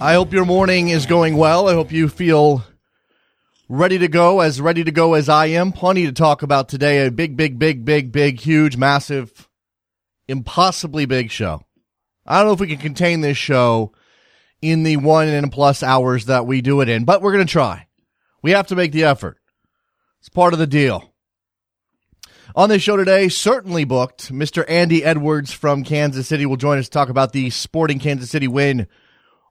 I 0.00 0.14
hope 0.14 0.32
your 0.32 0.44
morning 0.44 0.88
is 0.88 1.06
going 1.06 1.36
well. 1.36 1.68
I 1.68 1.74
hope 1.74 1.92
you 1.92 2.08
feel 2.08 2.64
ready 3.68 3.98
to 3.98 4.08
go, 4.08 4.40
as 4.40 4.60
ready 4.60 4.82
to 4.82 4.90
go 4.90 5.14
as 5.14 5.28
I 5.28 5.46
am. 5.46 5.70
Plenty 5.70 6.06
to 6.06 6.12
talk 6.12 6.42
about 6.42 6.68
today. 6.68 7.06
A 7.06 7.12
big, 7.12 7.36
big, 7.36 7.60
big, 7.60 7.84
big, 7.84 8.10
big, 8.10 8.40
huge, 8.40 8.76
massive, 8.76 9.48
impossibly 10.26 11.06
big 11.06 11.30
show. 11.30 11.62
I 12.26 12.38
don't 12.38 12.48
know 12.48 12.54
if 12.54 12.60
we 12.60 12.66
can 12.66 12.78
contain 12.78 13.20
this 13.20 13.38
show 13.38 13.92
in 14.60 14.82
the 14.82 14.96
one 14.96 15.28
and 15.28 15.52
plus 15.52 15.82
hours 15.82 16.26
that 16.26 16.46
we 16.46 16.60
do 16.60 16.80
it 16.80 16.88
in, 16.88 17.04
but 17.04 17.22
we're 17.22 17.32
going 17.32 17.46
to 17.46 17.50
try. 17.50 17.86
We 18.42 18.52
have 18.52 18.68
to 18.68 18.76
make 18.76 18.92
the 18.92 19.04
effort. 19.04 19.38
It's 20.20 20.28
part 20.28 20.52
of 20.52 20.58
the 20.58 20.66
deal. 20.66 21.12
On 22.56 22.68
this 22.68 22.82
show 22.82 22.96
today, 22.96 23.28
certainly 23.28 23.84
booked, 23.84 24.32
Mr. 24.32 24.64
Andy 24.68 25.04
Edwards 25.04 25.52
from 25.52 25.84
Kansas 25.84 26.26
City 26.26 26.46
will 26.46 26.56
join 26.56 26.78
us 26.78 26.86
to 26.86 26.90
talk 26.90 27.08
about 27.08 27.32
the 27.32 27.50
sporting 27.50 27.98
Kansas 27.98 28.30
City 28.30 28.48
win 28.48 28.88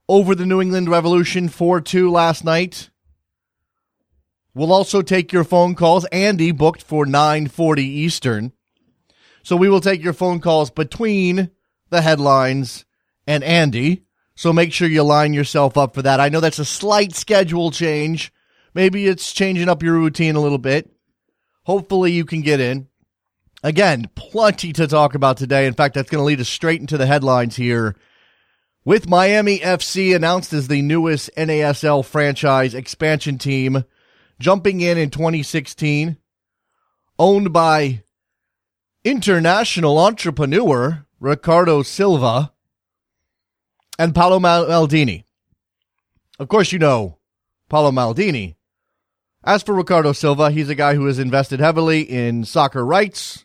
over 0.08 0.34
the 0.34 0.44
New 0.44 0.60
England 0.60 0.88
Revolution 0.90 1.48
4 1.48 1.80
2 1.80 2.10
last 2.10 2.44
night. 2.44 2.90
We'll 4.54 4.72
also 4.72 5.02
take 5.02 5.32
your 5.32 5.44
phone 5.44 5.74
calls. 5.74 6.04
Andy 6.06 6.50
booked 6.50 6.82
for 6.82 7.06
940 7.06 7.84
Eastern. 7.84 8.52
So 9.42 9.56
we 9.56 9.68
will 9.68 9.80
take 9.80 10.02
your 10.02 10.12
phone 10.12 10.40
calls 10.40 10.70
between 10.70 11.50
the 11.90 12.02
headlines 12.02 12.84
and 13.26 13.44
Andy. 13.44 14.04
So 14.38 14.52
make 14.52 14.72
sure 14.72 14.86
you 14.86 15.02
line 15.02 15.32
yourself 15.32 15.76
up 15.76 15.94
for 15.94 16.02
that. 16.02 16.20
I 16.20 16.28
know 16.28 16.38
that's 16.38 16.60
a 16.60 16.64
slight 16.64 17.12
schedule 17.12 17.72
change. 17.72 18.32
Maybe 18.72 19.08
it's 19.08 19.32
changing 19.32 19.68
up 19.68 19.82
your 19.82 19.94
routine 19.94 20.36
a 20.36 20.40
little 20.40 20.58
bit. 20.58 20.88
Hopefully 21.64 22.12
you 22.12 22.24
can 22.24 22.42
get 22.42 22.60
in. 22.60 22.86
Again, 23.64 24.08
plenty 24.14 24.72
to 24.74 24.86
talk 24.86 25.16
about 25.16 25.38
today. 25.38 25.66
In 25.66 25.74
fact, 25.74 25.96
that's 25.96 26.08
going 26.08 26.20
to 26.20 26.24
lead 26.24 26.40
us 26.40 26.48
straight 26.48 26.80
into 26.80 26.96
the 26.96 27.06
headlines 27.06 27.56
here. 27.56 27.96
With 28.84 29.08
Miami 29.08 29.58
FC 29.58 30.14
announced 30.14 30.52
as 30.52 30.68
the 30.68 30.82
newest 30.82 31.30
NASL 31.36 32.04
franchise 32.04 32.74
expansion 32.74 33.38
team, 33.38 33.82
jumping 34.38 34.80
in 34.80 34.98
in 34.98 35.10
2016, 35.10 36.16
owned 37.18 37.52
by 37.52 38.04
international 39.02 39.98
entrepreneur 39.98 41.04
Ricardo 41.18 41.82
Silva 41.82 42.52
and 43.98 44.14
Paolo 44.14 44.38
Maldini. 44.38 45.24
Of 46.38 46.48
course, 46.48 46.72
you 46.72 46.78
know 46.78 47.18
Paolo 47.68 47.90
Maldini. 47.90 48.54
As 49.44 49.62
for 49.62 49.74
Ricardo 49.74 50.12
Silva, 50.12 50.50
he's 50.50 50.68
a 50.68 50.74
guy 50.74 50.94
who 50.94 51.06
has 51.06 51.18
invested 51.18 51.60
heavily 51.60 52.02
in 52.02 52.44
soccer 52.44 52.84
rights 52.84 53.44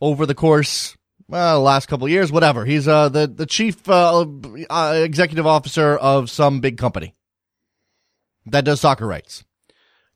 over 0.00 0.26
the 0.26 0.34
course, 0.34 0.96
well, 1.28 1.58
the 1.58 1.64
last 1.64 1.86
couple 1.86 2.08
years, 2.08 2.32
whatever. 2.32 2.64
He's 2.64 2.88
uh, 2.88 3.08
the, 3.08 3.26
the 3.26 3.46
chief 3.46 3.88
uh, 3.88 4.26
uh, 4.68 4.92
executive 4.96 5.46
officer 5.46 5.96
of 5.96 6.30
some 6.30 6.60
big 6.60 6.78
company 6.78 7.14
that 8.46 8.64
does 8.64 8.80
soccer 8.80 9.06
rights. 9.06 9.44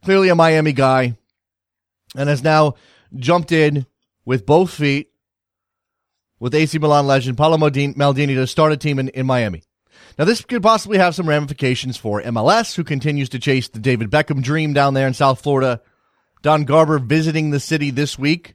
Clearly 0.02 0.28
a 0.28 0.34
Miami 0.34 0.72
guy 0.72 1.16
and 2.16 2.28
has 2.28 2.42
now 2.42 2.74
jumped 3.16 3.52
in 3.52 3.86
with 4.24 4.46
both 4.46 4.70
feet 4.70 5.10
with 6.38 6.54
AC 6.54 6.78
Milan 6.78 7.06
legend 7.06 7.36
Paolo 7.36 7.56
Maldini 7.56 8.34
to 8.34 8.46
start 8.46 8.72
a 8.72 8.76
team 8.76 8.98
in, 8.98 9.08
in 9.10 9.26
Miami. 9.26 9.62
Now, 10.18 10.24
this 10.24 10.42
could 10.42 10.62
possibly 10.62 10.98
have 10.98 11.14
some 11.14 11.28
ramifications 11.28 11.96
for 11.96 12.22
MLS, 12.22 12.74
who 12.74 12.84
continues 12.84 13.28
to 13.30 13.38
chase 13.38 13.68
the 13.68 13.80
David 13.80 14.10
Beckham 14.10 14.42
dream 14.42 14.72
down 14.72 14.94
there 14.94 15.08
in 15.08 15.14
South 15.14 15.40
Florida. 15.40 15.80
Don 16.42 16.64
Garber 16.64 16.98
visiting 16.98 17.50
the 17.50 17.58
city 17.58 17.90
this 17.90 18.18
week. 18.18 18.54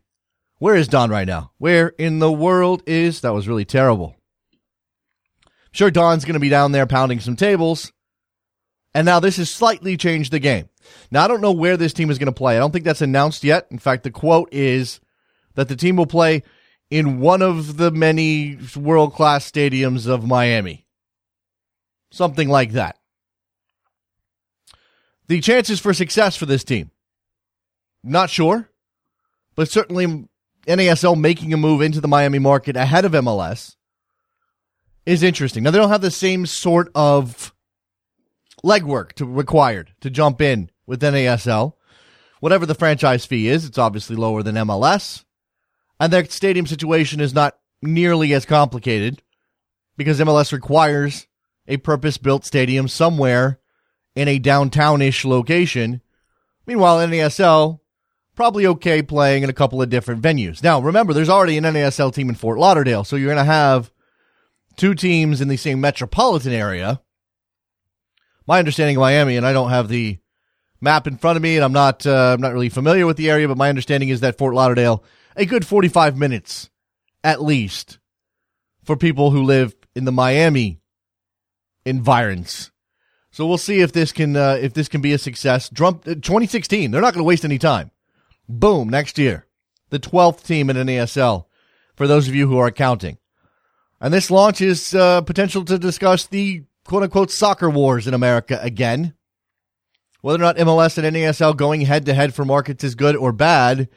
Where 0.60 0.76
is 0.76 0.88
Don 0.88 1.10
right 1.10 1.28
now? 1.28 1.52
Where 1.58 1.90
in 1.90 2.20
the 2.20 2.32
world 2.32 2.84
is. 2.86 3.22
That 3.22 3.34
was 3.34 3.48
really 3.48 3.66
terrible. 3.66 4.16
I'm 5.46 5.74
sure 5.74 5.92
Don's 5.92 6.26
going 6.26 6.36
to 6.36 6.40
be 6.40 6.50
down 6.50 6.72
there 6.72 6.86
pounding 6.86 7.20
some 7.20 7.36
tables. 7.36 7.92
And 8.94 9.06
now 9.06 9.20
this 9.20 9.38
has 9.38 9.50
slightly 9.50 9.98
changed 9.98 10.32
the 10.32 10.40
game. 10.40 10.70
Now, 11.12 11.24
I 11.24 11.28
don't 11.28 11.42
know 11.42 11.52
where 11.52 11.78
this 11.78 11.94
team 11.94 12.10
is 12.10 12.18
going 12.18 12.28
to 12.28 12.32
play. 12.32 12.56
I 12.56 12.60
don't 12.60 12.72
think 12.72 12.86
that's 12.86 13.02
announced 13.02 13.44
yet. 13.44 13.68
In 13.70 13.80
fact, 13.80 14.04
the 14.04 14.12
quote 14.12 14.50
is 14.52 15.00
that 15.56 15.68
the 15.68 15.76
team 15.76 15.96
will 15.96 16.06
play 16.06 16.44
in 16.90 17.20
one 17.20 17.42
of 17.42 17.78
the 17.78 17.92
many 17.92 18.58
world 18.76 19.14
class 19.14 19.50
stadiums 19.50 20.08
of 20.08 20.26
Miami. 20.26 20.86
Something 22.12 22.50
like 22.50 22.72
that. 22.72 22.98
The 25.28 25.42
chances 25.42 25.80
for 25.80 25.94
success 25.94 26.36
for 26.36 26.48
this 26.48 26.64
team, 26.64 26.90
not 28.04 28.32
sure, 28.32 28.70
but 29.56 29.70
certainly 29.70 30.28
NASL 30.66 31.20
making 31.20 31.54
a 31.54 31.58
move 31.58 31.82
into 31.82 32.02
the 32.02 32.08
Miami 32.08 32.40
market 32.40 32.76
ahead 32.76 33.06
of 33.06 33.12
MLS 33.12 33.76
is 35.06 35.22
interesting. 35.22 35.64
Now, 35.64 35.72
they 35.72 35.78
don't 35.78 35.90
have 35.90 36.02
the 36.02 36.10
same 36.10 36.48
sort 36.48 36.90
of 36.96 37.54
legwork 38.64 39.14
to 39.14 39.26
required 39.26 39.94
to 40.02 40.10
jump 40.10 40.42
in 40.42 40.70
with 40.88 41.02
NASL. 41.02 41.74
Whatever 42.40 42.66
the 42.66 42.76
franchise 42.76 43.26
fee 43.26 43.48
is, 43.48 43.66
it's 43.66 43.78
obviously 43.78 44.16
lower 44.16 44.42
than 44.42 44.56
MLS. 44.56 45.26
And 46.00 46.14
their 46.14 46.26
stadium 46.26 46.66
situation 46.66 47.20
is 47.20 47.34
not 47.34 47.58
nearly 47.82 48.34
as 48.34 48.46
complicated 48.46 49.22
because 49.98 50.20
MLS 50.20 50.54
requires 50.54 51.28
a 51.68 51.78
purpose 51.78 52.18
built 52.18 52.46
stadium 52.46 52.88
somewhere 52.88 53.60
in 54.16 54.28
a 54.28 54.40
downtown 54.40 55.02
ish 55.02 55.26
location. 55.26 56.02
Meanwhile, 56.66 57.00
NASL 57.08 57.80
probably 58.36 58.66
okay 58.66 59.02
playing 59.02 59.44
in 59.44 59.50
a 59.50 59.54
couple 59.54 59.82
of 59.82 59.90
different 59.90 60.22
venues. 60.22 60.64
Now, 60.64 60.80
remember, 60.80 61.14
there's 61.14 61.30
already 61.30 61.58
an 61.58 61.66
NASL 61.66 62.14
team 62.14 62.30
in 62.30 62.36
Fort 62.36 62.58
Lauderdale, 62.58 63.04
so 63.04 63.16
you're 63.16 63.28
going 63.34 63.38
to 63.38 63.44
have 63.44 63.92
two 64.78 64.96
teams 64.96 65.42
in 65.42 65.50
the 65.50 65.58
same 65.58 65.82
metropolitan 65.82 66.54
area. 66.54 67.02
My 68.48 68.60
understanding 68.60 68.96
of 68.96 69.02
Miami, 69.02 69.36
and 69.36 69.46
I 69.46 69.52
don't 69.52 69.70
have 69.70 69.90
the 69.90 70.20
map 70.80 71.06
in 71.06 71.18
front 71.18 71.36
of 71.36 71.44
me, 71.44 71.58
and 71.58 71.66
I'm 71.66 71.74
not 71.74 72.08
uh, 72.08 72.34
I'm 72.34 72.42
not 72.42 72.54
really 72.54 72.70
familiar 72.70 73.06
with 73.06 73.18
the 73.18 73.30
area, 73.30 73.48
but 73.48 73.58
my 73.58 73.70
understanding 73.70 74.10
is 74.10 74.22
that 74.22 74.38
Fort 74.38 74.56
Lauderdale 74.56 75.04
a 75.40 75.46
good 75.46 75.66
45 75.66 76.18
minutes 76.18 76.70
at 77.24 77.42
least 77.42 77.98
for 78.84 78.98
people 78.98 79.32
who 79.32 79.44
live 79.44 79.74
in 79.96 80.04
the 80.04 80.12
Miami 80.12 80.82
environs. 81.86 82.72
So 83.32 83.48
we'll 83.48 83.58
see 83.58 83.80
if 83.80 83.94
this 83.94 84.12
can 84.12 84.36
uh, 84.36 84.58
if 84.62 84.74
this 84.74 84.90
can 84.90 85.02
be 85.02 85.14
a 85.14 85.18
success. 85.18 85.70
Trump 85.70 86.02
uh, 86.08 86.16
2016, 86.16 86.92
they're 86.92 87.02
not 87.02 87.14
going 87.14 87.24
to 87.24 87.28
waste 87.28 87.46
any 87.46 87.58
time. 87.58 87.92
Boom, 88.50 88.90
next 88.90 89.18
year. 89.18 89.46
The 89.92 90.00
12th 90.00 90.44
team 90.44 90.70
in 90.70 90.76
NASL 90.76 91.46
for 91.96 92.06
those 92.06 92.28
of 92.28 92.36
you 92.36 92.48
who 92.48 92.58
are 92.58 92.72
counting. 92.72 93.18
And 94.02 94.14
this 94.14 94.30
launch 94.30 94.62
is 94.62 94.94
uh, 94.94 95.22
potential 95.22 95.64
to 95.66 95.80
discuss 95.80 96.28
the 96.28 96.64
quote 96.84 97.04
unquote 97.04 97.32
soccer 97.32 97.70
wars 97.70 98.08
in 98.08 98.14
America 98.14 98.60
again. 98.62 99.14
Whether 100.22 100.40
or 100.40 100.48
not 100.48 100.58
MLS 100.58 100.98
and 100.98 101.16
NASL 101.16 101.56
going 101.56 101.82
head 101.82 102.06
to 102.08 102.14
head 102.14 102.34
for 102.34 102.44
markets 102.44 102.84
is 102.84 102.96
good 102.96 103.16
or 103.16 103.32
bad 103.32 103.88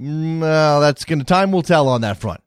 Mm, 0.00 0.40
well, 0.40 0.80
that's 0.80 1.04
going 1.04 1.18
to 1.18 1.24
time 1.24 1.52
will 1.52 1.62
tell 1.62 1.88
on 1.88 2.00
that 2.00 2.18
front. 2.18 2.40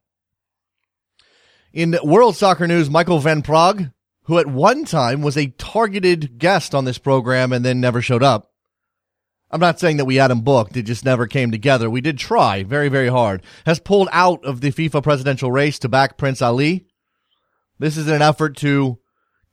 In 1.71 1.97
World 2.03 2.35
Soccer 2.35 2.67
News, 2.67 2.89
Michael 2.89 3.19
Van 3.19 3.41
Praag, 3.41 3.93
who 4.23 4.39
at 4.39 4.47
one 4.47 4.85
time 4.85 5.21
was 5.21 5.37
a 5.37 5.47
targeted 5.57 6.37
guest 6.37 6.73
on 6.73 6.85
this 6.85 6.97
program 6.97 7.51
and 7.51 7.63
then 7.63 7.79
never 7.79 8.01
showed 8.01 8.23
up. 8.23 8.51
I'm 9.51 9.59
not 9.59 9.79
saying 9.79 9.97
that 9.97 10.05
we 10.05 10.15
had 10.15 10.31
him 10.31 10.41
booked, 10.41 10.75
it 10.77 10.83
just 10.83 11.05
never 11.05 11.27
came 11.27 11.51
together. 11.51 11.89
We 11.89 12.01
did 12.01 12.17
try 12.17 12.63
very, 12.63 12.89
very 12.89 13.07
hard. 13.07 13.43
Has 13.67 13.79
pulled 13.79 14.09
out 14.11 14.43
of 14.43 14.61
the 14.61 14.71
FIFA 14.71 15.03
presidential 15.03 15.51
race 15.51 15.77
to 15.79 15.89
back 15.89 16.17
Prince 16.17 16.41
Ali. 16.41 16.87
This 17.77 17.97
is 17.97 18.07
an 18.07 18.23
effort 18.23 18.57
to 18.57 18.97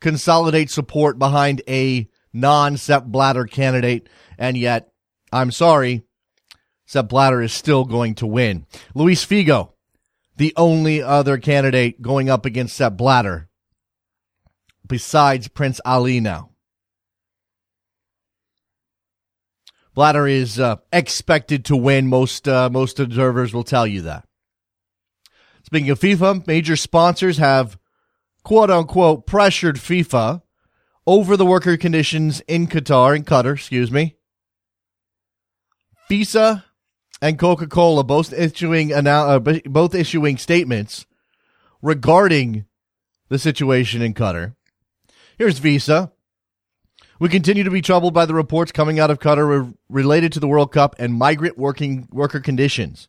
consolidate 0.01 0.71
support 0.71 1.19
behind 1.19 1.61
a 1.69 2.09
non 2.33 2.79
Sepp 2.79 3.05
Blatter 3.05 3.45
candidate, 3.45 4.09
and 4.39 4.57
yet, 4.57 4.91
I'm 5.33 5.51
sorry, 5.51 6.05
Sepp 6.91 7.09
Blatter 7.09 7.41
is 7.41 7.53
still 7.53 7.85
going 7.85 8.17
to 8.17 8.27
win. 8.27 8.67
Luis 8.97 9.25
Figo, 9.25 9.75
the 10.37 10.53
only 10.57 11.01
other 11.01 11.39
candidate 11.39 12.03
going 12.03 12.29
up 12.29 12.45
against 12.45 12.75
Sepp 12.75 12.97
Blatter, 12.97 13.49
besides 14.85 15.47
Prince 15.47 15.81
Ali 15.85 16.19
now. 16.19 16.51
Blatter 19.95 20.27
is 20.27 20.59
uh, 20.59 20.79
expected 20.93 21.65
to 21.67 21.77
win. 21.77 22.09
Most 22.09 22.49
uh, 22.49 22.69
most 22.69 22.99
observers 22.99 23.55
will 23.55 23.63
tell 23.63 23.87
you 23.87 24.03
that. 24.03 24.27
Speaking 25.63 25.91
of 25.91 26.01
FIFA, 26.01 26.45
major 26.49 26.75
sponsors 26.75 27.39
have 27.39 27.79
quote 28.43 28.69
unquote 28.69 29.29
pressured 29.29 29.77
FIFA 29.77 30.43
over 31.07 31.37
the 31.37 31.47
worker 31.47 31.77
conditions 31.77 32.41
in 32.49 32.67
Qatar, 32.67 33.15
in 33.15 33.23
Qatar, 33.23 33.55
excuse 33.55 33.93
me. 33.93 34.17
Visa 36.09 36.65
and 37.23 37.39
Coca 37.39 37.67
Cola 37.67 38.05
both 38.05 38.33
issuing 38.33 38.93
uh, 38.93 39.39
both 39.39 39.95
issuing 39.95 40.39
statements 40.39 41.07
regarding 41.83 42.65
the 43.29 43.39
situation 43.39 44.03
in 44.03 44.15
Qatar. 44.15 44.55
Here's 45.39 45.59
Visa. 45.59 46.13
We 47.19 47.29
continue 47.29 47.65
to 47.65 47.71
be 47.71 47.83
troubled 47.83 48.15
by 48.15 48.25
the 48.25 48.35
reports 48.35 48.73
coming 48.73 48.99
out 48.99 49.11
of 49.11 49.19
Qatar 49.19 49.75
related 49.91 50.33
to 50.33 50.41
the 50.41 50.49
World 50.49 50.73
Cup 50.73 50.97
and 50.99 51.13
migrant 51.13 51.59
working 51.59 52.09
worker 52.11 52.41
conditions. 52.41 53.09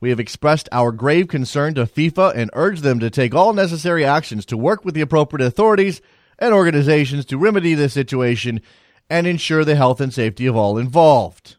We 0.00 0.08
have 0.08 0.18
expressed 0.18 0.68
our 0.72 0.92
grave 0.92 1.28
concern 1.28 1.74
to 1.74 1.84
FIFA 1.84 2.34
and 2.34 2.50
urged 2.54 2.82
them 2.82 3.00
to 3.00 3.10
take 3.10 3.34
all 3.34 3.52
necessary 3.52 4.02
actions 4.02 4.46
to 4.46 4.56
work 4.56 4.82
with 4.82 4.94
the 4.94 5.02
appropriate 5.02 5.46
authorities 5.46 6.00
and 6.38 6.54
organizations 6.54 7.26
to 7.26 7.36
remedy 7.36 7.74
this 7.74 7.92
situation 7.92 8.62
and 9.10 9.26
ensure 9.26 9.62
the 9.62 9.76
health 9.76 10.00
and 10.00 10.14
safety 10.14 10.46
of 10.46 10.56
all 10.56 10.78
involved. 10.78 11.56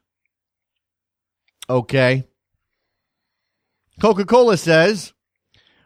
Okay. 1.72 2.26
Coca 4.02 4.26
Cola 4.26 4.58
says 4.58 5.14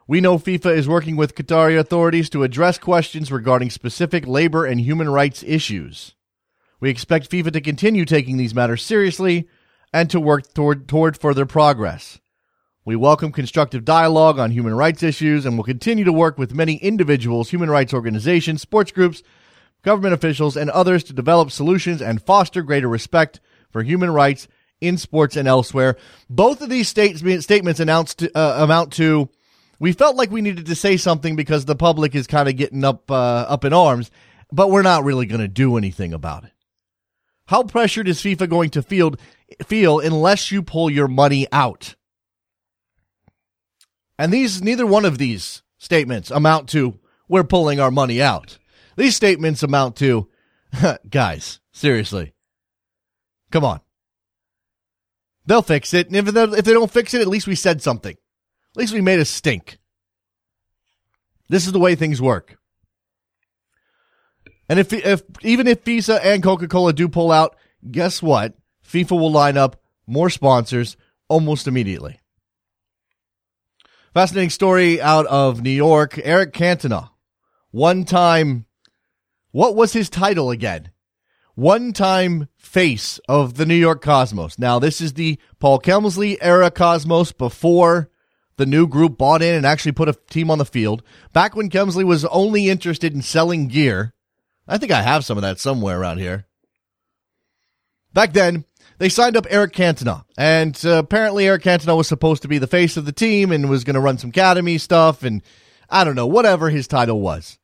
we 0.08 0.20
know 0.20 0.40
FIFA 0.40 0.76
is 0.76 0.88
working 0.88 1.16
with 1.16 1.36
Qatari 1.36 1.78
authorities 1.78 2.28
to 2.32 2.42
address 2.42 2.80
questions 2.80 3.32
regarding 3.32 3.70
specific 3.70 4.26
labor 4.26 4.66
and 4.66 4.82
human 4.82 5.08
rights 5.08 5.44
issues. 5.46 6.16
We 6.80 6.90
expect 6.90 7.30
FIFA 7.30 7.54
to 7.54 7.62
continue 7.62 8.04
taking 8.04 8.38
these 8.38 8.56
matters 8.56 8.82
seriously 8.82 9.48
and 9.94 10.10
to 10.10 10.20
work 10.20 10.56
toward, 10.56 10.88
toward 10.88 11.20
further 11.20 11.46
progress. 11.46 12.20
We 12.84 12.96
welcome 12.96 13.32
constructive 13.32 13.86
dialogue 13.86 14.40
on 14.40 14.50
human 14.50 14.74
rights 14.74 15.04
issues 15.04 15.46
and 15.46 15.56
will 15.56 15.66
continue 15.66 16.06
to 16.06 16.12
work 16.12 16.40
with 16.40 16.56
many 16.56 16.78
individuals, 16.78 17.52
human 17.52 17.70
rights 17.70 17.94
organizations, 17.94 18.64
sports 18.64 18.92
groups, 18.92 19.22
government 19.84 20.16
officials, 20.16 20.58
and 20.58 20.72
others 20.72 21.04
to 21.04 21.14
develop 21.14 21.52
solutions 21.52 22.02
and 22.02 22.24
foster 22.24 22.64
greater 22.64 22.90
respect 22.90 23.40
for 23.70 23.84
human 23.84 24.10
rights 24.10 24.48
in 24.86 24.98
sports 24.98 25.36
and 25.36 25.48
elsewhere. 25.48 25.98
Both 26.30 26.62
of 26.62 26.70
these 26.70 26.88
statements 26.88 27.80
announced 27.80 28.24
uh, 28.24 28.56
amount 28.60 28.94
to 28.94 29.30
we 29.80 29.92
felt 29.92 30.16
like 30.16 30.32
we 30.32 30.42
needed 30.42 30.68
to 30.68 30.76
say 30.76 30.98
something 30.98 31.36
because 31.36 31.66
the 31.66 31.76
public 31.76 32.16
is 32.16 32.28
kind 32.28 32.48
of 32.48 32.56
getting 32.56 32.84
up 32.84 33.10
uh, 33.12 33.46
up 33.48 33.66
in 33.66 33.74
arms, 33.74 34.12
but 34.52 34.72
we're 34.72 34.82
not 34.82 35.04
really 35.04 35.26
going 35.26 35.42
to 35.42 35.48
do 35.48 35.78
anything 35.78 36.14
about 36.14 36.46
it. 36.46 36.52
How 37.48 37.64
pressured 37.64 38.08
is 38.08 38.22
FIFA 38.22 38.50
going 38.50 38.70
to 38.72 38.82
feel 38.82 39.16
feel 39.66 40.00
unless 40.00 40.52
you 40.52 40.64
pull 40.64 40.90
your 40.90 41.08
money 41.08 41.48
out? 41.52 41.96
And 44.18 44.32
these 44.32 44.62
neither 44.62 44.86
one 44.86 45.06
of 45.06 45.18
these 45.18 45.62
statements 45.78 46.32
amount 46.32 46.70
to 46.70 47.00
we're 47.28 47.44
pulling 47.44 47.80
our 47.80 47.92
money 47.92 48.22
out. 48.22 48.58
These 48.96 49.16
statements 49.16 49.62
amount 49.62 49.98
to 49.98 50.30
guys, 51.10 51.60
seriously. 51.72 52.34
Come 53.52 53.66
on. 53.66 53.82
They'll 55.46 55.62
fix 55.62 55.94
it. 55.94 56.08
And 56.08 56.16
if 56.16 56.26
they, 56.26 56.44
if 56.44 56.66
they 56.66 56.74
don't 56.74 56.92
fix 56.92 57.14
it, 57.14 57.22
at 57.22 57.28
least 57.28 57.48
we 57.48 57.56
said 57.56 57.82
something. 57.82 58.14
At 58.14 58.78
least 58.78 58.94
we 58.94 59.02
made 59.02 59.20
a 59.20 59.26
stink. 59.26 59.78
This 61.48 61.66
is 61.66 61.72
the 61.72 61.80
way 61.80 61.96
things 61.96 62.22
work. 62.22 62.58
And 64.68 64.80
if, 64.80 64.92
if 64.92 65.22
even 65.44 65.68
if 65.68 65.84
Visa 65.84 66.24
and 66.26 66.42
Coca 66.42 66.68
Cola 66.68 66.92
do 66.92 67.08
pull 67.08 67.32
out, 67.32 67.56
guess 67.90 68.22
what? 68.22 68.56
FIFA 68.88 69.12
will 69.12 69.32
line 69.32 69.58
up 69.58 69.82
more 70.08 70.30
sponsors 70.30 70.98
almost 71.28 71.68
immediately. 71.68 72.20
Fascinating 74.14 74.50
story 74.50 75.02
out 75.02 75.26
of 75.28 75.62
New 75.62 75.70
York. 75.70 76.20
Eric 76.24 76.54
Cantona, 76.54 77.10
one 77.72 78.06
time, 78.06 78.66
what 79.52 79.76
was 79.76 79.94
his 79.94 80.10
title 80.10 80.50
again? 80.52 80.90
One 81.56 81.94
time 81.94 82.50
face 82.58 83.18
of 83.30 83.56
the 83.56 83.66
New 83.66 83.76
York 83.76 84.02
Cosmos. 84.02 84.60
Now, 84.60 84.78
this 84.78 85.00
is 85.00 85.14
the 85.14 85.40
Paul 85.60 85.80
Kemsley 85.80 86.38
era 86.42 86.70
Cosmos 86.70 87.32
before 87.32 88.10
the 88.58 88.66
new 88.66 88.88
group 88.88 89.18
bought 89.18 89.42
in 89.42 89.56
and 89.56 89.66
actually 89.66 89.94
put 89.94 90.10
a 90.10 90.18
team 90.30 90.52
on 90.52 90.58
the 90.58 90.66
field. 90.66 91.02
Back 91.32 91.56
when 91.56 91.70
Kemsley 91.70 92.04
was 92.04 92.26
only 92.26 92.68
interested 92.68 93.14
in 93.14 93.22
selling 93.22 93.70
gear. 93.70 94.14
I 94.68 94.78
think 94.78 94.92
I 94.92 95.02
have 95.02 95.24
some 95.24 95.38
of 95.38 95.44
that 95.44 95.60
somewhere 95.60 95.98
around 95.98 96.18
here. 96.18 96.46
Back 98.14 98.34
then, 98.34 98.66
they 98.98 99.08
signed 99.08 99.38
up 99.38 99.48
Eric 99.50 99.74
Cantona, 99.74 100.24
and 100.38 100.80
uh, 100.86 100.98
apparently 100.98 101.48
Eric 101.48 101.64
Cantona 101.64 101.96
was 101.96 102.08
supposed 102.08 102.42
to 102.42 102.48
be 102.48 102.58
the 102.58 102.68
face 102.68 102.98
of 102.98 103.06
the 103.06 103.12
team 103.12 103.52
and 103.52 103.70
was 103.70 103.84
going 103.84 103.96
to 103.96 104.00
run 104.02 104.18
some 104.18 104.30
academy 104.30 104.78
stuff 104.78 105.24
and 105.24 105.42
I 105.90 106.04
don't 106.04 106.16
know, 106.16 106.28
whatever 106.28 106.70
his 106.70 106.88
title 106.88 107.22
was. 107.22 107.60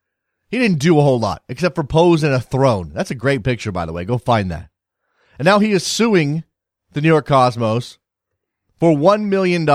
He 0.52 0.60
didn't 0.60 0.80
do 0.80 1.00
a 1.00 1.02
whole 1.02 1.20
lot 1.20 1.44
except 1.48 1.76
for 1.76 1.86
pose 1.86 2.24
in 2.24 2.34
a 2.34 2.42
throne. 2.42 2.92
That's 2.94 3.10
a 3.10 3.16
great 3.16 3.44
picture, 3.44 3.72
by 3.72 3.86
the 3.86 3.94
way. 3.94 4.04
Go 4.04 4.18
find 4.18 4.52
that. 4.52 4.70
And 5.40 5.46
now 5.46 5.60
he 5.60 5.72
is 5.72 5.86
suing 5.86 6.44
the 6.92 7.00
New 7.00 7.08
York 7.08 7.26
Cosmos 7.26 7.98
for 8.78 8.92
$1 8.92 9.24
million 9.24 9.66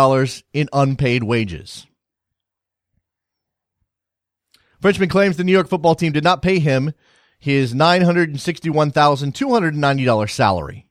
in 0.52 0.68
unpaid 0.72 1.24
wages. 1.24 1.86
Frenchman 4.80 5.08
claims 5.08 5.38
the 5.38 5.44
New 5.44 5.52
York 5.52 5.68
football 5.68 5.94
team 5.94 6.12
did 6.12 6.24
not 6.24 6.42
pay 6.42 6.58
him 6.58 6.92
his 7.38 7.72
$961,290 7.72 10.30
salary. 10.30 10.88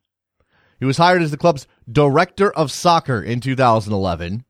He 0.79 0.85
was 0.85 0.97
hired 0.97 1.21
as 1.21 1.29
the 1.31 1.37
club's 1.37 1.67
director 1.89 2.51
of 2.51 2.71
soccer 2.71 3.21
in 3.21 3.39
2011. 3.39 4.44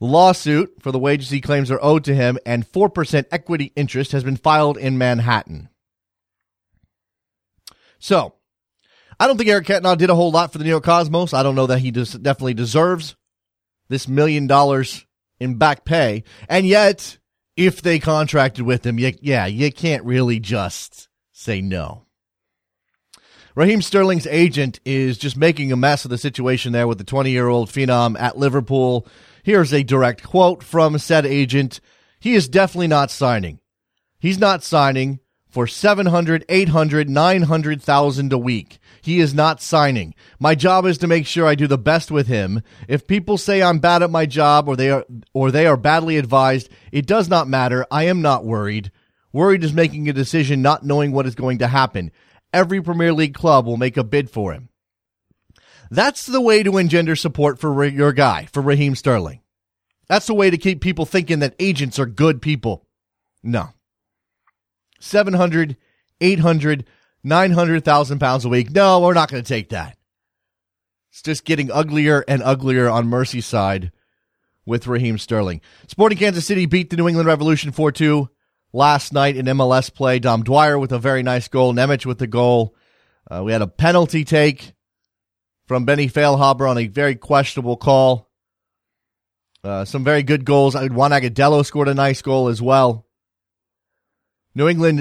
Lawsuit 0.00 0.74
for 0.80 0.90
the 0.90 0.98
wages 0.98 1.28
he 1.30 1.42
claims 1.42 1.70
are 1.70 1.82
owed 1.82 2.04
to 2.04 2.14
him 2.14 2.38
and 2.46 2.66
4% 2.66 3.26
equity 3.30 3.72
interest 3.76 4.12
has 4.12 4.24
been 4.24 4.36
filed 4.36 4.78
in 4.78 4.98
Manhattan. 4.98 5.68
So, 7.98 8.34
I 9.18 9.26
don't 9.26 9.36
think 9.36 9.50
Eric 9.50 9.66
Cantona 9.66 9.98
did 9.98 10.08
a 10.08 10.14
whole 10.14 10.30
lot 10.30 10.50
for 10.50 10.58
the 10.58 10.64
New 10.64 10.70
York 10.70 10.84
Cosmos. 10.84 11.34
I 11.34 11.42
don't 11.42 11.54
know 11.54 11.66
that 11.66 11.80
he 11.80 11.90
definitely 11.90 12.54
deserves 12.54 13.14
this 13.90 14.08
million 14.08 14.46
dollars 14.46 15.04
in 15.38 15.56
back 15.56 15.84
pay. 15.84 16.24
And 16.48 16.66
yet, 16.66 17.18
if 17.56 17.82
they 17.82 17.98
contracted 17.98 18.64
with 18.64 18.86
him, 18.86 18.98
you, 18.98 19.12
yeah, 19.20 19.44
you 19.44 19.70
can't 19.70 20.04
really 20.04 20.40
just 20.40 21.08
say 21.32 21.60
no. 21.60 22.06
Raheem 23.54 23.82
Sterling's 23.82 24.26
agent 24.28 24.80
is 24.86 25.18
just 25.18 25.36
making 25.36 25.72
a 25.72 25.76
mess 25.76 26.06
of 26.06 26.10
the 26.10 26.16
situation 26.16 26.72
there 26.72 26.86
with 26.86 26.96
the 26.96 27.04
20 27.04 27.30
year 27.30 27.48
old 27.48 27.68
phenom 27.68 28.18
at 28.18 28.38
Liverpool. 28.38 29.06
Here's 29.42 29.72
a 29.72 29.82
direct 29.82 30.22
quote 30.22 30.62
from 30.62 30.98
said 30.98 31.26
agent. 31.26 31.80
He 32.18 32.34
is 32.34 32.48
definitely 32.48 32.88
not 32.88 33.10
signing. 33.10 33.60
He's 34.18 34.38
not 34.38 34.62
signing 34.62 35.20
for 35.48 35.66
700, 35.66 36.44
800, 36.48 37.10
900,000 37.10 38.32
a 38.32 38.38
week. 38.38 38.78
He 39.02 39.18
is 39.20 39.34
not 39.34 39.60
signing. 39.60 40.14
My 40.38 40.54
job 40.54 40.86
is 40.86 40.98
to 40.98 41.06
make 41.06 41.26
sure 41.26 41.46
I 41.46 41.54
do 41.54 41.66
the 41.66 41.78
best 41.78 42.10
with 42.10 42.28
him. 42.28 42.62
If 42.88 43.06
people 43.06 43.38
say 43.38 43.62
I'm 43.62 43.78
bad 43.78 44.02
at 44.02 44.10
my 44.10 44.26
job 44.26 44.68
or 44.68 44.76
they 44.76 44.90
are 44.90 45.04
or 45.34 45.50
they 45.50 45.66
are 45.66 45.76
badly 45.76 46.18
advised, 46.18 46.68
it 46.92 47.06
does 47.06 47.28
not 47.28 47.48
matter. 47.48 47.84
I 47.90 48.04
am 48.04 48.22
not 48.22 48.44
worried. 48.44 48.92
Worried 49.32 49.64
is 49.64 49.72
making 49.72 50.08
a 50.08 50.12
decision 50.12 50.62
not 50.62 50.84
knowing 50.84 51.12
what 51.12 51.26
is 51.26 51.34
going 51.34 51.58
to 51.58 51.68
happen. 51.68 52.12
Every 52.52 52.82
Premier 52.82 53.12
League 53.12 53.34
club 53.34 53.66
will 53.66 53.76
make 53.76 53.96
a 53.96 54.04
bid 54.04 54.30
for 54.30 54.52
him. 54.52 54.69
That's 55.90 56.26
the 56.26 56.40
way 56.40 56.62
to 56.62 56.78
engender 56.78 57.16
support 57.16 57.58
for 57.58 57.84
your 57.84 58.12
guy, 58.12 58.46
for 58.52 58.62
Raheem 58.62 58.94
Sterling. 58.94 59.40
That's 60.08 60.26
the 60.26 60.34
way 60.34 60.50
to 60.50 60.58
keep 60.58 60.80
people 60.80 61.04
thinking 61.04 61.40
that 61.40 61.54
agents 61.58 61.98
are 61.98 62.06
good 62.06 62.40
people. 62.40 62.86
No. 63.42 63.68
700, 65.00 65.76
800, 66.20 66.84
900,000 67.24 68.18
pounds 68.18 68.44
a 68.44 68.48
week. 68.48 68.70
No, 68.70 69.00
we're 69.00 69.14
not 69.14 69.30
going 69.30 69.42
to 69.42 69.48
take 69.48 69.70
that. 69.70 69.96
It's 71.10 71.22
just 71.22 71.44
getting 71.44 71.72
uglier 71.72 72.24
and 72.28 72.42
uglier 72.42 72.88
on 72.88 73.06
Merseyside 73.06 73.90
with 74.64 74.86
Raheem 74.86 75.18
Sterling. 75.18 75.60
Sporting 75.88 76.18
Kansas 76.18 76.46
City 76.46 76.66
beat 76.66 76.90
the 76.90 76.96
New 76.96 77.08
England 77.08 77.26
Revolution 77.26 77.72
4 77.72 77.90
2 77.90 78.28
last 78.72 79.12
night 79.12 79.36
in 79.36 79.46
MLS 79.46 79.92
play. 79.92 80.20
Dom 80.20 80.44
Dwyer 80.44 80.78
with 80.78 80.92
a 80.92 80.98
very 81.00 81.24
nice 81.24 81.48
goal, 81.48 81.74
Németh 81.74 82.06
with 82.06 82.18
the 82.18 82.28
goal. 82.28 82.76
Uh, 83.28 83.42
we 83.42 83.50
had 83.52 83.62
a 83.62 83.66
penalty 83.66 84.24
take 84.24 84.74
from 85.70 85.84
Benny 85.84 86.08
Feilhaber 86.08 86.68
on 86.68 86.78
a 86.78 86.88
very 86.88 87.14
questionable 87.14 87.76
call. 87.76 88.28
Uh, 89.62 89.84
some 89.84 90.02
very 90.02 90.24
good 90.24 90.44
goals. 90.44 90.74
Juan 90.74 91.12
Agudelo 91.12 91.64
scored 91.64 91.86
a 91.86 91.94
nice 91.94 92.22
goal 92.22 92.48
as 92.48 92.60
well. 92.60 93.06
New 94.52 94.66
England, 94.66 94.98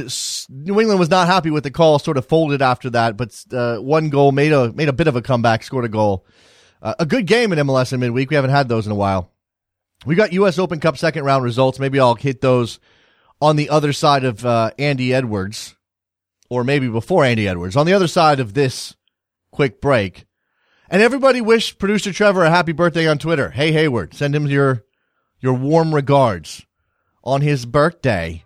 New 0.47 0.79
England 0.79 0.99
was 0.99 1.09
not 1.09 1.25
happy 1.25 1.49
with 1.49 1.63
the 1.63 1.71
call. 1.71 1.97
Sort 1.97 2.17
of 2.17 2.27
folded 2.27 2.61
after 2.61 2.91
that, 2.91 3.17
but 3.17 3.43
uh, 3.51 3.77
one 3.77 4.09
goal 4.11 4.31
made 4.31 4.51
a 4.51 4.71
made 4.71 4.89
a 4.89 4.93
bit 4.93 5.07
of 5.07 5.15
a 5.15 5.23
comeback. 5.23 5.63
Scored 5.63 5.85
a 5.85 5.89
goal. 5.89 6.23
Uh, 6.83 6.93
a 6.99 7.05
good 7.07 7.25
game 7.25 7.51
in 7.51 7.57
MLS 7.65 7.91
in 7.91 7.99
midweek. 7.99 8.29
We 8.29 8.35
haven't 8.35 8.51
had 8.51 8.69
those 8.69 8.85
in 8.85 8.91
a 8.91 8.95
while. 8.95 9.31
We 10.05 10.13
got 10.13 10.33
U.S. 10.33 10.59
Open 10.59 10.79
Cup 10.79 10.99
second 10.99 11.23
round 11.23 11.43
results. 11.43 11.79
Maybe 11.79 11.99
I'll 11.99 12.13
hit 12.13 12.41
those 12.41 12.79
on 13.41 13.55
the 13.55 13.71
other 13.71 13.91
side 13.91 14.23
of 14.23 14.45
uh, 14.45 14.69
Andy 14.77 15.15
Edwards, 15.15 15.75
or 16.47 16.63
maybe 16.63 16.87
before 16.89 17.25
Andy 17.25 17.47
Edwards. 17.47 17.75
On 17.75 17.87
the 17.87 17.93
other 17.93 18.07
side 18.07 18.39
of 18.39 18.53
this 18.53 18.95
quick 19.51 19.81
break, 19.81 20.27
and 20.89 21.01
everybody 21.01 21.41
wish 21.41 21.77
producer 21.77 22.11
Trevor 22.11 22.43
a 22.43 22.49
happy 22.49 22.71
birthday 22.71 23.07
on 23.07 23.17
Twitter. 23.17 23.51
Hey 23.51 23.71
Hayward, 23.71 24.13
send 24.13 24.35
him 24.35 24.47
your 24.47 24.83
your 25.39 25.53
warm 25.53 25.95
regards 25.95 26.65
on 27.23 27.41
his 27.41 27.65
birthday 27.65 28.43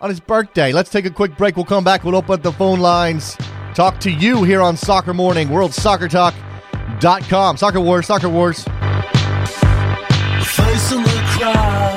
on 0.00 0.08
his 0.08 0.20
birthday. 0.20 0.72
Let's 0.72 0.90
take 0.90 1.04
a 1.04 1.10
quick 1.10 1.36
break. 1.36 1.56
We'll 1.56 1.66
come 1.66 1.84
back. 1.84 2.02
We'll 2.04 2.16
open 2.16 2.32
up 2.34 2.42
the 2.42 2.52
phone 2.52 2.80
lines. 2.80 3.36
Talk 3.74 4.00
to 4.00 4.10
you 4.10 4.42
here 4.44 4.62
on 4.62 4.76
Soccer 4.76 5.14
Morning, 5.14 5.48
worldsoccertalk.com. 5.48 7.56
Soccer 7.56 7.80
Wars, 7.80 8.06
Soccer 8.06 8.28
Wars. 8.28 8.64
Facing 10.42 11.02
the 11.02 11.36
crowd. 11.38 11.89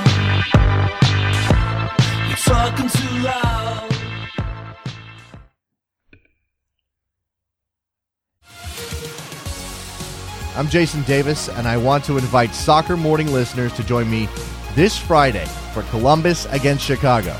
I'm 10.55 10.69
Jason 10.69 11.01
Davis, 11.03 11.49
and 11.49 11.67
I 11.67 11.77
want 11.77 12.03
to 12.05 12.17
invite 12.19 12.53
Soccer 12.53 12.95
Morning 12.95 13.33
listeners 13.33 13.73
to 13.73 13.83
join 13.83 14.09
me 14.09 14.29
this 14.75 14.95
Friday 14.95 15.45
for 15.73 15.81
Columbus 15.83 16.45
against 16.45 16.85
Chicago. 16.85 17.35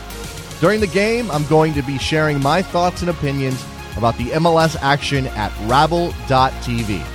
During 0.60 0.79
the 0.79 0.88
game, 0.88 1.29
I'm 1.29 1.46
going 1.46 1.75
to 1.75 1.84
be 1.84 2.00
sharing 2.00 2.41
my 2.41 2.63
thoughts 2.63 3.01
and 3.01 3.12
opinions 3.12 3.63
about 3.98 4.17
the 4.17 4.32
MLS 4.32 4.75
action 4.82 5.27
at 5.27 5.51
Rabble.tv. 5.70 7.05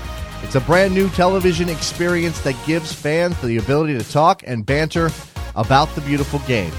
It's 0.45 0.55
a 0.55 0.61
brand 0.61 0.95
new 0.95 1.09
television 1.11 1.69
experience 1.69 2.41
that 2.43 2.55
gives 2.65 2.93
fans 2.93 3.41
the 3.43 3.57
ability 3.57 3.99
to 3.99 4.09
talk 4.09 4.45
and 4.47 4.65
banter 4.65 5.11
about 5.57 5.93
the 5.97 6.01
beautiful 6.03 6.39
game. 6.47 6.73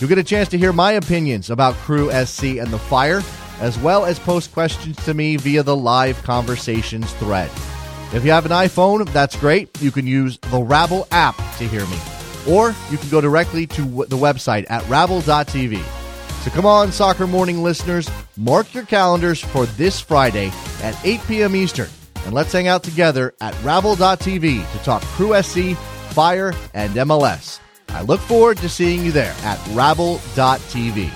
You'll 0.00 0.08
get 0.08 0.16
a 0.16 0.24
chance 0.24 0.48
to 0.48 0.58
hear 0.58 0.72
my 0.72 0.92
opinions 0.92 1.50
about 1.50 1.74
Crew 1.74 2.10
SC 2.24 2.44
and 2.44 2.68
the 2.68 2.78
Fire, 2.78 3.22
as 3.60 3.78
well 3.80 4.06
as 4.06 4.18
post 4.18 4.54
questions 4.54 4.96
to 5.04 5.12
me 5.12 5.36
via 5.36 5.62
the 5.62 5.76
live 5.76 6.22
conversations 6.22 7.12
thread. 7.14 7.50
If 8.14 8.24
you 8.24 8.30
have 8.30 8.46
an 8.46 8.52
iPhone, 8.52 9.12
that's 9.12 9.34
great. 9.34 9.80
You 9.82 9.90
can 9.90 10.06
use 10.06 10.38
the 10.38 10.62
Rabble 10.62 11.08
app 11.10 11.36
to 11.58 11.66
hear 11.66 11.84
me. 11.86 11.98
Or 12.48 12.72
you 12.88 12.96
can 12.96 13.08
go 13.08 13.20
directly 13.20 13.66
to 13.66 13.82
the 13.82 14.16
website 14.16 14.66
at 14.70 14.88
rabble.tv. 14.88 15.82
So 16.44 16.50
come 16.52 16.64
on, 16.64 16.92
Soccer 16.92 17.26
Morning 17.26 17.64
listeners, 17.64 18.08
mark 18.36 18.72
your 18.72 18.84
calendars 18.84 19.40
for 19.40 19.66
this 19.66 19.98
Friday 20.00 20.52
at 20.80 20.96
8 21.04 21.20
p.m. 21.26 21.56
Eastern, 21.56 21.88
and 22.24 22.34
let's 22.34 22.52
hang 22.52 22.68
out 22.68 22.84
together 22.84 23.34
at 23.40 23.60
rabble.tv 23.64 24.72
to 24.72 24.78
talk 24.84 25.02
Crew 25.02 25.42
SC, 25.42 25.76
Fire, 26.10 26.52
and 26.72 26.94
MLS. 26.94 27.58
I 27.88 28.02
look 28.02 28.20
forward 28.20 28.58
to 28.58 28.68
seeing 28.68 29.04
you 29.04 29.10
there 29.10 29.34
at 29.42 29.58
rabble.tv. 29.68 31.10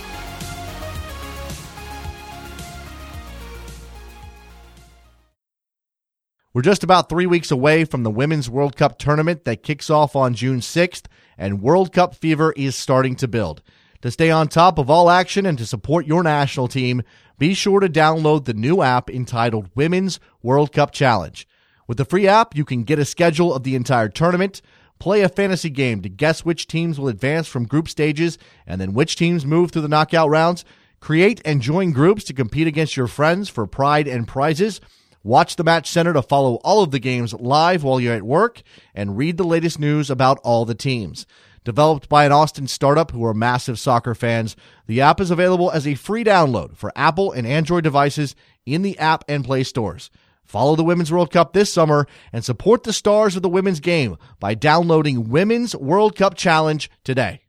We're 6.59 6.63
just 6.63 6.83
about 6.83 7.09
three 7.09 7.27
weeks 7.27 7.53
away 7.53 7.85
from 7.85 8.03
the 8.03 8.11
Women's 8.11 8.51
World 8.51 8.75
Cup 8.75 8.99
tournament 8.99 9.45
that 9.45 9.63
kicks 9.63 9.91
off 9.91 10.17
on 10.17 10.35
June 10.35 10.59
6th, 10.59 11.05
and 11.39 11.63
World 11.63 11.93
Cup 11.93 12.17
fever 12.17 12.53
is 12.57 12.75
starting 12.75 13.15
to 13.15 13.29
build. 13.29 13.63
To 14.03 14.11
stay 14.11 14.33
on 14.33 14.49
top 14.49 14.77
of 14.77 14.91
all 14.91 15.09
action 15.09 15.47
and 15.47 15.57
to 15.59 15.65
support 15.65 16.05
your 16.05 16.25
national 16.25 16.67
team, 16.67 17.03
be 17.39 17.55
sure 17.55 17.79
to 17.79 17.89
download 17.89 18.45
the 18.45 18.55
new 18.55 18.83
app 18.83 19.09
entitled 19.09 19.71
Women's 19.77 20.19
World 20.43 20.73
Cup 20.73 20.91
Challenge. 20.91 21.47
With 21.87 21.97
the 21.97 22.05
free 22.05 22.27
app, 22.27 22.57
you 22.57 22.65
can 22.65 22.83
get 22.83 22.99
a 22.99 23.05
schedule 23.05 23.55
of 23.55 23.63
the 23.63 23.77
entire 23.77 24.09
tournament, 24.09 24.61
play 24.99 25.21
a 25.21 25.29
fantasy 25.29 25.71
game 25.71 26.03
to 26.03 26.09
guess 26.09 26.45
which 26.45 26.67
teams 26.67 26.99
will 26.99 27.07
advance 27.07 27.47
from 27.47 27.67
group 27.67 27.87
stages 27.87 28.37
and 28.67 28.81
then 28.81 28.95
which 28.95 29.15
teams 29.15 29.47
move 29.47 29.71
through 29.71 29.83
the 29.83 29.89
knockout 29.89 30.29
rounds, 30.29 30.65
create 30.99 31.41
and 31.45 31.63
join 31.63 31.93
groups 31.93 32.25
to 32.25 32.35
compete 32.35 32.67
against 32.67 32.97
your 32.97 33.07
friends 33.07 33.49
for 33.49 33.65
pride 33.65 34.09
and 34.09 34.27
prizes 34.27 34.81
Watch 35.23 35.57
the 35.57 35.65
Match 35.65 35.91
Center 35.91 36.13
to 36.13 36.23
follow 36.23 36.57
all 36.65 36.83
of 36.83 36.91
the 36.91 36.99
games 36.99 37.35
live 37.35 37.83
while 37.83 38.01
you're 38.01 38.15
at 38.15 38.23
work 38.23 38.63
and 38.95 39.17
read 39.17 39.37
the 39.37 39.45
latest 39.45 39.79
news 39.79 40.11
about 40.11 40.39
all 40.45 40.65
the 40.65 40.75
teams. 40.75 41.27
Developed 41.65 42.09
by 42.09 42.25
an 42.25 42.33
Austin 42.33 42.67
startup 42.67 43.11
who 43.11 43.25
are 43.25 43.35
massive 43.35 43.79
soccer 43.79 44.15
fans, 44.15 44.57
the 44.87 45.01
app 45.01 45.21
is 45.21 45.31
available 45.31 45.71
as 45.71 45.87
a 45.87 45.97
free 45.97 46.25
download 46.25 46.77
for 46.77 46.93
Apple 46.97 47.33
and 47.33 47.47
Android 47.47 47.85
devices 47.85 48.35
in 48.65 48.83
the 48.83 48.99
app 48.99 49.25
and 49.29 49.45
Play 49.45 49.65
stores. 49.65 50.11
Follow 50.45 50.77
the 50.77 50.85
Women's 50.85 51.13
World 51.13 51.31
Cup 51.31 51.53
this 51.53 51.71
summer 51.71 52.07
and 52.33 52.43
support 52.45 52.85
the 52.85 52.93
stars 52.93 53.37
of 53.37 53.43
the 53.43 53.51
women's 53.51 53.81
game 53.81 54.17
by 54.41 54.55
downloading 54.55 55.29
Women's 55.29 55.77
World 55.77 56.17
Cup 56.17 56.37
Challenge 56.37 56.91
today. 57.05 57.43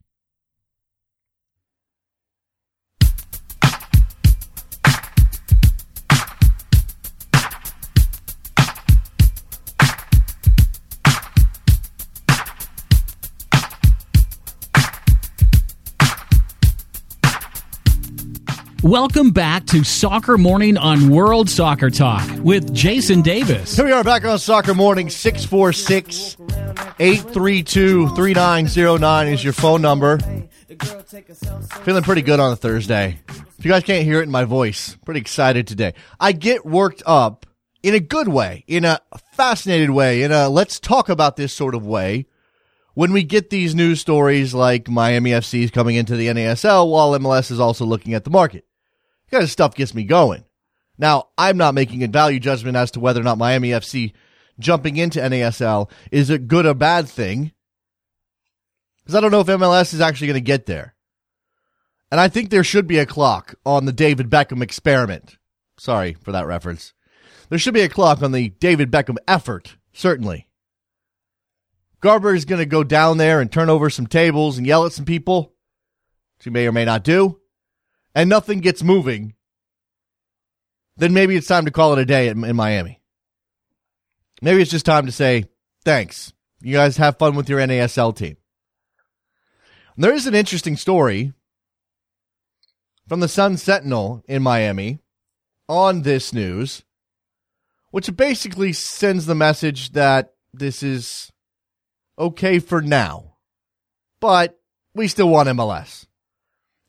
Welcome 18.89 19.29
back 19.29 19.67
to 19.67 19.83
Soccer 19.83 20.35
Morning 20.35 20.75
on 20.75 21.11
World 21.11 21.47
Soccer 21.47 21.91
Talk 21.91 22.27
with 22.39 22.73
Jason 22.73 23.21
Davis. 23.21 23.75
Here 23.75 23.85
we 23.85 23.91
are 23.91 24.03
back 24.03 24.25
on 24.25 24.39
Soccer 24.39 24.73
Morning. 24.73 25.11
646 25.11 26.35
832 26.99 28.15
3909 28.15 29.27
is 29.27 29.43
your 29.43 29.53
phone 29.53 29.83
number. 29.83 30.17
Feeling 31.83 32.01
pretty 32.01 32.23
good 32.23 32.39
on 32.39 32.51
a 32.51 32.55
Thursday. 32.55 33.19
If 33.59 33.63
you 33.63 33.69
guys 33.69 33.83
can't 33.83 34.03
hear 34.03 34.21
it 34.21 34.23
in 34.23 34.31
my 34.31 34.45
voice, 34.45 34.97
pretty 35.05 35.19
excited 35.19 35.67
today. 35.67 35.93
I 36.19 36.31
get 36.31 36.65
worked 36.65 37.03
up 37.05 37.45
in 37.83 37.93
a 37.93 37.99
good 37.99 38.27
way, 38.27 38.63
in 38.65 38.85
a 38.85 38.99
fascinated 39.33 39.91
way, 39.91 40.23
in 40.23 40.31
a 40.31 40.49
let's 40.49 40.79
talk 40.79 41.09
about 41.09 41.35
this 41.35 41.53
sort 41.53 41.75
of 41.75 41.85
way 41.85 42.25
when 42.95 43.11
we 43.11 43.21
get 43.21 43.51
these 43.51 43.75
news 43.75 44.01
stories 44.01 44.55
like 44.55 44.89
Miami 44.89 45.29
FC 45.29 45.61
is 45.61 45.69
coming 45.69 45.95
into 45.95 46.15
the 46.15 46.25
NASL 46.25 46.89
while 46.89 47.11
MLS 47.19 47.51
is 47.51 47.59
also 47.59 47.85
looking 47.85 48.15
at 48.15 48.23
the 48.23 48.31
market 48.31 48.65
kind 49.29 49.43
of 49.43 49.51
stuff 49.51 49.75
gets 49.75 49.93
me 49.93 50.03
going. 50.03 50.43
Now, 50.99 51.29
I'm 51.37 51.57
not 51.57 51.73
making 51.73 52.03
a 52.03 52.07
value 52.07 52.39
judgment 52.39 52.75
as 52.75 52.91
to 52.91 52.99
whether 52.99 53.21
or 53.21 53.23
not 53.23 53.37
Miami 53.37 53.69
FC 53.69 54.13
jumping 54.59 54.97
into 54.97 55.21
NASL 55.21 55.89
is 56.11 56.29
a 56.29 56.37
good 56.37 56.65
or 56.65 56.73
bad 56.73 57.07
thing. 57.07 57.53
Because 58.99 59.15
I 59.15 59.21
don't 59.21 59.31
know 59.31 59.39
if 59.39 59.47
MLS 59.47 59.93
is 59.93 60.01
actually 60.01 60.27
going 60.27 60.35
to 60.35 60.41
get 60.41 60.65
there. 60.65 60.93
And 62.11 62.19
I 62.19 62.27
think 62.27 62.49
there 62.49 62.65
should 62.65 62.85
be 62.85 62.97
a 62.97 63.05
clock 63.05 63.55
on 63.65 63.85
the 63.85 63.93
David 63.93 64.29
Beckham 64.29 64.61
experiment. 64.61 65.37
Sorry 65.77 66.17
for 66.21 66.33
that 66.33 66.47
reference. 66.47 66.93
There 67.49 67.59
should 67.59 67.73
be 67.73 67.81
a 67.81 67.89
clock 67.89 68.21
on 68.21 68.33
the 68.33 68.49
David 68.49 68.91
Beckham 68.91 69.17
effort, 69.27 69.77
certainly. 69.93 70.49
Garber 72.01 72.33
is 72.33 72.45
going 72.45 72.59
to 72.59 72.65
go 72.65 72.83
down 72.83 73.17
there 73.17 73.39
and 73.39 73.51
turn 73.51 73.69
over 73.69 73.89
some 73.89 74.07
tables 74.07 74.57
and 74.57 74.67
yell 74.67 74.85
at 74.85 74.91
some 74.91 75.05
people, 75.05 75.53
which 76.37 76.45
he 76.45 76.49
may 76.49 76.67
or 76.67 76.71
may 76.71 76.85
not 76.85 77.03
do 77.03 77.38
and 78.19 78.29
nothing 78.29 78.59
gets 78.59 78.83
moving, 78.83 79.33
then 80.97 81.13
maybe 81.13 81.37
it's 81.37 81.47
time 81.47 81.63
to 81.63 81.71
call 81.71 81.93
it 81.93 81.99
a 81.99 82.05
day 82.05 82.27
in, 82.27 82.43
in 82.43 82.53
Miami. 82.53 82.99
Maybe 84.41 84.61
it's 84.61 84.71
just 84.71 84.85
time 84.85 85.05
to 85.05 85.11
say, 85.13 85.45
thanks. 85.85 86.33
You 86.59 86.73
guys 86.73 86.97
have 86.97 87.17
fun 87.17 87.35
with 87.35 87.47
your 87.47 87.59
NASL 87.59 88.13
team. 88.13 88.35
And 89.95 90.03
there 90.03 90.13
is 90.13 90.27
an 90.27 90.35
interesting 90.35 90.75
story 90.75 91.31
from 93.07 93.21
the 93.21 93.29
Sun 93.29 93.55
Sentinel 93.55 94.21
in 94.27 94.43
Miami 94.43 94.99
on 95.69 96.01
this 96.01 96.33
news, 96.33 96.83
which 97.91 98.13
basically 98.17 98.73
sends 98.73 99.27
the 99.27 99.35
message 99.35 99.93
that 99.93 100.33
this 100.53 100.83
is 100.83 101.31
okay 102.17 102.59
for 102.59 102.81
now, 102.81 103.37
but 104.19 104.59
we 104.93 105.07
still 105.07 105.29
want 105.29 105.47
MLS. 105.47 106.05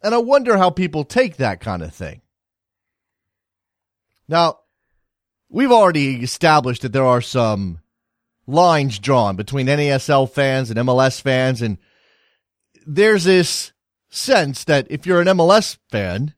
And 0.02 0.14
I 0.14 0.19
wonder 0.19 0.57
how 0.57 0.71
people 0.71 1.04
take 1.04 1.37
that 1.37 1.61
kind 1.61 1.83
of 1.83 1.95
thing. 1.95 2.23
Now, 4.28 4.61
we've 5.49 5.73
already 5.73 6.23
established 6.23 6.83
that 6.83 6.92
there 6.92 7.04
are 7.04 7.21
some 7.21 7.80
lines 8.47 8.99
drawn 8.99 9.37
between 9.37 9.66
NASL 9.66 10.30
fans 10.30 10.71
and 10.71 10.78
MLS 10.80 11.21
fans. 11.21 11.62
And 11.62 11.78
there's 12.87 13.25
this 13.25 13.73
sense 14.09 14.64
that 14.64 14.87
if 14.90 15.07
you're 15.07 15.21
an 15.21 15.26
MLS 15.28 15.78
fan, 15.90 16.35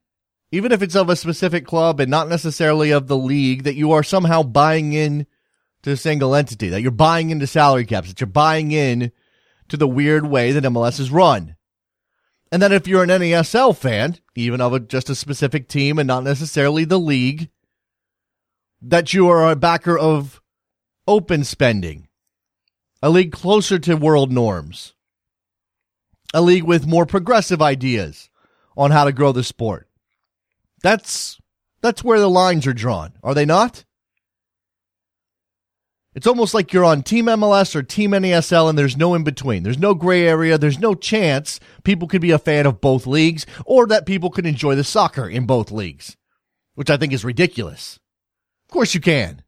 even 0.50 0.72
if 0.72 0.82
it's 0.82 0.96
of 0.96 1.08
a 1.08 1.16
specific 1.16 1.66
club 1.66 2.00
and 2.00 2.10
not 2.10 2.28
necessarily 2.28 2.90
of 2.90 3.06
the 3.06 3.16
league, 3.16 3.62
that 3.64 3.76
you 3.76 3.92
are 3.92 4.02
somehow 4.02 4.42
buying 4.42 4.92
in 4.92 5.26
to 5.82 5.92
a 5.92 5.96
single 5.96 6.34
entity, 6.34 6.68
that 6.68 6.82
you're 6.82 6.90
buying 6.90 7.30
into 7.30 7.46
salary 7.46 7.86
caps, 7.86 8.08
that 8.08 8.20
you're 8.20 8.26
buying 8.26 8.72
in 8.72 9.12
to 9.68 9.76
the 9.76 9.88
weird 9.88 10.26
way 10.26 10.52
that 10.52 10.64
MLS 10.64 11.00
is 11.00 11.10
run. 11.10 11.56
And 12.52 12.60
then 12.60 12.70
if 12.70 12.86
you're 12.86 13.02
an 13.02 13.08
NASL 13.08 13.74
fan, 13.74 14.18
even 14.34 14.60
of 14.60 14.74
a, 14.74 14.78
just 14.78 15.08
a 15.08 15.14
specific 15.14 15.68
team 15.68 15.98
and 15.98 16.06
not 16.06 16.22
necessarily 16.22 16.84
the 16.84 16.98
league, 16.98 17.48
that 18.82 19.14
you 19.14 19.26
are 19.30 19.50
a 19.50 19.56
backer 19.56 19.98
of 19.98 20.42
open 21.08 21.44
spending, 21.44 22.08
a 23.02 23.08
league 23.08 23.32
closer 23.32 23.78
to 23.78 23.96
world 23.96 24.30
norms, 24.30 24.92
a 26.34 26.42
league 26.42 26.64
with 26.64 26.86
more 26.86 27.06
progressive 27.06 27.62
ideas 27.62 28.28
on 28.76 28.90
how 28.90 29.04
to 29.04 29.12
grow 29.12 29.32
the 29.32 29.42
sport. 29.42 29.88
That's 30.82 31.38
that's 31.80 32.04
where 32.04 32.20
the 32.20 32.28
lines 32.28 32.66
are 32.66 32.74
drawn, 32.74 33.14
are 33.22 33.34
they 33.34 33.46
not? 33.46 33.86
It's 36.14 36.26
almost 36.26 36.52
like 36.52 36.72
you're 36.72 36.84
on 36.84 37.02
Team 37.02 37.26
MLS 37.26 37.74
or 37.74 37.82
Team 37.82 38.10
NASL 38.10 38.68
and 38.68 38.78
there's 38.78 38.96
no 38.98 39.14
in 39.14 39.24
between. 39.24 39.62
There's 39.62 39.78
no 39.78 39.94
gray 39.94 40.26
area. 40.26 40.58
There's 40.58 40.78
no 40.78 40.94
chance 40.94 41.58
people 41.84 42.06
could 42.06 42.20
be 42.20 42.32
a 42.32 42.38
fan 42.38 42.66
of 42.66 42.82
both 42.82 43.06
leagues 43.06 43.46
or 43.64 43.86
that 43.86 44.04
people 44.04 44.28
could 44.28 44.44
enjoy 44.44 44.74
the 44.74 44.84
soccer 44.84 45.26
in 45.26 45.46
both 45.46 45.70
leagues, 45.70 46.16
which 46.74 46.90
I 46.90 46.98
think 46.98 47.14
is 47.14 47.24
ridiculous. 47.24 47.98
Of 48.66 48.72
course 48.72 48.94
you 48.94 49.00
can. 49.00 49.42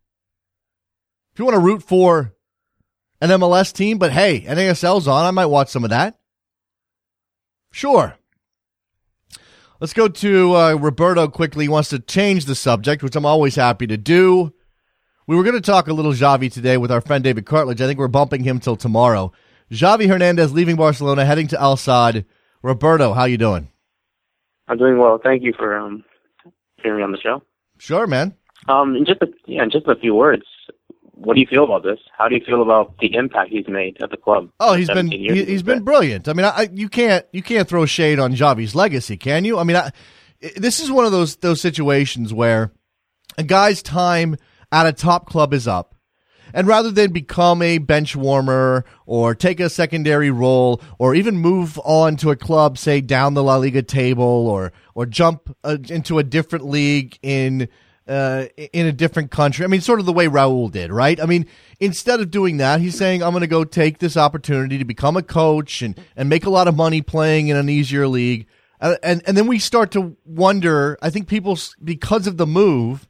If 1.33 1.39
you 1.39 1.45
want 1.45 1.57
to 1.57 1.61
root 1.61 1.83
for 1.83 2.33
an 3.21 3.31
MLS 3.31 3.73
team, 3.73 3.99
but 3.99 4.13
hey, 4.13 4.41
NASL's 4.43 5.07
on, 5.07 5.27
I 5.27 5.31
might 5.33 5.47
watch 5.47 5.69
some 5.69 5.85
of 5.85 5.91
that. 5.91 6.19
Sure. 7.73 8.17
Let's 9.81 9.93
go 9.93 10.09
to 10.09 10.57
uh, 10.57 10.75
Roberto 10.75 11.29
quickly. 11.29 11.65
He 11.65 11.69
wants 11.69 11.91
to 11.91 11.99
change 11.99 12.47
the 12.47 12.55
subject, 12.55 13.03
which 13.03 13.17
I'm 13.17 13.27
always 13.27 13.57
happy 13.57 13.87
to 13.89 13.99
do. 13.99 14.55
We 15.27 15.37
were 15.37 15.43
going 15.43 15.55
to 15.55 15.63
talk 15.63 15.89
a 15.89 15.93
little 15.95 16.13
Xavi 16.13 16.53
today 16.53 16.77
with 16.77 16.93
our 16.93 17.01
friend 17.01 17.25
David 17.25 17.47
Cartledge. 17.47 17.81
I 17.81 17.87
think 17.87 17.99
we're 17.99 18.09
bumping 18.09 18.45
him 18.45 18.61
till 18.61 18.77
tomorrow. 18.77 19.33
Xavi 19.71 20.07
Hernandez 20.07 20.53
leaving 20.53 20.77
Barcelona, 20.77 21.25
heading 21.25 21.49
to 21.49 21.61
Al 21.61 21.77
Sadd. 21.77 22.27
Roberto, 22.63 23.15
how 23.15 23.25
you 23.25 23.39
doing? 23.39 23.69
I'm 24.69 24.77
doing 24.77 24.99
well. 24.99 25.19
Thank 25.23 25.43
you 25.43 25.55
for 25.57 25.79
um, 25.79 26.05
hearing 26.83 26.99
me 26.99 27.05
on 27.05 27.13
the 27.13 27.19
show. 27.19 27.43
Sure, 27.79 28.07
man. 28.07 28.35
Um, 28.69 28.97
in 28.97 29.07
just 29.07 29.23
a, 29.23 29.29
yeah, 29.47 29.63
in 29.63 29.71
just 29.71 29.87
a 29.87 29.97
few 29.97 30.15
words, 30.15 30.45
what 31.13 31.35
do 31.35 31.41
you 31.41 31.47
feel 31.47 31.65
about 31.65 31.83
this? 31.83 31.99
How 32.17 32.29
do 32.29 32.35
you 32.35 32.43
feel 32.45 32.61
about 32.61 32.99
the 32.99 33.15
impact 33.15 33.51
he's 33.51 33.69
made 33.69 33.97
at 34.03 34.11
the 34.11 34.19
club? 34.19 34.51
Oh, 34.61 34.75
he's 34.75 34.89
been 34.89 35.11
he, 35.11 35.53
has 35.53 35.63
been 35.63 35.85
brilliant. 35.85 36.29
I 36.29 36.35
mean, 36.35 36.45
I, 36.45 36.69
you 36.71 36.91
can't 36.91 37.25
you 37.33 37.43
can't 37.43 37.67
throw 37.67 37.87
shade 37.87 38.19
on 38.19 38.35
Xavi's 38.35 38.75
legacy, 38.75 39.17
can 39.17 39.47
you? 39.47 39.59
I 39.59 39.65
mean, 39.65 39.77
I, 39.77 39.91
this 40.57 40.81
is 40.81 40.91
one 40.91 41.07
of 41.07 41.13
those 41.13 41.37
those 41.37 41.63
situations 41.63 42.35
where 42.35 42.73
a 43.39 43.43
guy's 43.43 43.83
time 43.83 44.37
at 44.71 44.87
a 44.87 44.93
top 44.93 45.27
club 45.27 45.53
is 45.53 45.69
up. 45.69 45.95
And 46.53 46.69
rather 46.69 46.93
than 46.93 47.11
become 47.11 47.63
a 47.63 47.79
bench 47.79 48.15
warmer 48.15 48.85
or 49.07 49.35
take 49.35 49.59
a 49.59 49.69
secondary 49.69 50.31
role 50.31 50.81
or 50.99 51.15
even 51.15 51.37
move 51.39 51.81
on 51.85 52.17
to 52.19 52.31
a 52.31 52.37
club, 52.37 52.79
say 52.79 53.01
down 53.01 53.35
the 53.35 53.43
La 53.43 53.57
Liga 53.57 53.83
table 53.83 54.23
or, 54.23 54.73
or 54.95 55.05
jump 55.05 55.57
uh, 55.65 55.79
into 55.89 56.19
a 56.21 56.23
different 56.23 56.65
league 56.65 57.19
in, 57.23 57.69
uh, 58.07 58.45
in 58.73 58.87
a 58.87 58.93
different 58.93 59.33
country. 59.33 59.65
I 59.65 59.69
mean, 59.69 59.81
sort 59.81 59.99
of 59.99 60.07
the 60.07 60.13
way 60.13 60.29
Raul 60.29 60.71
did, 60.71 60.93
right? 60.93 61.21
I 61.21 61.27
mean, 61.27 61.47
instead 61.81 62.21
of 62.21 62.31
doing 62.31 62.59
that, 62.59 62.81
he's 62.81 62.97
saying, 62.97 63.25
I'm 63.25 63.33
going 63.33 63.41
to 63.41 63.49
go 63.49 63.65
take 63.65 63.99
this 63.99 64.17
opportunity 64.17 64.79
to 64.79 64.85
become 64.85 65.17
a 65.17 65.23
coach 65.23 65.83
and, 65.83 65.99
and 66.15 66.29
make 66.29 66.47
a 66.47 66.51
lot 66.51 66.69
of 66.69 66.77
money 66.77 67.03
playing 67.03 67.49
in 67.49 67.57
an 67.57 67.69
easier 67.69 68.07
league. 68.07 68.47
Uh, 68.81 68.95
and, 69.03 69.23
and 69.27 69.37
then 69.37 69.49
we 69.49 69.59
start 69.59 69.91
to 69.93 70.17
wonder, 70.25 70.99
I 71.03 71.11
think 71.11 71.27
people, 71.27 71.59
because 71.83 72.29
of 72.29 72.37
the 72.37 72.47
move, 72.47 73.09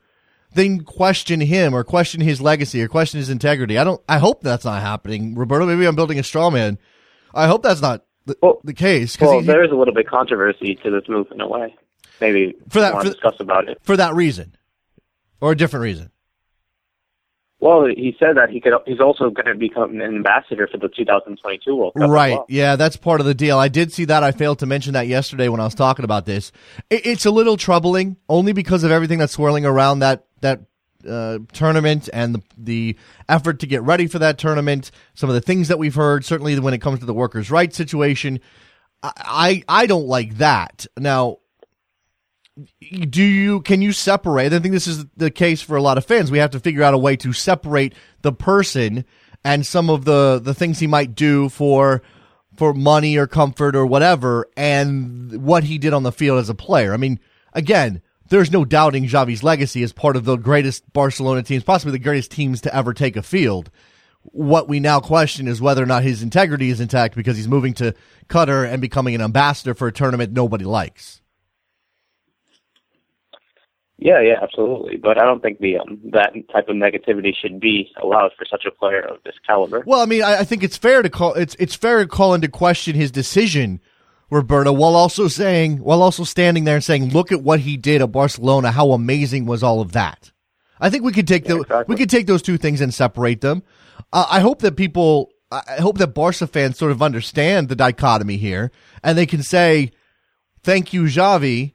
then 0.54 0.80
question 0.80 1.40
him 1.40 1.74
or 1.74 1.84
question 1.84 2.20
his 2.20 2.40
legacy 2.40 2.82
or 2.82 2.88
question 2.88 3.18
his 3.18 3.30
integrity. 3.30 3.78
I 3.78 3.84
don't. 3.84 4.00
I 4.08 4.18
hope 4.18 4.42
that's 4.42 4.64
not 4.64 4.80
happening, 4.80 5.34
Roberto. 5.34 5.66
Maybe 5.66 5.86
I'm 5.86 5.96
building 5.96 6.18
a 6.18 6.22
straw 6.22 6.50
man. 6.50 6.78
I 7.34 7.46
hope 7.46 7.62
that's 7.62 7.82
not 7.82 8.04
the, 8.26 8.36
well, 8.40 8.60
the 8.64 8.72
case. 8.72 9.20
Well, 9.20 9.40
he, 9.40 9.46
there 9.46 9.64
is 9.64 9.70
a 9.70 9.74
little 9.74 9.94
bit 9.94 10.06
of 10.06 10.10
controversy 10.10 10.76
to 10.76 10.90
this 10.90 11.08
move 11.08 11.26
in 11.32 11.40
a 11.40 11.48
way. 11.48 11.74
Maybe 12.20 12.54
for 12.68 12.80
that, 12.80 12.94
for, 12.94 13.04
discuss 13.04 13.34
about 13.40 13.68
it 13.68 13.78
for 13.82 13.96
that 13.96 14.14
reason, 14.14 14.56
or 15.40 15.52
a 15.52 15.56
different 15.56 15.82
reason. 15.82 16.10
Well, 17.64 17.86
he 17.86 18.14
said 18.18 18.36
that 18.36 18.50
he 18.50 18.60
could. 18.60 18.74
He's 18.86 19.00
also 19.00 19.30
going 19.30 19.46
to 19.46 19.54
become 19.54 19.92
an 19.92 20.02
ambassador 20.02 20.68
for 20.70 20.76
the 20.76 20.88
2022 20.88 21.74
World 21.74 21.94
Cup. 21.98 22.10
Right. 22.10 22.32
Well. 22.32 22.44
Yeah, 22.48 22.76
that's 22.76 22.96
part 22.96 23.20
of 23.20 23.26
the 23.26 23.34
deal. 23.34 23.58
I 23.58 23.68
did 23.68 23.90
see 23.90 24.04
that. 24.04 24.22
I 24.22 24.32
failed 24.32 24.58
to 24.58 24.66
mention 24.66 24.92
that 24.92 25.06
yesterday 25.06 25.48
when 25.48 25.60
I 25.60 25.64
was 25.64 25.74
talking 25.74 26.04
about 26.04 26.26
this. 26.26 26.52
It's 26.90 27.24
a 27.24 27.30
little 27.30 27.56
troubling, 27.56 28.16
only 28.28 28.52
because 28.52 28.84
of 28.84 28.90
everything 28.90 29.18
that's 29.18 29.32
swirling 29.32 29.64
around 29.64 30.00
that 30.00 30.26
that 30.44 30.60
uh, 31.08 31.38
tournament 31.52 32.08
and 32.12 32.36
the 32.36 32.42
the 32.56 32.96
effort 33.28 33.58
to 33.60 33.66
get 33.66 33.82
ready 33.82 34.06
for 34.06 34.18
that 34.18 34.38
tournament. 34.38 34.90
Some 35.14 35.28
of 35.28 35.34
the 35.34 35.40
things 35.40 35.68
that 35.68 35.78
we've 35.78 35.94
heard, 35.94 36.24
certainly 36.24 36.58
when 36.58 36.74
it 36.74 36.80
comes 36.80 37.00
to 37.00 37.06
the 37.06 37.14
workers' 37.14 37.50
rights 37.50 37.76
situation, 37.76 38.40
I 39.02 39.12
I, 39.16 39.82
I 39.82 39.86
don't 39.86 40.06
like 40.06 40.38
that. 40.38 40.86
Now, 40.98 41.38
do 42.88 43.22
you 43.22 43.60
can 43.60 43.82
you 43.82 43.92
separate? 43.92 44.52
I 44.52 44.58
think 44.60 44.72
this 44.72 44.86
is 44.86 45.04
the 45.16 45.30
case 45.30 45.60
for 45.60 45.76
a 45.76 45.82
lot 45.82 45.98
of 45.98 46.06
fans. 46.06 46.30
We 46.30 46.38
have 46.38 46.52
to 46.52 46.60
figure 46.60 46.82
out 46.82 46.94
a 46.94 46.98
way 46.98 47.16
to 47.16 47.32
separate 47.32 47.94
the 48.22 48.32
person 48.32 49.04
and 49.44 49.66
some 49.66 49.90
of 49.90 50.04
the 50.04 50.40
the 50.42 50.54
things 50.54 50.78
he 50.78 50.86
might 50.86 51.14
do 51.14 51.48
for 51.48 52.02
for 52.56 52.72
money 52.72 53.16
or 53.16 53.26
comfort 53.26 53.74
or 53.74 53.84
whatever, 53.84 54.48
and 54.56 55.42
what 55.42 55.64
he 55.64 55.76
did 55.76 55.92
on 55.92 56.04
the 56.04 56.12
field 56.12 56.38
as 56.38 56.48
a 56.48 56.54
player. 56.54 56.94
I 56.94 56.96
mean, 56.96 57.18
again, 57.52 58.00
there's 58.28 58.50
no 58.50 58.64
doubting 58.64 59.06
Xavi's 59.08 59.42
legacy 59.42 59.82
as 59.82 59.92
part 59.92 60.16
of 60.16 60.24
the 60.24 60.36
greatest 60.36 60.90
Barcelona 60.92 61.42
teams, 61.42 61.64
possibly 61.64 61.92
the 61.92 61.98
greatest 61.98 62.30
teams 62.30 62.60
to 62.62 62.74
ever 62.74 62.94
take 62.94 63.16
a 63.16 63.22
field. 63.22 63.70
What 64.22 64.68
we 64.68 64.80
now 64.80 65.00
question 65.00 65.46
is 65.48 65.60
whether 65.60 65.82
or 65.82 65.86
not 65.86 66.02
his 66.02 66.22
integrity 66.22 66.70
is 66.70 66.80
intact 66.80 67.14
because 67.14 67.36
he's 67.36 67.48
moving 67.48 67.74
to 67.74 67.94
Qatar 68.28 68.70
and 68.70 68.80
becoming 68.80 69.14
an 69.14 69.20
ambassador 69.20 69.74
for 69.74 69.86
a 69.86 69.92
tournament 69.92 70.32
nobody 70.32 70.64
likes. 70.64 71.20
Yeah, 73.98 74.20
yeah, 74.20 74.34
absolutely. 74.42 74.96
But 74.96 75.18
I 75.18 75.24
don't 75.24 75.40
think 75.40 75.60
the 75.60 75.78
um, 75.78 76.00
that 76.12 76.32
type 76.52 76.68
of 76.68 76.76
negativity 76.76 77.32
should 77.34 77.60
be 77.60 77.90
allowed 78.02 78.32
for 78.36 78.44
such 78.44 78.64
a 78.66 78.70
player 78.70 79.00
of 79.00 79.18
this 79.24 79.34
caliber. 79.46 79.84
Well, 79.86 80.00
I 80.00 80.06
mean, 80.06 80.22
I, 80.22 80.40
I 80.40 80.44
think 80.44 80.62
it's 80.62 80.76
fair 80.76 81.02
to 81.02 81.08
call 81.08 81.34
it's 81.34 81.54
it's 81.58 81.74
fair 81.74 82.00
to 82.00 82.06
call 82.06 82.34
into 82.34 82.48
question 82.48 82.96
his 82.96 83.10
decision 83.10 83.80
Roberto, 84.34 84.72
while 84.72 84.96
also 84.96 85.28
saying, 85.28 85.78
while 85.78 86.02
also 86.02 86.24
standing 86.24 86.64
there 86.64 86.74
and 86.74 86.84
saying, 86.84 87.10
"Look 87.10 87.32
at 87.32 87.42
what 87.42 87.60
he 87.60 87.76
did 87.76 88.02
at 88.02 88.12
Barcelona. 88.12 88.72
How 88.72 88.90
amazing 88.92 89.46
was 89.46 89.62
all 89.62 89.80
of 89.80 89.92
that?" 89.92 90.32
I 90.80 90.90
think 90.90 91.04
we 91.04 91.12
could 91.12 91.28
take 91.28 91.44
yeah, 91.44 91.54
the 91.54 91.60
exactly. 91.60 91.94
we 91.94 91.98
could 91.98 92.10
take 92.10 92.26
those 92.26 92.42
two 92.42 92.58
things 92.58 92.80
and 92.80 92.92
separate 92.92 93.40
them. 93.40 93.62
Uh, 94.12 94.26
I 94.30 94.40
hope 94.40 94.60
that 94.60 94.76
people, 94.76 95.30
I 95.50 95.76
hope 95.78 95.98
that 95.98 96.08
Barca 96.08 96.46
fans 96.46 96.76
sort 96.76 96.90
of 96.90 97.02
understand 97.02 97.68
the 97.68 97.76
dichotomy 97.76 98.36
here, 98.36 98.70
and 99.02 99.16
they 99.16 99.26
can 99.26 99.42
say, 99.42 99.92
"Thank 100.62 100.92
you, 100.92 101.04
Xavi," 101.04 101.74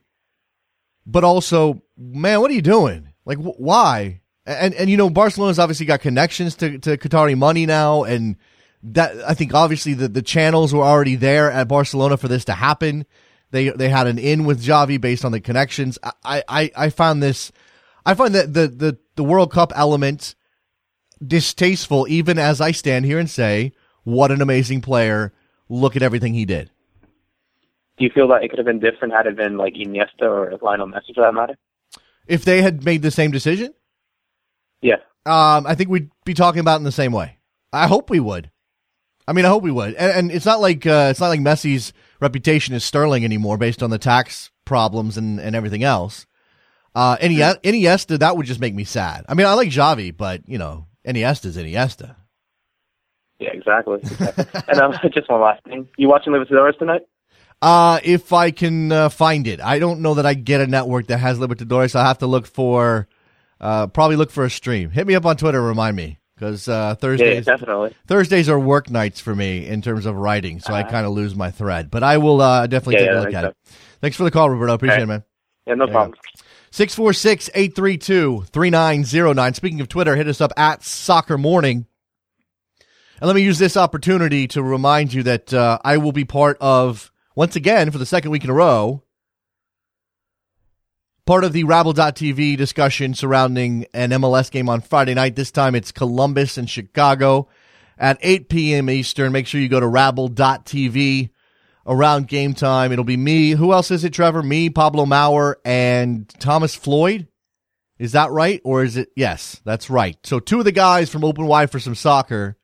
but 1.06 1.24
also, 1.24 1.82
man, 1.96 2.40
what 2.40 2.50
are 2.50 2.54
you 2.54 2.62
doing? 2.62 3.08
Like, 3.24 3.38
wh- 3.38 3.60
why? 3.60 4.20
And 4.46 4.74
and 4.74 4.90
you 4.90 4.96
know, 4.96 5.10
Barcelona's 5.10 5.58
obviously 5.58 5.86
got 5.86 6.00
connections 6.00 6.54
to 6.56 6.78
to 6.78 6.96
Qatari 6.98 7.36
money 7.36 7.66
now, 7.66 8.04
and 8.04 8.36
that 8.82 9.16
I 9.28 9.34
think 9.34 9.54
obviously 9.54 9.94
the, 9.94 10.08
the 10.08 10.22
channels 10.22 10.72
were 10.72 10.82
already 10.82 11.16
there 11.16 11.50
at 11.50 11.68
Barcelona 11.68 12.16
for 12.16 12.28
this 12.28 12.44
to 12.46 12.52
happen. 12.52 13.06
They 13.50 13.70
they 13.70 13.88
had 13.88 14.06
an 14.06 14.18
in 14.18 14.44
with 14.44 14.62
Xavi 14.62 15.00
based 15.00 15.24
on 15.24 15.32
the 15.32 15.40
connections. 15.40 15.98
I, 16.24 16.42
I, 16.48 16.70
I 16.76 16.90
found 16.90 17.22
this 17.22 17.52
I 18.04 18.14
find 18.14 18.34
that 18.34 18.54
the, 18.54 18.68
the, 18.68 18.98
the 19.16 19.24
World 19.24 19.52
Cup 19.52 19.72
element 19.74 20.34
distasteful 21.24 22.06
even 22.08 22.38
as 22.38 22.60
I 22.60 22.70
stand 22.72 23.04
here 23.04 23.18
and 23.18 23.28
say, 23.28 23.72
what 24.04 24.30
an 24.30 24.40
amazing 24.40 24.80
player. 24.80 25.32
Look 25.68 25.96
at 25.96 26.02
everything 26.02 26.34
he 26.34 26.44
did. 26.44 26.70
Do 27.98 28.04
you 28.04 28.10
feel 28.10 28.28
that 28.28 28.42
it 28.42 28.48
could 28.48 28.58
have 28.58 28.66
been 28.66 28.80
different 28.80 29.14
had 29.14 29.26
it 29.26 29.36
been 29.36 29.56
like 29.56 29.74
Iniesta 29.74 30.22
or 30.22 30.58
Lionel 30.62 30.88
Messi 30.88 31.14
for 31.14 31.20
that 31.20 31.34
matter? 31.34 31.56
If 32.26 32.44
they 32.44 32.62
had 32.62 32.84
made 32.84 33.02
the 33.02 33.10
same 33.10 33.30
decision? 33.30 33.74
Yeah. 34.80 34.96
Um, 35.26 35.66
I 35.66 35.74
think 35.74 35.90
we'd 35.90 36.10
be 36.24 36.34
talking 36.34 36.60
about 36.60 36.76
it 36.76 36.78
in 36.78 36.84
the 36.84 36.92
same 36.92 37.12
way. 37.12 37.36
I 37.72 37.86
hope 37.86 38.08
we 38.08 38.20
would. 38.20 38.50
I 39.30 39.32
mean, 39.32 39.44
I 39.44 39.48
hope 39.48 39.62
we 39.62 39.70
would. 39.70 39.94
And, 39.94 40.12
and 40.12 40.32
it's 40.32 40.44
not 40.44 40.60
like 40.60 40.84
uh, 40.84 41.06
it's 41.08 41.20
not 41.20 41.28
like 41.28 41.38
Messi's 41.38 41.92
reputation 42.18 42.74
is 42.74 42.82
sterling 42.82 43.24
anymore 43.24 43.58
based 43.58 43.80
on 43.80 43.90
the 43.90 43.98
tax 43.98 44.50
problems 44.64 45.16
and, 45.16 45.38
and 45.38 45.54
everything 45.54 45.84
else. 45.84 46.26
Uh, 46.96 47.16
Iniesta, 47.18 47.60
Iniesta, 47.62 48.18
that 48.18 48.36
would 48.36 48.46
just 48.46 48.58
make 48.58 48.74
me 48.74 48.82
sad. 48.82 49.24
I 49.28 49.34
mean, 49.34 49.46
I 49.46 49.54
like 49.54 49.68
Xavi, 49.68 50.16
but 50.16 50.48
you 50.48 50.58
know, 50.58 50.88
Iniesta's 51.06 51.56
Iniesta. 51.56 52.16
Yeah, 53.38 53.50
exactly. 53.52 54.00
and 54.66 54.80
um, 54.80 54.94
just 55.14 55.30
one 55.30 55.40
last 55.42 55.62
thing: 55.62 55.86
you 55.96 56.08
watching 56.08 56.32
Libertadores 56.32 56.76
tonight? 56.76 57.02
Uh, 57.62 58.00
if 58.02 58.32
I 58.32 58.50
can 58.50 58.90
uh, 58.90 59.10
find 59.10 59.46
it, 59.46 59.60
I 59.60 59.78
don't 59.78 60.00
know 60.00 60.14
that 60.14 60.26
I 60.26 60.34
get 60.34 60.60
a 60.60 60.66
network 60.66 61.06
that 61.06 61.18
has 61.18 61.38
Libertadores. 61.38 61.94
I'll 61.94 62.04
have 62.04 62.18
to 62.18 62.26
look 62.26 62.48
for, 62.48 63.06
uh, 63.60 63.86
probably 63.86 64.16
look 64.16 64.32
for 64.32 64.44
a 64.44 64.50
stream. 64.50 64.90
Hit 64.90 65.06
me 65.06 65.14
up 65.14 65.24
on 65.24 65.36
Twitter, 65.36 65.62
remind 65.62 65.94
me 65.94 66.19
because 66.40 66.68
uh, 66.68 66.94
Thursdays 66.94 67.46
yeah, 67.46 67.52
definitely 67.52 67.94
Thursdays 68.06 68.48
are 68.48 68.58
work 68.58 68.88
nights 68.88 69.20
for 69.20 69.34
me 69.34 69.66
in 69.66 69.82
terms 69.82 70.06
of 70.06 70.16
writing, 70.16 70.58
so 70.58 70.72
uh, 70.72 70.76
I 70.76 70.80
uh-huh. 70.80 70.90
kind 70.90 71.06
of 71.06 71.12
lose 71.12 71.36
my 71.36 71.50
thread. 71.50 71.90
But 71.90 72.02
I 72.02 72.16
will 72.16 72.40
uh, 72.40 72.66
definitely 72.66 72.94
yeah, 72.94 73.00
take 73.00 73.10
yeah, 73.10 73.20
a 73.20 73.24
look 73.24 73.34
at 73.34 73.44
it. 73.44 73.56
Thanks 74.00 74.16
for 74.16 74.24
the 74.24 74.30
call, 74.30 74.48
Roberto. 74.48 74.72
Appreciate 74.72 75.02
it, 75.02 75.06
man. 75.06 75.22
Yeah, 75.66 75.74
no 75.74 75.86
problem. 75.86 76.18
646 76.70 77.50
832 77.54 78.44
3909. 78.50 79.54
Speaking 79.54 79.80
of 79.82 79.88
Twitter, 79.88 80.16
hit 80.16 80.28
us 80.28 80.40
up 80.40 80.52
at 80.56 80.82
Soccer 80.82 81.36
Morning. 81.36 81.84
And 83.20 83.26
let 83.26 83.36
me 83.36 83.42
use 83.42 83.58
this 83.58 83.76
opportunity 83.76 84.48
to 84.48 84.62
remind 84.62 85.12
you 85.12 85.22
that 85.24 85.52
uh, 85.52 85.78
I 85.84 85.98
will 85.98 86.12
be 86.12 86.24
part 86.24 86.56
of, 86.58 87.12
once 87.34 87.54
again, 87.54 87.90
for 87.90 87.98
the 87.98 88.06
second 88.06 88.30
week 88.30 88.44
in 88.44 88.50
a 88.50 88.54
row, 88.54 89.02
part 91.30 91.44
of 91.44 91.52
the 91.52 91.62
Rabble.tv 91.62 92.56
discussion 92.56 93.14
surrounding 93.14 93.86
an 93.94 94.10
MLS 94.10 94.50
game 94.50 94.68
on 94.68 94.80
Friday 94.80 95.14
night. 95.14 95.36
This 95.36 95.52
time 95.52 95.76
it's 95.76 95.92
Columbus 95.92 96.58
and 96.58 96.68
Chicago 96.68 97.46
at 97.96 98.18
8 98.20 98.48
p.m. 98.48 98.90
Eastern. 98.90 99.30
Make 99.30 99.46
sure 99.46 99.60
you 99.60 99.68
go 99.68 99.78
to 99.78 99.86
Rabble.tv 99.86 101.30
around 101.86 102.26
game 102.26 102.52
time. 102.52 102.90
It'll 102.90 103.04
be 103.04 103.16
me. 103.16 103.50
Who 103.50 103.72
else 103.72 103.92
is 103.92 104.02
it, 104.02 104.12
Trevor? 104.12 104.42
Me, 104.42 104.70
Pablo 104.70 105.06
Maurer, 105.06 105.60
and 105.64 106.28
Thomas 106.40 106.74
Floyd. 106.74 107.28
Is 107.96 108.10
that 108.10 108.32
right? 108.32 108.60
Or 108.64 108.82
is 108.82 108.96
it? 108.96 109.10
Yes, 109.14 109.60
that's 109.64 109.88
right. 109.88 110.18
So 110.24 110.40
two 110.40 110.58
of 110.58 110.64
the 110.64 110.72
guys 110.72 111.10
from 111.10 111.24
Open 111.24 111.46
Wide 111.46 111.70
for 111.70 111.78
some 111.78 111.94
soccer. 111.94 112.58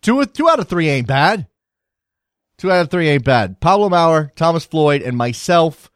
Two, 0.00 0.24
two 0.26 0.48
out 0.48 0.60
of 0.60 0.68
three 0.68 0.88
ain't 0.88 1.08
bad. 1.08 1.48
Two 2.56 2.70
out 2.70 2.82
of 2.82 2.90
three 2.92 3.08
ain't 3.08 3.24
bad. 3.24 3.60
Pablo 3.60 3.88
Maurer, 3.88 4.30
Thomas 4.36 4.64
Floyd, 4.64 5.02
and 5.02 5.16
myself 5.16 5.90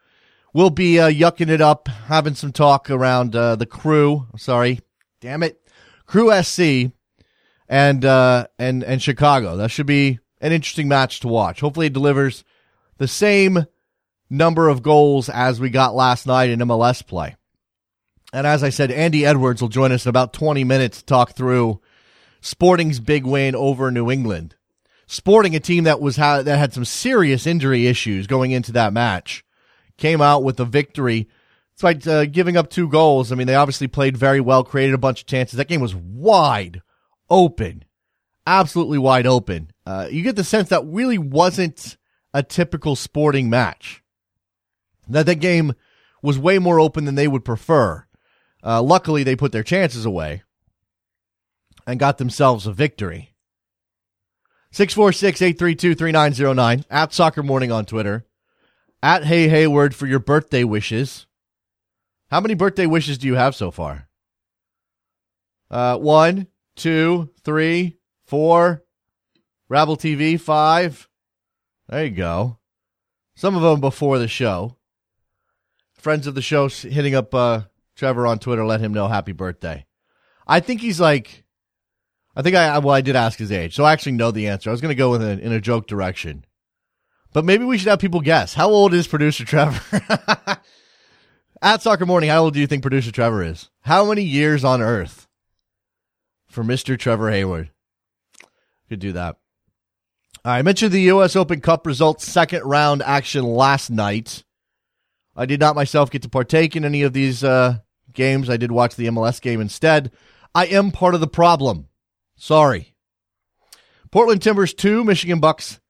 we'll 0.57 0.71
be 0.71 0.99
uh, 0.99 1.11
yucking 1.11 1.51
it 1.51 1.61
up, 1.61 1.87
having 1.89 2.35
some 2.35 2.51
talk 2.51 2.89
around 2.91 3.37
uh, 3.37 3.57
the 3.57 3.67
crew. 3.67 4.27
Sorry, 4.39 4.81
damn 5.21 5.43
it, 5.43 5.61
Crew 6.07 6.33
SC 6.43 6.91
and 7.69 8.05
uh, 8.05 8.47
and 8.59 8.83
and 8.83 9.03
Chicago. 9.03 9.57
That 9.57 9.71
should 9.71 9.87
be 9.87 10.19
an 10.41 10.53
interesting 10.53 10.89
match 10.89 11.21
to 11.21 11.29
watch. 11.29 11.61
Hopefully, 11.61 11.87
it 11.87 11.93
delivers 11.93 12.43
the 12.97 13.07
same 13.07 13.67
number 14.31 14.69
of 14.69 14.83
goals 14.83 15.29
as 15.29 15.61
we 15.61 15.69
got 15.69 15.95
last 15.95 16.27
night 16.27 16.51
in 16.51 16.59
MLS 16.61 17.07
play. 17.07 17.37
And 18.33 18.47
as 18.47 18.65
I 18.65 18.71
said, 18.71 18.91
Andy 18.91 19.25
Edwards 19.25 19.63
will 19.63 19.69
join 19.69 19.93
us 19.93 20.05
in 20.05 20.11
about 20.11 20.33
20 20.33 20.65
minutes 20.65 20.99
to 20.99 21.07
talk 21.07 21.33
through 21.33 21.81
Sporting's 22.41 22.99
big 22.99 23.25
win 23.25 23.55
over 23.55 23.91
New 23.91 24.11
England. 24.11 24.57
Sporting, 25.07 25.55
a 25.55 25.61
team 25.61 25.85
that 25.85 26.01
was 26.01 26.17
ha- 26.17 26.43
that 26.43 26.59
had 26.59 26.73
some 26.73 26.85
serious 26.85 27.47
injury 27.47 27.87
issues 27.87 28.27
going 28.27 28.51
into 28.51 28.73
that 28.73 28.93
match, 28.93 29.45
came 29.97 30.21
out 30.21 30.43
with 30.43 30.61
a 30.61 30.65
victory 30.65 31.29
despite 31.77 32.07
uh, 32.07 32.25
giving 32.27 32.57
up 32.57 32.71
two 32.71 32.89
goals. 32.89 33.31
I 33.31 33.35
mean, 33.35 33.47
they 33.47 33.55
obviously 33.55 33.87
played 33.87 34.17
very 34.17 34.41
well, 34.41 34.65
created 34.65 34.95
a 34.95 34.99
bunch 34.99 35.21
of 35.21 35.27
chances. 35.27 35.57
That 35.57 35.69
game 35.69 35.81
was 35.81 35.95
wide 35.95 36.83
open, 37.29 37.85
absolutely 38.47 38.99
wide 38.99 39.27
open. 39.27 39.71
Uh, 39.85 40.09
you 40.11 40.23
get 40.23 40.37
the 40.37 40.45
sense 40.45 40.71
that 40.71 40.85
really 40.87 41.19
wasn't 41.19 41.97
a 42.33 42.43
typical 42.43 42.97
Sporting 42.97 43.51
match. 43.51 44.03
That 45.09 45.27
that 45.27 45.37
game 45.37 45.75
was 46.23 46.39
way 46.39 46.59
more 46.59 46.81
open 46.81 47.05
than 47.05 47.15
they 47.15 47.29
would 47.29 47.45
prefer. 47.45 48.05
Uh, 48.65 48.83
luckily, 48.83 49.23
they 49.23 49.37
put 49.37 49.53
their 49.53 49.63
chances 49.63 50.05
away 50.05 50.43
and 51.87 52.01
got 52.01 52.19
themselves 52.19 52.67
a 52.67 52.73
victory. 52.73 53.35
646 54.73 55.41
832 55.41 55.95
3909 55.95 56.85
at 56.91 57.13
Soccer 57.13 57.43
Morning 57.43 57.71
on 57.71 57.87
Twitter. 57.87 58.27
At 59.03 59.25
Hey 59.25 59.49
Hayward 59.49 59.95
for 59.95 60.07
your 60.07 60.19
birthday 60.19 60.65
wishes. 60.65 61.27
How 62.31 62.41
many 62.41 62.55
birthday 62.55 62.87
wishes 62.87 63.19
do 63.19 63.27
you 63.27 63.35
have 63.35 63.55
so 63.55 63.71
far? 63.71 64.09
Uh, 65.71 65.99
one, 65.99 66.49
two, 66.75 67.31
three, 67.45 67.99
four. 68.25 68.85
Rabble 69.69 69.97
TV, 69.97 70.41
five. 70.41 71.09
There 71.89 72.05
you 72.05 72.11
go. 72.11 72.59
Some 73.35 73.57
of 73.57 73.63
them 73.63 73.81
before 73.81 74.19
the 74.19 74.29
show. 74.29 74.77
Friends 75.95 76.27
of 76.27 76.35
the 76.35 76.43
show 76.43 76.69
hitting 76.69 77.15
up 77.15 77.35
uh, 77.35 77.63
Trevor 77.97 78.27
on 78.27 78.39
Twitter, 78.39 78.65
let 78.65 78.81
him 78.81 78.95
know 78.95 79.09
happy 79.09 79.33
birthday. 79.33 79.87
I 80.47 80.61
think 80.61 80.81
he's 80.81 81.01
like, 81.01 81.45
I 82.37 82.43
think 82.43 82.55
I, 82.55 82.79
well, 82.79 82.95
I 82.95 83.01
did 83.01 83.17
ask 83.17 83.39
his 83.39 83.51
age, 83.51 83.75
so 83.75 83.85
I 83.85 83.93
actually 83.93 84.13
know 84.13 84.31
the 84.31 84.49
answer. 84.49 84.71
I 84.71 84.73
was 84.73 84.81
going 84.81 84.91
to 84.91 84.95
go 84.95 85.11
with 85.11 85.23
it 85.23 85.41
in 85.41 85.53
a 85.53 85.61
joke 85.61 85.87
direction. 85.87 86.45
But 87.37 87.45
maybe 87.45 87.67
we 87.67 87.77
should 87.77 87.89
have 87.89 87.99
people 87.99 88.23
guess. 88.23 88.55
How 88.55 88.71
old 88.71 88.95
is 88.95 89.07
producer 89.07 89.45
Trevor? 89.45 90.01
At 91.63 91.83
Soccer 91.83 92.07
Morning, 92.07 92.31
how 92.31 92.45
old 92.45 92.55
do 92.55 92.61
you 92.61 92.67
think 92.67 92.81
producer 92.81 93.13
Trevor 93.13 93.43
is? 93.43 93.69
How 93.83 94.07
many 94.07 94.23
years 94.23 94.65
on 94.65 94.81
earth 94.81 95.29
for 96.49 96.65
Mr. 96.65 96.99
Trevor 96.99 97.31
Hayward? 97.31 97.73
Could 98.89 99.01
do 99.01 99.13
that. 99.13 99.37
I 100.47 100.63
mentioned 100.63 100.93
the 100.93 101.03
U.S. 101.03 101.37
Open 101.37 101.61
Cup 101.61 101.87
results 101.87 102.27
second 102.27 102.63
round 102.63 103.03
action 103.03 103.45
last 103.45 103.91
night. 103.91 104.43
I 105.37 105.45
did 105.45 105.61
not 105.61 105.77
myself 105.77 106.11
get 106.11 106.23
to 106.23 106.31
partake 106.31 106.75
in 106.75 106.87
any 106.87 107.03
of 107.03 107.13
these 107.13 107.45
uh, 107.45 107.81
games. 108.15 108.49
I 108.49 108.57
did 108.57 108.73
watch 108.73 108.97
the 108.97 109.09
MLS 109.09 109.43
game 109.43 109.61
instead. 109.61 110.11
I 110.55 110.65
am 110.69 110.91
part 110.91 111.15
of 111.15 111.21
the 111.21 111.27
problem. 111.27 111.89
Sorry. 112.39 112.95
Portland 114.11 114.41
Timbers 114.41 114.73
2, 114.73 115.05
Michigan 115.05 115.39
Bucks 115.39 115.81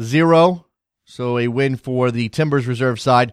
0. 0.00 0.65
So 1.06 1.38
a 1.38 1.46
win 1.46 1.76
for 1.76 2.10
the 2.10 2.28
Timbers 2.28 2.66
reserve 2.66 3.00
side. 3.00 3.32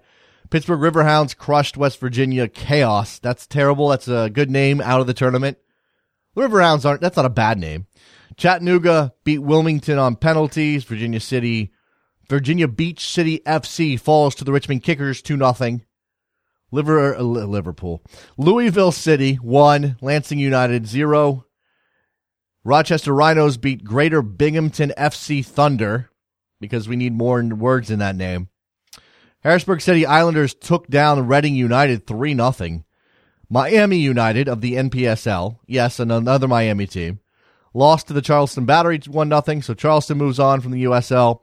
Pittsburgh 0.52 0.80
Riverhounds 0.80 1.36
crushed 1.36 1.76
West 1.76 2.00
Virginia 2.00 2.48
Chaos. 2.48 3.18
That's 3.18 3.48
terrible. 3.48 3.88
That's 3.88 4.08
a 4.08 4.30
good 4.30 4.52
name 4.52 4.80
out 4.80 5.02
of 5.02 5.08
the 5.08 5.14
tournament. 5.16 5.58
Riverhounds 6.38 6.86
aren't, 6.86 7.02
that's 7.02 7.18
not 7.18 7.26
a 7.26 7.30
bad 7.30 7.58
name. 7.58 7.88
Chattanooga 8.38 9.14
beat 9.24 9.40
Wilmington 9.40 9.98
on 9.98 10.16
penalties. 10.16 10.84
Virginia 10.84 11.20
City, 11.20 11.72
Virginia 12.30 12.68
Beach 12.68 13.04
City 13.04 13.42
FC 13.46 14.00
falls 14.00 14.36
to 14.36 14.44
the 14.44 14.52
Richmond 14.52 14.84
Kickers 14.84 15.24
2 15.24 15.38
0. 15.38 15.80
Liver, 16.72 17.16
uh, 17.16 17.22
Liverpool. 17.22 18.04
Louisville 18.38 18.92
City 18.92 19.36
1. 19.36 19.98
Lansing 20.00 20.38
United 20.38 20.88
0. 20.88 21.46
Rochester 22.64 23.14
Rhinos 23.14 23.58
beat 23.58 23.84
Greater 23.84 24.22
Binghamton 24.22 24.94
FC 24.96 25.44
Thunder 25.44 26.12
because 26.70 26.88
we 26.88 26.96
need 26.96 27.14
more 27.14 27.44
words 27.44 27.92
in 27.92 28.00
that 28.00 28.16
name. 28.16 28.48
Harrisburg 29.42 29.82
City 29.82 30.06
Islanders 30.06 30.54
took 30.54 30.88
down 30.88 31.28
Reading 31.28 31.56
United 31.56 32.08
3 32.08 32.36
0. 32.36 32.84
Miami 33.50 33.98
United 33.98 34.48
of 34.48 34.62
the 34.62 34.76
NPSL, 34.76 35.60
yes, 35.68 36.00
and 36.00 36.10
another 36.10 36.48
Miami 36.48 36.88
team, 36.88 37.20
lost 37.74 38.08
to 38.08 38.14
the 38.14 38.22
Charleston 38.22 38.66
Battery 38.66 39.02
1 39.06 39.30
0, 39.30 39.60
so 39.60 39.74
Charleston 39.74 40.18
moves 40.18 40.40
on 40.40 40.62
from 40.62 40.72
the 40.72 40.86
USL. 40.86 41.42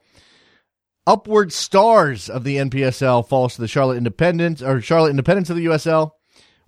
Upward 1.06 1.52
Stars 1.52 2.30
of 2.30 2.44
the 2.44 2.56
NPSL 2.56 3.28
falls 3.28 3.56
to 3.56 3.61
the 3.61 3.68
Charlotte 3.68 3.98
Independence 3.98 4.62
or 4.62 4.80
Charlotte 4.80 5.11
Independence 5.11 5.50
of 5.50 5.56
the 5.56 5.66
USL. 5.66 6.12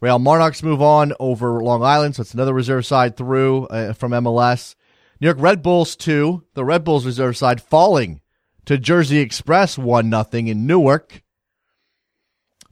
Real 0.02 0.18
Monarchs 0.18 0.62
move 0.62 0.82
on 0.82 1.14
over 1.18 1.62
Long 1.62 1.82
Island, 1.82 2.16
so 2.16 2.22
it's 2.22 2.34
another 2.34 2.52
reserve 2.52 2.84
side 2.84 3.16
through 3.16 3.66
uh, 3.68 3.94
from 3.94 4.12
MLS. 4.12 4.74
New 5.20 5.28
York 5.28 5.38
Red 5.40 5.62
Bulls 5.62 5.94
2, 5.94 6.44
the 6.54 6.64
Red 6.64 6.82
Bulls 6.82 7.06
reserve 7.06 7.36
side 7.36 7.62
falling 7.62 8.20
to 8.66 8.78
Jersey 8.78 9.18
Express 9.18 9.76
1 9.78 10.10
0 10.10 10.26
in 10.32 10.66
Newark. 10.66 11.22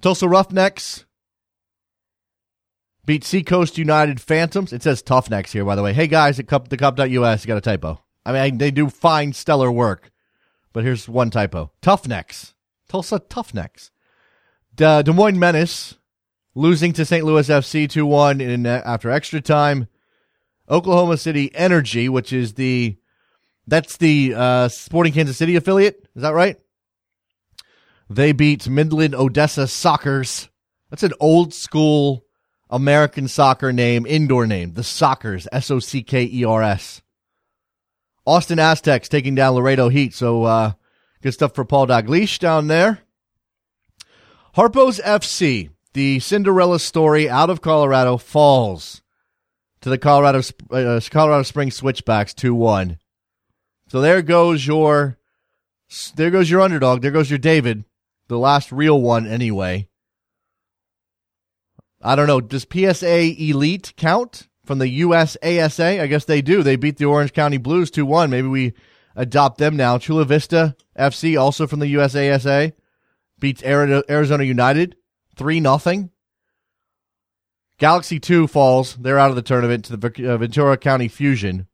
Tulsa 0.00 0.28
Roughnecks 0.28 1.04
beat 3.04 3.24
Seacoast 3.24 3.76
United 3.76 4.20
Phantoms. 4.20 4.72
It 4.72 4.82
says 4.82 5.02
Toughnecks 5.02 5.52
here, 5.52 5.64
by 5.64 5.74
the 5.74 5.82
way. 5.82 5.92
Hey 5.92 6.06
guys 6.06 6.38
at 6.38 6.48
cup, 6.48 6.68
the 6.68 6.76
cup.us, 6.76 7.08
you 7.10 7.20
got 7.20 7.56
a 7.56 7.60
typo. 7.60 8.00
I 8.24 8.32
mean, 8.32 8.58
they 8.58 8.70
do 8.70 8.88
fine, 8.88 9.32
stellar 9.32 9.70
work, 9.72 10.10
but 10.72 10.84
here's 10.84 11.08
one 11.08 11.30
typo. 11.30 11.72
Toughnecks. 11.82 12.54
Tulsa 12.88 13.20
Toughnecks. 13.20 13.90
Des, 14.74 14.84
uh, 14.84 15.02
Des 15.02 15.12
Moines 15.12 15.38
Menace 15.38 15.96
losing 16.54 16.92
to 16.92 17.04
St. 17.04 17.24
Louis 17.24 17.48
FC 17.48 17.88
2 17.88 18.06
1 18.06 18.40
in 18.40 18.66
uh, 18.66 18.82
after 18.84 19.10
extra 19.10 19.40
time. 19.40 19.88
Oklahoma 20.68 21.16
City 21.16 21.50
Energy, 21.54 22.08
which 22.08 22.32
is 22.32 22.54
the 22.54 22.96
that's 23.70 23.96
the 23.96 24.34
uh, 24.36 24.68
Sporting 24.68 25.12
Kansas 25.12 25.36
City 25.36 25.56
affiliate. 25.56 26.08
Is 26.14 26.22
that 26.22 26.34
right? 26.34 26.56
They 28.10 28.32
beat 28.32 28.68
Midland 28.68 29.14
Odessa 29.14 29.62
Sockers. 29.62 30.48
That's 30.90 31.04
an 31.04 31.12
old 31.20 31.54
school 31.54 32.24
American 32.68 33.28
soccer 33.28 33.72
name, 33.72 34.04
indoor 34.06 34.46
name. 34.46 34.74
The 34.74 34.82
Sockers, 34.82 35.46
S 35.52 35.70
O 35.70 35.78
C 35.78 36.02
K 36.02 36.24
E 36.24 36.44
R 36.44 36.62
S. 36.62 37.02
Austin 38.26 38.58
Aztecs 38.58 39.08
taking 39.08 39.34
down 39.34 39.54
Laredo 39.54 39.88
Heat. 39.88 40.14
So 40.14 40.44
uh, 40.44 40.72
good 41.22 41.32
stuff 41.32 41.54
for 41.54 41.64
Paul 41.64 41.86
Dalglish 41.86 42.38
down 42.38 42.66
there. 42.66 43.00
Harpo's 44.56 44.98
FC, 45.00 45.70
the 45.92 46.18
Cinderella 46.18 46.80
story 46.80 47.30
out 47.30 47.50
of 47.50 47.60
Colorado, 47.60 48.16
falls 48.16 49.02
to 49.80 49.88
the 49.88 49.98
Colorado 49.98 50.42
uh, 50.70 51.00
Colorado 51.10 51.42
Springs 51.42 51.76
Switchbacks 51.76 52.34
two 52.34 52.54
one. 52.54 52.98
So 53.90 54.00
there 54.00 54.22
goes 54.22 54.64
your 54.64 55.18
there 56.14 56.30
goes 56.30 56.48
your 56.48 56.60
underdog. 56.60 57.02
There 57.02 57.10
goes 57.10 57.28
your 57.28 57.40
David, 57.40 57.84
the 58.28 58.38
last 58.38 58.70
real 58.70 59.00
one 59.00 59.26
anyway. 59.26 59.88
I 62.00 62.14
don't 62.14 62.28
know. 62.28 62.40
Does 62.40 62.64
PSA 62.72 63.34
Elite 63.42 63.92
count 63.96 64.46
from 64.64 64.78
the 64.78 65.00
USASA? 65.00 66.00
I 66.00 66.06
guess 66.06 66.24
they 66.24 66.40
do. 66.40 66.62
They 66.62 66.76
beat 66.76 66.98
the 66.98 67.06
Orange 67.06 67.32
County 67.32 67.56
Blues 67.56 67.90
2 67.90 68.06
1. 68.06 68.30
Maybe 68.30 68.46
we 68.46 68.74
adopt 69.16 69.58
them 69.58 69.76
now. 69.76 69.98
Chula 69.98 70.24
Vista 70.24 70.76
FC, 70.96 71.38
also 71.38 71.66
from 71.66 71.80
the 71.80 71.92
USASA, 71.92 72.72
beats 73.40 73.64
Arizona 73.64 74.44
United 74.44 74.94
3 75.34 75.60
0. 75.60 76.10
Galaxy 77.78 78.20
2 78.20 78.46
falls. 78.46 78.94
They're 78.94 79.18
out 79.18 79.30
of 79.30 79.36
the 79.36 79.42
tournament 79.42 79.86
to 79.86 79.96
the 79.96 80.32
uh, 80.32 80.36
Ventura 80.36 80.76
County 80.76 81.08
Fusion. 81.08 81.66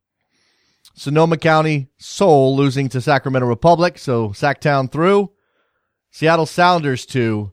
Sonoma 0.96 1.36
County 1.36 1.90
Sol 1.98 2.56
losing 2.56 2.88
to 2.88 3.02
Sacramento 3.02 3.46
Republic, 3.46 3.98
so 3.98 4.30
Sacktown 4.30 4.90
through. 4.90 5.30
Seattle 6.10 6.46
Sounders 6.46 7.04
2 7.04 7.52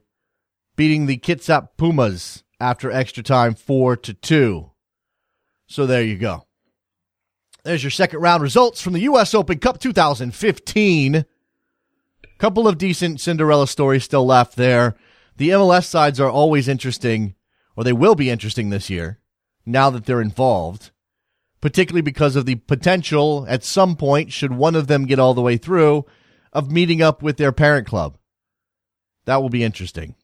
beating 0.76 1.04
the 1.06 1.18
Kitsap 1.18 1.68
Pumas 1.76 2.42
after 2.58 2.90
extra 2.90 3.22
time 3.22 3.54
4 3.54 3.98
to 3.98 4.14
2. 4.14 4.70
So 5.66 5.86
there 5.86 6.02
you 6.02 6.16
go. 6.16 6.46
There's 7.64 7.84
your 7.84 7.90
second 7.90 8.20
round 8.20 8.42
results 8.42 8.80
from 8.80 8.94
the 8.94 9.02
US 9.02 9.34
Open 9.34 9.58
Cup 9.58 9.78
2015. 9.78 11.26
Couple 12.38 12.66
of 12.66 12.78
decent 12.78 13.20
Cinderella 13.20 13.68
stories 13.68 14.04
still 14.04 14.24
left 14.24 14.56
there. 14.56 14.96
The 15.36 15.50
MLS 15.50 15.84
sides 15.84 16.18
are 16.18 16.30
always 16.30 16.66
interesting, 16.66 17.34
or 17.76 17.84
they 17.84 17.92
will 17.92 18.14
be 18.14 18.30
interesting 18.30 18.70
this 18.70 18.88
year, 18.88 19.20
now 19.66 19.90
that 19.90 20.06
they're 20.06 20.22
involved 20.22 20.90
particularly 21.64 22.02
because 22.02 22.36
of 22.36 22.44
the 22.44 22.56
potential 22.56 23.46
at 23.48 23.64
some 23.64 23.96
point, 23.96 24.30
should 24.30 24.52
one 24.52 24.74
of 24.74 24.86
them 24.86 25.06
get 25.06 25.18
all 25.18 25.32
the 25.32 25.40
way 25.40 25.56
through, 25.56 26.04
of 26.52 26.70
meeting 26.70 27.00
up 27.00 27.22
with 27.22 27.38
their 27.38 27.52
parent 27.52 27.86
club. 27.86 28.18
That 29.24 29.40
will 29.40 29.48
be 29.48 29.64
interesting. 29.64 30.14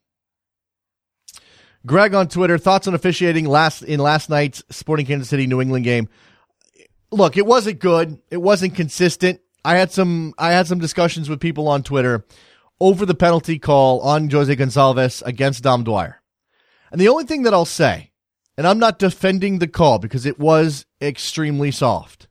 Greg 1.86 2.12
on 2.12 2.28
Twitter, 2.28 2.58
thoughts 2.58 2.86
on 2.86 2.94
officiating 2.94 3.46
last 3.46 3.80
in 3.80 4.00
last 4.00 4.28
night's 4.28 4.62
Sporting 4.68 5.06
Kansas 5.06 5.30
City 5.30 5.46
New 5.46 5.62
England 5.62 5.86
game. 5.86 6.10
Look, 7.10 7.38
it 7.38 7.46
wasn't 7.46 7.80
good. 7.80 8.20
It 8.30 8.42
wasn't 8.42 8.74
consistent. 8.74 9.40
I 9.64 9.76
had 9.76 9.92
some 9.92 10.34
I 10.36 10.52
had 10.52 10.66
some 10.66 10.78
discussions 10.78 11.30
with 11.30 11.40
people 11.40 11.68
on 11.68 11.82
Twitter 11.82 12.26
over 12.80 13.06
the 13.06 13.14
penalty 13.14 13.58
call 13.58 14.00
on 14.00 14.28
Jose 14.28 14.54
Goncalves 14.54 15.22
against 15.24 15.62
Dom 15.62 15.84
Dwyer. 15.84 16.20
And 16.92 17.00
the 17.00 17.08
only 17.08 17.24
thing 17.24 17.44
that 17.44 17.54
I'll 17.54 17.64
say 17.64 18.09
and 18.60 18.66
I'm 18.66 18.78
not 18.78 18.98
defending 18.98 19.58
the 19.58 19.66
call 19.66 19.98
because 19.98 20.26
it 20.26 20.38
was 20.38 20.84
extremely 21.00 21.70
soft. 21.70 22.28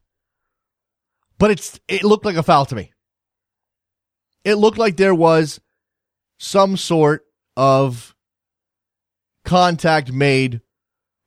But 1.39 1.49
it's 1.49 1.79
it 1.87 2.03
looked 2.03 2.23
like 2.23 2.35
a 2.35 2.43
foul 2.43 2.67
to 2.67 2.75
me. 2.75 2.91
It 4.43 4.53
looked 4.53 4.77
like 4.77 4.95
there 4.95 5.15
was 5.15 5.59
some 6.37 6.77
sort 6.77 7.25
of 7.57 8.15
contact 9.43 10.11
made 10.11 10.61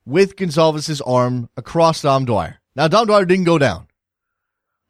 with 0.06 0.36
Goncalves's 0.36 1.00
arm 1.00 1.48
across 1.56 2.02
Dom 2.02 2.24
Dwyer. 2.24 2.60
Now 2.76 2.86
Dom 2.86 3.08
Dwyer 3.08 3.24
didn't 3.24 3.46
go 3.46 3.58
down. 3.58 3.88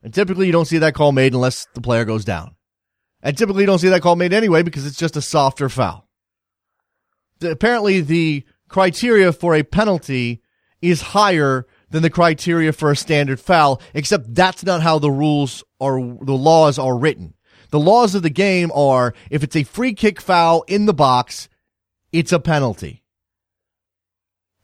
And 0.02 0.12
typically 0.12 0.44
you 0.44 0.52
don't 0.52 0.66
see 0.66 0.76
that 0.76 0.92
call 0.92 1.12
made 1.12 1.32
unless 1.32 1.66
the 1.72 1.80
player 1.80 2.04
goes 2.04 2.26
down. 2.26 2.54
And 3.22 3.38
typically 3.38 3.62
you 3.62 3.66
don't 3.66 3.78
see 3.78 3.88
that 3.88 4.02
call 4.02 4.16
made 4.16 4.34
anyway 4.34 4.62
because 4.62 4.84
it's 4.84 4.98
just 4.98 5.16
a 5.16 5.22
softer 5.22 5.70
foul. 5.70 6.06
The, 7.38 7.50
apparently 7.50 8.02
the 8.02 8.44
criteria 8.72 9.32
for 9.32 9.54
a 9.54 9.62
penalty 9.62 10.42
is 10.80 11.00
higher 11.00 11.66
than 11.90 12.02
the 12.02 12.10
criteria 12.10 12.72
for 12.72 12.90
a 12.90 12.96
standard 12.96 13.38
foul, 13.38 13.80
except 13.94 14.34
that's 14.34 14.64
not 14.64 14.82
how 14.82 14.98
the 14.98 15.10
rules 15.10 15.62
or 15.78 16.18
the 16.22 16.32
laws 16.32 16.78
are 16.78 16.96
written. 16.96 17.34
The 17.70 17.80
laws 17.80 18.14
of 18.14 18.22
the 18.22 18.30
game 18.30 18.72
are 18.74 19.14
if 19.30 19.42
it's 19.42 19.56
a 19.56 19.62
free 19.62 19.94
kick 19.94 20.20
foul 20.20 20.64
in 20.66 20.86
the 20.86 20.94
box, 20.94 21.48
it's 22.12 22.32
a 22.32 22.40
penalty. 22.40 23.02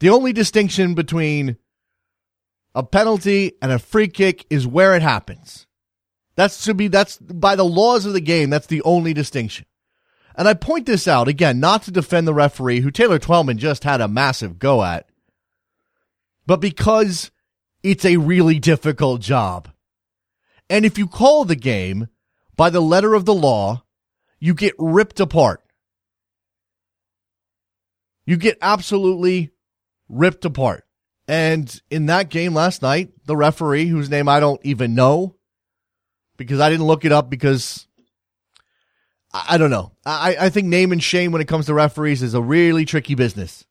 The 0.01 0.11
only 0.11 0.33
distinction 0.33 0.95
between 0.95 1.57
a 2.75 2.83
penalty 2.83 3.53
and 3.61 3.73
a 3.73 3.79
free 3.79 4.09
kick 4.09 4.47
is 4.51 4.67
where 4.67 4.95
it 4.95 5.03
happens. 5.03 5.67
That's 6.37 6.65
to 6.65 6.75
be, 6.75 6.89
that's 6.89 7.19
by 7.19 7.57
the 7.57 7.65
laws 7.65 8.07
of 8.07 8.13
the 8.13 8.21
game. 8.21 8.51
That's 8.51 8.69
the 8.69 8.83
only 8.83 9.13
distinction. 9.13 9.67
And 10.39 10.47
I 10.47 10.55
point 10.55 10.87
this 10.87 11.09
out 11.09 11.27
again, 11.27 11.59
not 11.59 11.83
to 11.83 11.91
defend 11.91 12.29
the 12.29 12.33
referee 12.33 12.81
who 12.81 12.93
Taylor 12.93 13.19
Twellman 13.19 13.57
just 13.57 13.83
had 13.83 14.01
a 14.01 14.07
massive 14.07 14.61
go 14.61 14.85
at, 14.85 15.09
but 16.47 16.61
because 16.61 17.33
it's 17.83 18.05
a 18.05 18.19
really 18.19 18.61
difficult 18.61 19.21
job. 19.21 19.69
And 20.71 20.85
if 20.85 20.97
you 20.97 21.09
call 21.09 21.45
the 21.45 21.57
game 21.57 22.07
by 22.55 22.71
the 22.71 22.81
letter 22.81 23.15
of 23.15 23.25
the 23.25 23.35
law, 23.35 23.83
you 24.39 24.55
get 24.55 24.75
ripped 24.79 25.19
apart. 25.19 25.61
You 28.25 28.37
get 28.37 28.59
absolutely 28.63 29.51
ripped 30.09 30.45
apart. 30.45 30.85
And 31.27 31.83
in 31.91 32.07
that 32.07 32.29
game 32.29 32.55
last 32.55 32.81
night, 32.81 33.11
the 33.25 33.37
referee, 33.37 33.87
whose 33.87 34.09
name 34.09 34.29
I 34.29 34.39
don't 34.39 34.61
even 34.65 34.95
know, 34.95 35.35
because 36.37 36.61
I 36.61 36.71
didn't 36.71 36.87
look 36.87 37.05
it 37.05 37.11
up 37.11 37.29
because 37.29 37.88
I, 39.33 39.45
I 39.51 39.59
don't 39.59 39.71
know. 39.71 39.93
I, 40.05 40.37
I 40.41 40.49
think 40.49 40.69
name 40.69 40.93
and 40.93 41.03
shame 41.03 41.33
when 41.33 41.41
it 41.41 41.49
comes 41.49 41.67
to 41.67 41.75
referees 41.75 42.23
is 42.23 42.35
a 42.35 42.43
really 42.43 42.85
tricky 42.85 43.15
business. 43.15 43.65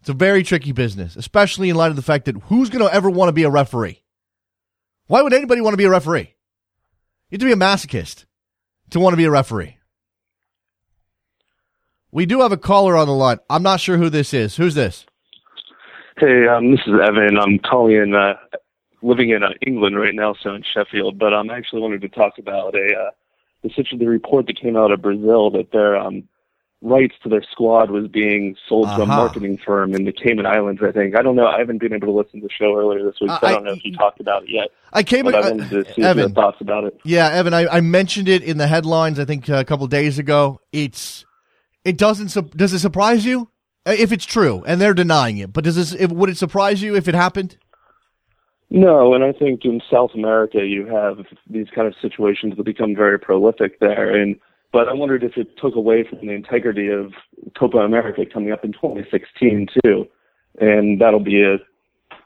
It's 0.00 0.08
a 0.08 0.14
very 0.14 0.42
tricky 0.42 0.72
business, 0.72 1.14
especially 1.14 1.70
in 1.70 1.76
light 1.76 1.90
of 1.90 1.96
the 1.96 2.02
fact 2.02 2.24
that 2.24 2.36
who's 2.44 2.70
going 2.70 2.84
to 2.84 2.92
ever 2.92 3.08
want 3.08 3.28
to 3.28 3.32
be 3.32 3.44
a 3.44 3.50
referee? 3.50 4.02
Why 5.06 5.22
would 5.22 5.32
anybody 5.32 5.60
want 5.60 5.74
to 5.74 5.78
be 5.78 5.84
a 5.84 5.90
referee? 5.90 6.34
You 7.30 7.36
have 7.36 7.40
to 7.40 7.46
be 7.46 7.52
a 7.52 7.56
masochist 7.56 8.24
to 8.90 9.00
want 9.00 9.12
to 9.12 9.16
be 9.16 9.24
a 9.24 9.30
referee. 9.30 9.78
We 12.10 12.26
do 12.26 12.40
have 12.40 12.52
a 12.52 12.56
caller 12.56 12.96
on 12.96 13.06
the 13.06 13.14
line. 13.14 13.38
I'm 13.48 13.62
not 13.62 13.80
sure 13.80 13.96
who 13.96 14.10
this 14.10 14.34
is. 14.34 14.56
Who's 14.56 14.74
this? 14.74 15.06
Hey, 16.18 16.46
um, 16.46 16.72
this 16.72 16.80
is 16.86 16.94
Evan. 17.02 17.38
I'm 17.38 17.58
calling 17.58 17.96
in, 17.96 18.14
uh, 18.14 18.34
living 19.02 19.30
in 19.30 19.42
uh, 19.42 19.50
England 19.66 19.98
right 19.98 20.14
now, 20.14 20.34
so 20.42 20.54
in 20.54 20.62
Sheffield. 20.74 21.18
But 21.18 21.32
I'm 21.32 21.48
actually 21.48 21.80
wanted 21.80 22.02
to 22.02 22.08
talk 22.08 22.34
about 22.38 22.74
a 22.74 22.94
uh, 22.94 23.10
the 23.62 23.96
the 23.98 24.06
report 24.06 24.46
that 24.46 24.60
came 24.60 24.76
out 24.76 24.90
of 24.90 25.02
Brazil 25.02 25.50
that 25.52 25.72
their 25.72 25.96
um, 25.96 26.28
rights 26.82 27.14
to 27.22 27.28
their 27.28 27.42
squad 27.50 27.90
was 27.90 28.08
being 28.08 28.56
sold 28.68 28.86
uh-huh. 28.86 28.96
to 28.96 29.02
a 29.02 29.04
uh-huh. 29.04 29.16
marketing 29.16 29.58
firm 29.64 29.94
in 29.94 30.04
the 30.04 30.12
Cayman 30.12 30.46
Islands. 30.46 30.82
I 30.82 30.92
think 30.92 31.16
I 31.16 31.22
don't 31.22 31.36
know. 31.36 31.46
I 31.46 31.58
haven't 31.58 31.78
been 31.78 31.92
able 31.92 32.08
to 32.08 32.12
listen 32.12 32.40
to 32.40 32.46
the 32.46 32.52
show 32.52 32.76
earlier 32.76 33.04
this 33.04 33.20
week, 33.20 33.30
so 33.30 33.38
I, 33.42 33.50
I 33.50 33.52
don't 33.52 33.64
know 33.64 33.72
if 33.72 33.84
you 33.84 33.96
talked 33.96 34.20
about 34.20 34.42
it 34.42 34.50
yet. 34.50 34.68
I 34.92 35.02
came. 35.02 35.24
But 35.24 35.34
I 35.36 35.50
wanted 35.50 35.70
to 35.70 35.94
see 35.94 36.02
Evan, 36.02 36.18
your 36.18 36.30
thoughts 36.30 36.60
about 36.60 36.84
it. 36.84 36.98
Yeah, 37.04 37.28
Evan, 37.28 37.54
I, 37.54 37.66
I 37.68 37.80
mentioned 37.80 38.28
it 38.28 38.42
in 38.42 38.58
the 38.58 38.66
headlines. 38.66 39.18
I 39.18 39.24
think 39.24 39.48
uh, 39.48 39.54
a 39.54 39.64
couple 39.64 39.86
days 39.86 40.18
ago. 40.18 40.60
It's 40.72 41.24
it 41.84 41.96
doesn't. 41.96 42.56
Does 42.56 42.72
it 42.72 42.80
surprise 42.80 43.24
you? 43.24 43.48
Uh, 43.84 43.94
if 43.98 44.12
it's 44.12 44.24
true, 44.24 44.62
and 44.66 44.80
they're 44.80 44.94
denying 44.94 45.38
it, 45.38 45.52
but 45.52 45.64
does 45.64 45.76
this? 45.76 45.92
If, 45.92 46.10
would 46.10 46.30
it 46.30 46.36
surprise 46.36 46.82
you 46.82 46.96
if 46.96 47.08
it 47.08 47.14
happened? 47.14 47.56
No, 48.74 49.12
and 49.12 49.22
I 49.22 49.32
think 49.32 49.66
in 49.66 49.82
South 49.90 50.12
America 50.14 50.64
you 50.64 50.86
have 50.86 51.26
these 51.48 51.66
kind 51.74 51.86
of 51.86 51.94
situations 52.00 52.56
that 52.56 52.64
become 52.64 52.96
very 52.96 53.18
prolific 53.18 53.78
there. 53.80 54.16
And 54.16 54.40
but 54.72 54.88
I 54.88 54.94
wondered 54.94 55.22
if 55.22 55.36
it 55.36 55.58
took 55.58 55.74
away 55.74 56.04
from 56.08 56.26
the 56.26 56.32
integrity 56.32 56.88
of 56.88 57.12
Copa 57.54 57.76
America 57.78 58.22
coming 58.24 58.50
up 58.50 58.64
in 58.64 58.72
2016 58.72 59.68
too, 59.84 60.08
and 60.58 60.98
that'll 60.98 61.20
be 61.20 61.42
a 61.42 61.58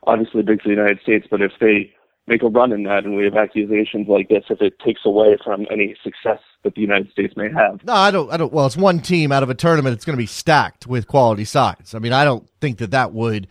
obviously 0.06 0.44
big 0.44 0.62
for 0.62 0.68
the 0.68 0.74
United 0.76 1.00
States. 1.02 1.26
But 1.28 1.42
if 1.42 1.50
they 1.60 1.92
make 2.28 2.44
a 2.44 2.48
run 2.48 2.70
in 2.70 2.84
that, 2.84 3.04
and 3.04 3.16
we 3.16 3.24
have 3.24 3.34
accusations 3.34 4.06
like 4.06 4.28
this, 4.28 4.44
if 4.48 4.62
it 4.62 4.78
takes 4.78 5.00
away 5.04 5.36
from 5.42 5.66
any 5.68 5.96
success 6.04 6.38
that 6.62 6.76
the 6.76 6.80
United 6.80 7.10
States 7.10 7.34
may 7.36 7.50
have. 7.52 7.82
No, 7.82 7.92
I 7.92 8.12
don't. 8.12 8.32
I 8.32 8.36
don't. 8.36 8.52
Well, 8.52 8.66
it's 8.66 8.76
one 8.76 9.00
team 9.00 9.32
out 9.32 9.42
of 9.42 9.50
a 9.50 9.54
tournament. 9.54 9.94
It's 9.94 10.04
going 10.04 10.16
to 10.16 10.22
be 10.22 10.26
stacked 10.26 10.86
with 10.86 11.08
quality 11.08 11.44
sides. 11.44 11.92
I 11.92 11.98
mean, 11.98 12.12
I 12.12 12.24
don't 12.24 12.48
think 12.60 12.78
that 12.78 12.92
that 12.92 13.12
would 13.12 13.48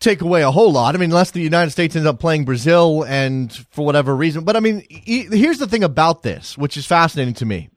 take 0.00 0.20
away 0.20 0.42
a 0.42 0.50
whole 0.50 0.72
lot. 0.72 0.94
I 0.94 0.98
mean, 0.98 1.10
unless 1.10 1.30
the 1.30 1.40
United 1.40 1.70
States 1.70 1.96
ends 1.96 2.06
up 2.06 2.18
playing 2.18 2.44
Brazil 2.44 3.04
and 3.04 3.52
for 3.70 3.84
whatever 3.84 4.14
reason. 4.14 4.44
But 4.44 4.56
I 4.56 4.60
mean, 4.60 4.84
here's 4.90 5.58
the 5.58 5.68
thing 5.68 5.84
about 5.84 6.22
this, 6.22 6.56
which 6.58 6.76
is 6.76 6.86
fascinating 6.86 7.34
to 7.34 7.46
me. 7.46 7.70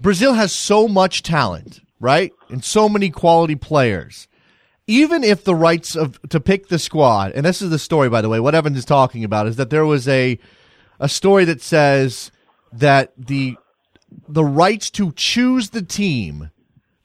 Brazil 0.00 0.34
has 0.34 0.52
so 0.52 0.88
much 0.88 1.22
talent, 1.22 1.80
right? 2.00 2.32
And 2.48 2.64
so 2.64 2.88
many 2.88 3.10
quality 3.10 3.54
players 3.54 4.28
even 4.86 5.24
if 5.24 5.44
the 5.44 5.54
rights 5.54 5.96
of 5.96 6.20
to 6.28 6.40
pick 6.40 6.68
the 6.68 6.78
squad, 6.78 7.32
and 7.32 7.44
this 7.44 7.62
is 7.62 7.70
the 7.70 7.78
story, 7.78 8.08
by 8.08 8.20
the 8.20 8.28
way, 8.28 8.40
what 8.40 8.54
Evans 8.54 8.78
is 8.78 8.84
talking 8.84 9.24
about 9.24 9.46
is 9.46 9.56
that 9.56 9.70
there 9.70 9.86
was 9.86 10.06
a 10.08 10.38
a 11.00 11.08
story 11.08 11.44
that 11.46 11.62
says 11.62 12.30
that 12.72 13.12
the 13.16 13.56
the 14.28 14.44
rights 14.44 14.90
to 14.90 15.12
choose 15.12 15.70
the 15.70 15.82
team, 15.82 16.50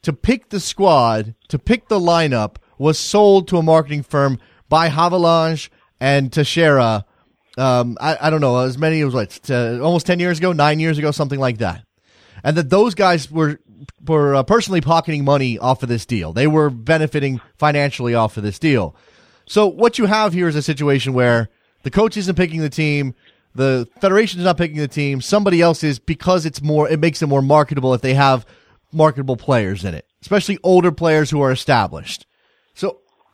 to 0.01 0.13
pick 0.13 0.49
the 0.49 0.59
squad, 0.59 1.35
to 1.47 1.57
pick 1.57 1.87
the 1.87 1.99
lineup 1.99 2.57
was 2.79 2.97
sold 2.97 3.47
to 3.49 3.57
a 3.57 3.61
marketing 3.61 4.01
firm 4.01 4.39
by 4.67 4.89
Havelange 4.89 5.69
and 5.99 6.33
Teixeira. 6.33 7.05
Um, 7.57 7.97
I, 7.99 8.17
I 8.21 8.29
don't 8.31 8.41
know, 8.41 8.57
as 8.59 8.77
many 8.77 9.01
as 9.01 9.13
what, 9.13 9.49
almost 9.51 10.07
10 10.07 10.19
years 10.19 10.39
ago, 10.39 10.53
nine 10.53 10.79
years 10.79 10.97
ago, 10.97 11.11
something 11.11 11.39
like 11.39 11.59
that. 11.59 11.83
And 12.43 12.57
that 12.57 12.71
those 12.71 12.95
guys 12.95 13.29
were 13.29 13.59
were 14.05 14.35
uh, 14.35 14.43
personally 14.43 14.81
pocketing 14.81 15.23
money 15.23 15.57
off 15.57 15.83
of 15.83 15.89
this 15.89 16.05
deal. 16.05 16.33
They 16.33 16.47
were 16.47 16.69
benefiting 16.69 17.41
financially 17.57 18.15
off 18.15 18.37
of 18.37 18.43
this 18.43 18.59
deal. 18.59 18.95
So 19.45 19.67
what 19.67 19.97
you 19.97 20.05
have 20.05 20.33
here 20.33 20.47
is 20.47 20.55
a 20.55 20.61
situation 20.61 21.13
where 21.13 21.49
the 21.83 21.91
coach 21.91 22.17
isn't 22.17 22.35
picking 22.35 22.61
the 22.61 22.69
team, 22.69 23.13
the 23.55 23.87
federation 23.99 24.39
is 24.39 24.45
not 24.45 24.57
picking 24.57 24.77
the 24.77 24.87
team, 24.87 25.21
somebody 25.21 25.61
else 25.61 25.83
is 25.83 25.99
because 25.99 26.45
it's 26.45 26.61
more 26.61 26.89
it 26.89 26.99
makes 26.99 27.21
it 27.21 27.27
more 27.27 27.41
marketable 27.41 27.93
if 27.93 28.01
they 28.01 28.13
have 28.13 28.45
marketable 28.91 29.37
players 29.37 29.83
in 29.83 29.93
it, 29.93 30.05
especially 30.21 30.57
older 30.63 30.91
players 30.91 31.29
who 31.29 31.41
are 31.41 31.51
established. 31.51 32.25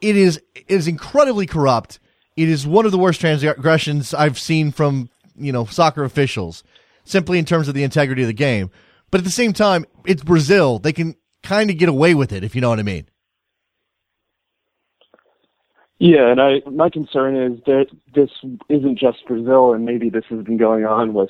It 0.01 0.15
is 0.15 0.41
it 0.53 0.65
is 0.67 0.88
incredibly 0.88 1.45
corrupt. 1.45 1.99
It 2.36 2.49
is 2.49 2.67
one 2.67 2.86
of 2.86 2.91
the 2.91 2.97
worst 2.97 3.21
transgressions 3.21 4.13
I've 4.13 4.38
seen 4.38 4.71
from, 4.71 5.10
you 5.38 5.51
know, 5.51 5.65
soccer 5.65 6.03
officials 6.03 6.63
simply 7.05 7.39
in 7.39 7.45
terms 7.45 7.67
of 7.67 7.73
the 7.73 7.84
integrity 7.84 8.23
of 8.23 8.27
the 8.27 8.34
game. 8.34 8.69
But 9.12 9.19
at 9.19 9.23
the 9.23 9.31
same 9.31 9.53
time, 9.53 9.86
it's 10.05 10.23
Brazil. 10.23 10.79
They 10.79 10.91
can 10.91 11.15
kind 11.43 11.69
of 11.69 11.77
get 11.77 11.88
away 11.88 12.13
with 12.13 12.34
it, 12.34 12.43
if 12.43 12.55
you 12.55 12.62
know 12.62 12.69
what 12.69 12.79
I 12.79 12.84
mean. 12.84 13.08
Yeah, 15.97 16.29
and 16.29 16.41
I 16.41 16.62
my 16.69 16.89
concern 16.89 17.38
is 17.38 17.63
that 17.65 17.86
this 18.13 18.29
isn't 18.67 18.99
just 18.99 19.25
Brazil, 19.27 19.73
and 19.73 19.86
maybe 19.86 20.10
this 20.10 20.25
has 20.29 20.43
been 20.43 20.58
going 20.58 20.84
on 20.84 21.13
with 21.13 21.29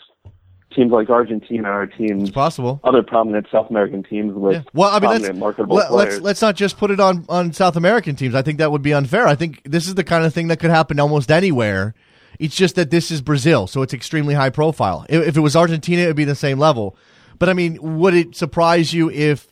teams 0.76 0.92
like 0.92 1.10
Argentina 1.10 1.72
or 1.72 1.88
teams 1.88 2.24
it's 2.24 2.32
possible 2.32 2.80
other 2.84 3.02
prominent 3.02 3.48
South 3.52 3.70
American 3.70 4.04
teams 4.04 4.34
with 4.34 4.54
yeah. 4.54 4.62
well, 4.74 4.90
I 4.90 5.00
mean, 5.00 5.10
prominent 5.10 5.38
marketable 5.38 5.78
let, 5.78 5.90
players. 5.90 6.14
Let's 6.14 6.24
let's 6.24 6.42
not 6.42 6.56
just 6.56 6.78
put 6.78 6.92
it 6.92 7.00
on 7.00 7.26
on 7.30 7.54
South 7.54 7.76
American 7.76 8.16
teams. 8.16 8.36
I 8.36 8.42
think 8.42 8.60
that 8.60 8.72
would 8.72 8.82
be 8.82 8.94
unfair. 8.94 9.28
I 9.28 9.36
think 9.36 9.62
this 9.64 9.88
is 9.88 9.96
the 9.96 10.04
kind 10.04 10.26
of 10.26 10.34
thing 10.34 10.50
that 10.50 10.60
could 10.60 10.70
happen 10.70 11.00
almost 11.00 11.32
anywhere. 11.32 11.96
It's 12.38 12.56
just 12.56 12.76
that 12.76 12.92
this 12.92 13.12
is 13.12 13.22
Brazil, 13.22 13.66
so 13.66 13.82
it's 13.82 13.94
extremely 13.94 14.34
high 14.34 14.50
profile. 14.50 15.06
If, 15.08 15.30
if 15.30 15.38
it 15.38 15.40
was 15.40 15.56
Argentina, 15.56 16.04
it 16.04 16.08
would 16.08 16.16
be 16.18 16.26
the 16.26 16.36
same 16.36 16.60
level. 16.60 16.98
But 17.40 17.50
I 17.50 17.54
mean, 17.54 17.98
would 17.98 18.14
it 18.14 18.36
surprise 18.36 18.94
you 18.94 19.10
if 19.10 19.48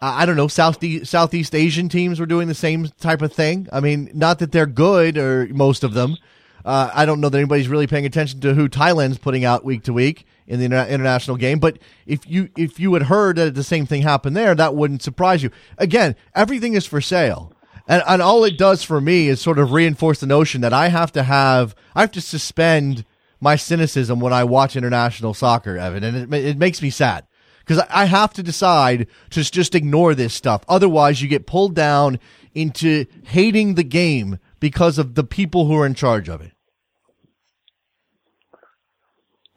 uh, 0.00 0.14
I 0.16 0.26
don't 0.26 0.36
know 0.36 0.48
Southeast 0.48 1.10
Southeast 1.10 1.54
Asian 1.54 1.88
teams 1.88 2.18
were 2.18 2.26
doing 2.26 2.48
the 2.48 2.54
same 2.54 2.88
type 3.00 3.22
of 3.22 3.32
thing? 3.32 3.68
I 3.72 3.80
mean, 3.80 4.10
not 4.14 4.38
that 4.38 4.52
they're 4.52 4.66
good 4.66 5.18
or 5.18 5.46
most 5.48 5.84
of 5.84 5.94
them. 5.94 6.16
Uh, 6.64 6.90
I 6.94 7.04
don't 7.06 7.20
know 7.20 7.28
that 7.28 7.38
anybody's 7.38 7.68
really 7.68 7.86
paying 7.86 8.06
attention 8.06 8.40
to 8.40 8.54
who 8.54 8.68
Thailand's 8.68 9.18
putting 9.18 9.44
out 9.44 9.64
week 9.64 9.82
to 9.84 9.92
week 9.92 10.26
in 10.46 10.58
the 10.58 10.66
inter- 10.66 10.86
international 10.86 11.36
game. 11.36 11.58
But 11.58 11.78
if 12.06 12.28
you 12.28 12.50
if 12.56 12.78
you 12.80 12.94
had 12.94 13.04
heard 13.04 13.36
that 13.36 13.54
the 13.54 13.64
same 13.64 13.86
thing 13.86 14.02
happened 14.02 14.36
there, 14.36 14.54
that 14.54 14.74
wouldn't 14.74 15.02
surprise 15.02 15.42
you. 15.42 15.50
Again, 15.78 16.16
everything 16.34 16.74
is 16.74 16.86
for 16.86 17.00
sale. 17.00 17.52
And, 17.88 18.02
and 18.06 18.22
all 18.22 18.44
it 18.44 18.58
does 18.58 18.82
for 18.82 19.00
me 19.00 19.28
is 19.28 19.40
sort 19.40 19.58
of 19.58 19.72
reinforce 19.72 20.20
the 20.20 20.26
notion 20.26 20.60
that 20.60 20.72
I 20.72 20.88
have 20.88 21.12
to 21.12 21.22
have, 21.24 21.74
I 21.94 22.02
have 22.02 22.12
to 22.12 22.20
suspend 22.20 23.04
my 23.40 23.56
cynicism 23.56 24.20
when 24.20 24.32
I 24.32 24.44
watch 24.44 24.76
international 24.76 25.34
soccer, 25.34 25.76
Evan, 25.76 26.04
and 26.04 26.32
it, 26.32 26.44
it 26.44 26.58
makes 26.58 26.80
me 26.80 26.90
sad 26.90 27.26
because 27.60 27.80
I, 27.80 28.02
I 28.02 28.04
have 28.04 28.32
to 28.34 28.42
decide 28.42 29.08
to 29.30 29.42
just 29.42 29.74
ignore 29.74 30.14
this 30.14 30.32
stuff. 30.32 30.64
Otherwise, 30.68 31.20
you 31.20 31.28
get 31.28 31.46
pulled 31.46 31.74
down 31.74 32.20
into 32.54 33.06
hating 33.24 33.74
the 33.74 33.84
game 33.84 34.38
because 34.60 34.98
of 34.98 35.16
the 35.16 35.24
people 35.24 35.66
who 35.66 35.76
are 35.76 35.86
in 35.86 35.94
charge 35.94 36.28
of 36.28 36.40
it. 36.40 36.52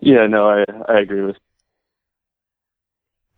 Yeah, 0.05 0.27
no, 0.27 0.47
I 0.47 0.63
I 0.87 0.99
agree 0.99 1.23
with. 1.23 1.37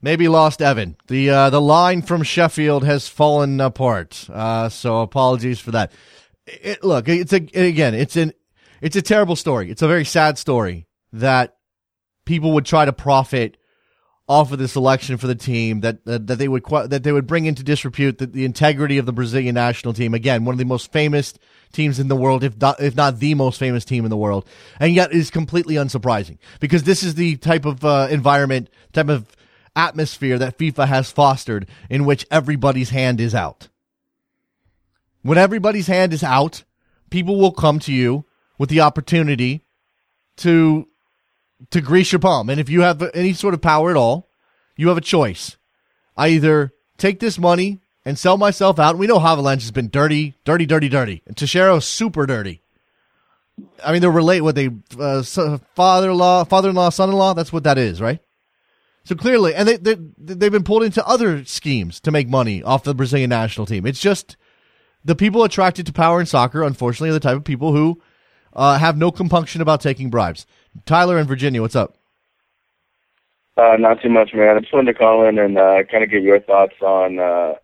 Maybe 0.02 0.28
lost 0.28 0.62
Evan. 0.62 0.98
The 1.08 1.30
uh, 1.30 1.50
the 1.50 1.62
line 1.62 2.02
from 2.02 2.24
Sheffield 2.24 2.84
has 2.84 3.08
fallen 3.08 3.62
apart. 3.62 4.30
Uh, 4.30 4.68
so 4.68 5.02
apologies 5.02 5.60
for 5.62 5.72
that. 5.72 5.94
It, 6.46 6.84
look, 6.84 7.08
it's 7.08 7.32
a 7.32 7.38
again, 7.38 7.96
it's 7.96 8.18
an 8.18 8.34
it's 8.82 8.98
a 8.98 9.02
terrible 9.02 9.38
story. 9.38 9.72
It's 9.72 9.82
a 9.82 9.88
very 9.88 10.04
sad 10.04 10.38
story 10.38 10.88
that 11.14 11.56
people 12.26 12.52
would 12.52 12.66
try 12.66 12.84
to 12.84 12.92
profit 12.92 13.56
off 14.28 14.52
of 14.52 14.60
this 14.60 14.76
election 14.76 15.18
for 15.18 15.28
the 15.28 15.36
team 15.36 15.82
that 15.82 16.04
that, 16.06 16.28
they 16.28 16.48
would 16.48 16.64
that 16.66 17.04
they 17.04 17.12
would 17.12 17.28
bring 17.28 17.46
into 17.46 17.64
disrepute 17.64 18.18
the, 18.18 18.26
the 18.28 18.46
integrity 18.46 18.98
of 18.98 19.06
the 19.06 19.14
Brazilian 19.14 19.56
national 19.56 19.94
team. 19.94 20.14
Again, 20.14 20.44
one 20.44 20.54
of 20.54 20.60
the 20.60 20.66
most 20.66 20.92
famous 20.92 21.34
teams 21.72 22.00
in 22.00 22.08
the 22.08 22.16
world, 22.16 22.44
if 22.44 22.60
not 22.60 22.82
if 22.82 22.96
not 22.96 23.20
the 23.20 23.34
most 23.36 23.58
famous 23.58 23.86
team 23.86 24.04
in 24.04 24.10
the 24.10 24.18
world, 24.18 24.46
and 24.80 24.94
yet 24.94 25.14
is 25.14 25.32
completely 25.32 25.76
unsurprising 25.76 26.38
because 26.60 26.84
this 26.84 27.04
is 27.04 27.16
the 27.16 27.38
type 27.38 27.66
of 27.66 27.86
uh, 27.86 28.08
environment, 28.12 28.70
type 28.92 29.10
of 29.10 29.36
atmosphere 29.76 30.38
that 30.40 30.58
FIFA 30.58 30.88
has 30.88 31.12
fostered 31.12 31.68
in 31.90 32.04
which 32.04 32.26
everybody's 32.30 32.90
hand 32.90 33.22
is 33.22 33.34
out. 33.34 33.70
When 35.22 35.38
everybody's 35.38 35.88
hand 35.88 36.14
is 36.14 36.24
out, 36.24 36.64
people 37.10 37.38
will 37.38 37.52
come 37.52 37.80
to 37.80 37.94
you 37.94 38.26
with 38.58 38.70
the 38.70 38.82
opportunity 38.82 39.64
to 40.38 40.88
to 41.72 41.82
grease 41.82 42.12
your 42.12 42.20
palm. 42.20 42.50
And 42.50 42.60
if 42.60 42.70
you 42.70 42.82
have 42.82 43.02
any 43.14 43.34
sort 43.34 43.54
of 43.54 43.62
power 43.62 43.90
at 43.90 43.98
all, 43.98 44.30
you 44.76 44.90
have 44.90 44.98
a 44.98 45.02
choice. 45.02 45.58
I 46.16 46.30
either 46.30 46.74
take 46.98 47.20
this 47.20 47.38
money 47.38 47.80
and 48.06 48.18
sell 48.18 48.38
myself 48.38 48.80
out. 48.80 48.98
We 48.98 49.08
know 49.08 49.20
Havelange 49.20 49.62
has 49.62 49.72
been 49.72 49.90
dirty, 49.90 50.36
dirty, 50.46 50.66
dirty, 50.66 50.90
dirty. 50.90 51.24
And 51.26 51.36
Teixeira 51.36 51.82
super 51.82 52.26
dirty. 52.26 52.62
I 53.84 53.92
mean, 53.92 54.02
they're 54.02 54.12
relate 54.12 54.42
what 54.42 54.56
they 54.56 54.70
uh, 55.00 55.24
father-in-law, 55.24 56.46
father-in-law, 56.46 56.90
son-in-law. 56.90 57.34
That's 57.34 57.52
what 57.52 57.64
that 57.64 57.78
is, 57.78 58.00
right? 58.00 58.20
So 59.04 59.16
clearly, 59.16 59.56
and 59.56 59.68
they, 59.68 59.78
they 59.78 59.96
they've 60.18 60.52
been 60.52 60.64
pulled 60.64 60.84
into 60.84 61.06
other 61.08 61.44
schemes 61.46 62.00
to 62.02 62.12
make 62.12 62.28
money 62.28 62.62
off 62.62 62.84
the 62.84 62.94
Brazilian 62.94 63.30
national 63.30 63.66
team. 63.66 63.86
It's 63.86 64.02
just 64.02 64.36
the 65.04 65.16
people 65.16 65.44
attracted 65.44 65.86
to 65.86 65.94
power 65.94 66.20
in 66.20 66.26
soccer, 66.26 66.62
unfortunately, 66.62 67.10
are 67.10 67.14
the 67.14 67.20
type 67.22 67.38
of 67.38 67.46
people 67.46 67.72
who 67.72 68.02
uh, 68.54 68.78
have 68.78 68.98
no 68.98 69.12
compunction 69.12 69.62
about 69.62 69.82
taking 69.82 70.10
bribes. 70.10 70.46
Tyler 70.86 71.18
in 71.20 71.28
Virginia, 71.28 71.62
what's 71.62 71.76
up? 71.76 71.96
Uh, 73.58 73.76
not 73.78 74.02
too 74.02 74.10
much, 74.10 74.34
man. 74.34 74.56
I 74.56 74.60
just 74.60 74.74
wanted 74.74 74.94
to 74.94 75.00
call 75.00 75.28
in 75.28 75.40
and 75.40 75.58
uh, 75.58 75.84
kind 75.90 76.04
of 76.04 76.12
get 76.12 76.22
your 76.22 76.40
thoughts 76.40 76.76
on 76.82 77.18
uh, 77.20 77.56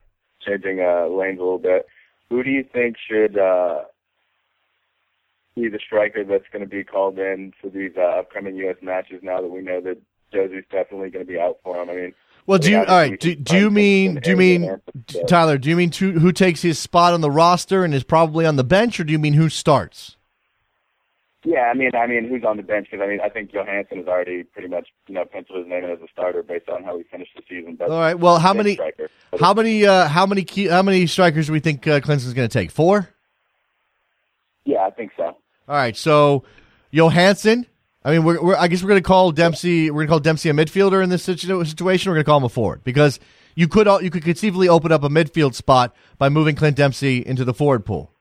changing 0.42 0.80
uh, 0.80 1.06
lanes 1.08 1.39
a 1.39 1.44
little 1.44 1.60
bit. 1.60 1.86
Who 2.30 2.44
do 2.44 2.50
you 2.50 2.63
think 2.63 2.96
should 2.98 3.38
uh, 3.38 3.84
be 5.56 5.70
the 5.70 5.80
striker 5.80 6.24
that's 6.24 6.48
going 6.52 6.63
to 6.63 6.70
be 6.70 6.84
called 6.84 7.20
in 7.20 7.54
for 7.62 7.70
these 7.70 7.92
uh, 7.96 8.02
upcoming 8.02 8.56
U.S. 8.58 8.78
matches 8.82 9.22
now 9.22 9.39
that 9.39 9.50
we 9.50 9.62
know 9.62 9.82
that 9.82 10.02
Jozy's 10.34 10.63
definitely 10.72 11.12
going 11.12 11.26
to 11.26 11.32
be 11.32 11.39
out 11.39 11.60
for 11.63 11.80
him. 11.80 11.89
I 11.89 11.94
mean, 11.94 12.13
well, 12.46 12.60
do 12.60 12.72
you 12.72 12.80
all 12.80 12.86
right? 12.86 13.20
Do, 13.20 13.36
do 13.36 13.58
you 13.58 13.72
mean 13.72 14.16
do 14.16 14.32
you 14.32 14.36
mean 14.36 14.82
Tyler? 15.28 15.58
Do 15.58 15.70
you 15.70 15.76
mean 15.76 15.92
to, 15.92 16.12
who 16.13 16.32
takes 16.32 16.62
his 16.62 16.78
spot 16.78 17.13
on 17.13 17.22
the 17.22 17.32
roster 17.32 17.86
and 17.86 17.94
is 17.94 18.04
probably 18.04 18.46
on 18.46 18.58
the 18.58 18.63
bench, 18.63 19.00
or 19.00 19.04
do 19.04 19.13
you 19.13 19.20
mean 19.20 19.34
who 19.34 19.48
starts? 19.48 20.18
Yeah, 21.46 21.64
I 21.64 21.74
mean, 21.74 21.92
I 21.94 22.08
mean, 22.08 22.30
who's 22.30 22.44
on 22.46 22.56
the 22.56 22.64
bench? 22.64 22.88
Because 22.90 23.04
I 23.04 23.08
mean, 23.08 23.20
I 23.20 23.28
think 23.28 23.52
Johannsson 23.52 23.98
has 23.98 24.08
already 24.08 24.44
pretty 24.44 24.70
much 24.70 24.88
you 25.08 25.16
know 25.16 25.26
penciled 25.26 25.60
his 25.60 25.68
name 25.68 25.84
in 25.84 25.92
as 25.92 26.00
a 26.00 26.08
starter 26.12 26.42
based 26.42 26.70
on 26.70 26.84
how 26.84 26.98
he 26.98 27.04
finished 27.04 27.32
the 27.36 27.42
season. 27.50 27.76
But 27.76 27.90
all 27.90 28.00
right. 28.00 28.18
Well, 28.18 28.40
how 28.40 28.54
many? 28.54 28.80
How 29.40 29.54
many? 29.54 29.86
Uh, 29.86 30.08
how 30.08 30.26
many? 30.26 30.44
Key, 30.44 30.68
how 30.68 30.82
many 30.82 31.06
strikers 31.06 31.48
do 31.48 31.54
we 31.54 31.60
think 31.60 31.86
uh, 31.86 32.00
Klinsmann's 32.00 32.34
going 32.34 32.48
to 32.48 32.54
take? 32.54 32.72
Four. 32.72 33.10
Yeah, 34.64 34.86
I 34.86 34.92
think 34.92 35.12
so. 35.18 35.24
All 35.26 35.36
right. 35.68 35.98
So 35.98 36.46
Johannsson, 36.94 37.66
I 38.06 38.12
mean, 38.12 38.24
we're, 38.24 38.42
we're 38.42 38.56
I 38.56 38.70
guess 38.70 38.82
we're 38.82 38.90
going 38.90 39.04
to 39.04 39.08
call 39.08 39.34
Dempsey. 39.34 39.92
We're 39.92 40.06
going 40.06 40.08
to 40.08 40.12
call 40.12 40.20
Dempsey 40.20 40.50
a 40.50 40.54
midfielder 40.54 41.04
in 41.04 41.10
this 41.10 41.24
situation. 41.24 42.10
We're 42.10 42.16
going 42.16 42.24
to 42.24 42.30
call 42.30 42.38
him 42.38 42.46
a 42.46 42.50
forward 42.50 42.86
because 42.86 43.20
you 43.56 43.68
could 43.68 43.88
you 44.02 44.10
could 44.10 44.24
conceivably 44.24 44.70
open 44.70 44.94
up 44.94 45.04
a 45.04 45.10
midfield 45.10 45.56
spot 45.56 45.94
by 46.18 46.30
moving 46.30 46.56
Clint 46.56 46.78
Dempsey 46.78 47.18
into 47.26 47.44
the 47.44 47.54
forward 47.54 47.86
pool, 47.86 48.12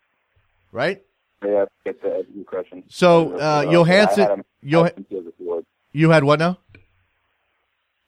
right? 0.73 1.03
Yeah, 1.45 1.65
get 1.85 2.01
the 2.03 2.25
question. 2.47 2.85
So 2.89 3.37
uh, 3.39 3.65
Johannsson, 3.71 4.45
Joh- 4.65 4.91
you 5.93 6.11
had 6.11 6.25
what 6.25 6.39
now? 6.39 6.59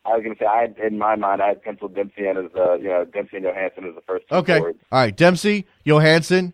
I 0.06 0.10
was 0.16 0.22
going 0.22 0.36
to 0.36 0.38
say, 0.38 0.46
I 0.46 0.60
had, 0.62 0.76
in 0.78 0.98
my 0.98 1.16
mind, 1.16 1.40
I 1.40 1.48
had 1.48 1.62
penciled 1.62 1.94
Dempsey 1.94 2.28
in 2.28 2.36
as, 2.36 2.50
uh, 2.54 2.74
you 2.74 2.88
know, 2.88 3.06
Dempsey 3.06 3.36
and 3.38 3.46
Johannsson 3.46 3.88
as 3.88 3.94
the 3.94 4.02
first 4.02 4.26
two 4.28 4.34
Okay. 4.36 4.58
Forwards. 4.58 4.78
All 4.92 4.98
right. 5.00 5.16
Dempsey, 5.16 5.66
Johannsson, 5.84 6.52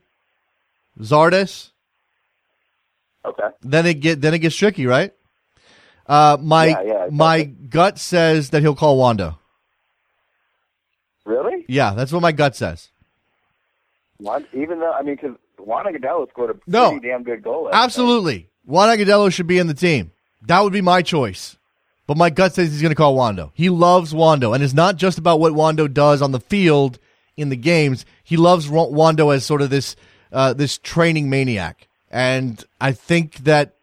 Zardes, 1.01 1.71
Okay. 3.25 3.49
Then 3.63 3.87
it 3.87 3.95
get 4.01 4.21
then 4.23 4.33
it 4.35 4.39
gets 4.39 4.57
tricky, 4.57 4.87
right? 4.87 5.13
Uh, 6.07 6.39
my 6.41 6.67
yeah, 6.69 6.81
yeah, 6.83 6.93
exactly. 7.05 7.17
my 7.17 7.43
gut 7.45 7.99
says 7.99 8.51
that 8.51 8.63
he'll 8.63 8.75
call 8.75 8.97
Wondo. 8.97 9.39
Really? 11.27 11.65
Yeah, 11.69 11.93
that's 11.95 12.13
what 12.13 12.23
my 12.23 12.33
gut 12.33 12.57
says. 12.57 12.89
What? 14.17 14.45
Even 14.55 14.81
though 14.81 14.93
I 14.93 15.03
mean, 15.03 15.17
because 15.17 15.37
Juan 15.67 15.87
Agudelo 15.87 16.29
scored 16.29 16.51
a 16.51 16.71
no, 16.71 16.91
pretty 16.91 17.09
damn 17.09 17.23
good 17.23 17.43
goal. 17.43 17.69
Absolutely, 17.73 18.49
Juan 18.65 18.97
Agudelo 18.97 19.33
should 19.33 19.47
be 19.47 19.59
in 19.59 19.67
the 19.67 19.75
team. 19.75 20.13
That 20.43 20.63
would 20.63 20.73
be 20.73 20.81
my 20.81 21.03
choice. 21.03 21.57
But 22.07 22.17
my 22.17 22.29
gut 22.29 22.55
says 22.55 22.73
he's 22.73 22.83
going 22.83 22.91
to 22.91 22.97
call 22.97 23.15
Wondo. 23.15 23.53
He 23.55 23.71
loves 23.71 24.13
Wondo, 24.13 24.53
and 24.53 24.65
it's 24.65 24.75
not 24.75 24.97
just 24.97 25.17
about 25.17 25.39
what 25.39 25.55
Wondo 25.55 25.87
does 25.87 26.23
on 26.23 26.33
the 26.33 26.41
field 26.41 26.99
in 27.37 27.51
the 27.51 27.57
games. 27.57 28.05
He 28.25 28.37
loves 28.37 28.69
Wondo 28.69 29.31
as 29.31 29.45
sort 29.45 29.63
of 29.63 29.71
this 29.71 29.95
uh, 30.33 30.53
this 30.53 30.79
training 30.79 31.31
maniac. 31.31 31.87
And 32.11 32.65
I 32.81 32.93
think 32.93 33.37
that, 33.45 33.77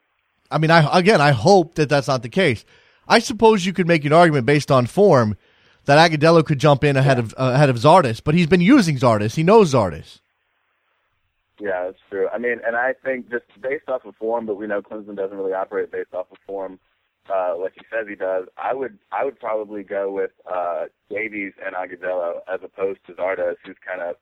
I 0.51 0.57
mean, 0.57 0.71
I 0.71 0.97
again, 0.97 1.21
I 1.21 1.31
hope 1.31 1.75
that 1.75 1.87
that's 1.87 2.09
not 2.09 2.21
the 2.21 2.29
case. 2.29 2.65
I 3.07 3.19
suppose 3.19 3.65
you 3.65 3.71
could 3.71 3.87
make 3.87 4.03
an 4.03 4.11
argument 4.11 4.45
based 4.45 4.71
on 4.71 4.87
form 4.87 5.37
that 5.85 6.11
Agudelo 6.11 6.45
could 6.45 6.59
jump 6.59 6.83
in 6.83 6.97
ahead 6.97 7.17
yeah. 7.17 7.23
of 7.23 7.33
uh, 7.37 7.51
ahead 7.55 7.69
of 7.69 7.77
Zardes, 7.77 8.21
but 8.21 8.35
he's 8.35 8.47
been 8.47 8.59
using 8.59 8.97
Zardes. 8.97 9.35
He 9.35 9.43
knows 9.43 9.73
Zardes. 9.73 10.19
Yeah, 11.59 11.85
that's 11.85 11.97
true. 12.09 12.27
I 12.33 12.37
mean, 12.37 12.59
and 12.65 12.75
I 12.75 12.93
think 13.03 13.31
just 13.31 13.45
based 13.61 13.89
off 13.89 14.05
of 14.05 14.15
form, 14.15 14.45
but 14.45 14.55
we 14.55 14.67
know 14.67 14.81
Klinsmann 14.81 15.15
doesn't 15.15 15.37
really 15.37 15.53
operate 15.53 15.91
based 15.91 16.13
off 16.13 16.27
of 16.31 16.37
form 16.45 16.79
uh, 17.29 17.55
like 17.59 17.73
he 17.75 17.81
says 17.91 18.07
he 18.07 18.15
does. 18.15 18.45
I 18.57 18.73
would 18.73 18.97
I 19.11 19.25
would 19.25 19.39
probably 19.39 19.83
go 19.83 20.11
with 20.11 20.31
uh, 20.51 20.85
Davies 21.09 21.53
and 21.65 21.75
Agudelo 21.75 22.39
as 22.51 22.59
opposed 22.63 22.99
to 23.07 23.13
Zardes, 23.13 23.55
who's 23.65 23.75
kind 23.85 24.01
of 24.01 24.15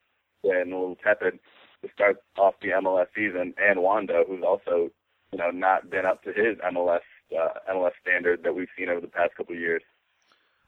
been 0.43 0.71
a 0.71 0.79
little 0.79 0.97
tepid 1.03 1.39
to 1.83 1.89
start 1.93 2.17
off 2.37 2.55
the 2.61 2.69
MLS 2.69 3.07
season, 3.15 3.53
and 3.57 3.79
Wondo, 3.79 4.25
who's 4.27 4.43
also 4.43 4.89
you 5.31 5.37
know 5.37 5.51
not 5.51 5.89
been 5.89 6.05
up 6.05 6.23
to 6.23 6.29
his 6.29 6.57
MLS 6.73 7.01
uh, 7.37 7.73
MLS 7.73 7.91
standard 8.01 8.43
that 8.43 8.55
we've 8.55 8.67
seen 8.77 8.89
over 8.89 9.01
the 9.01 9.07
past 9.07 9.35
couple 9.35 9.55
of 9.55 9.61
years. 9.61 9.83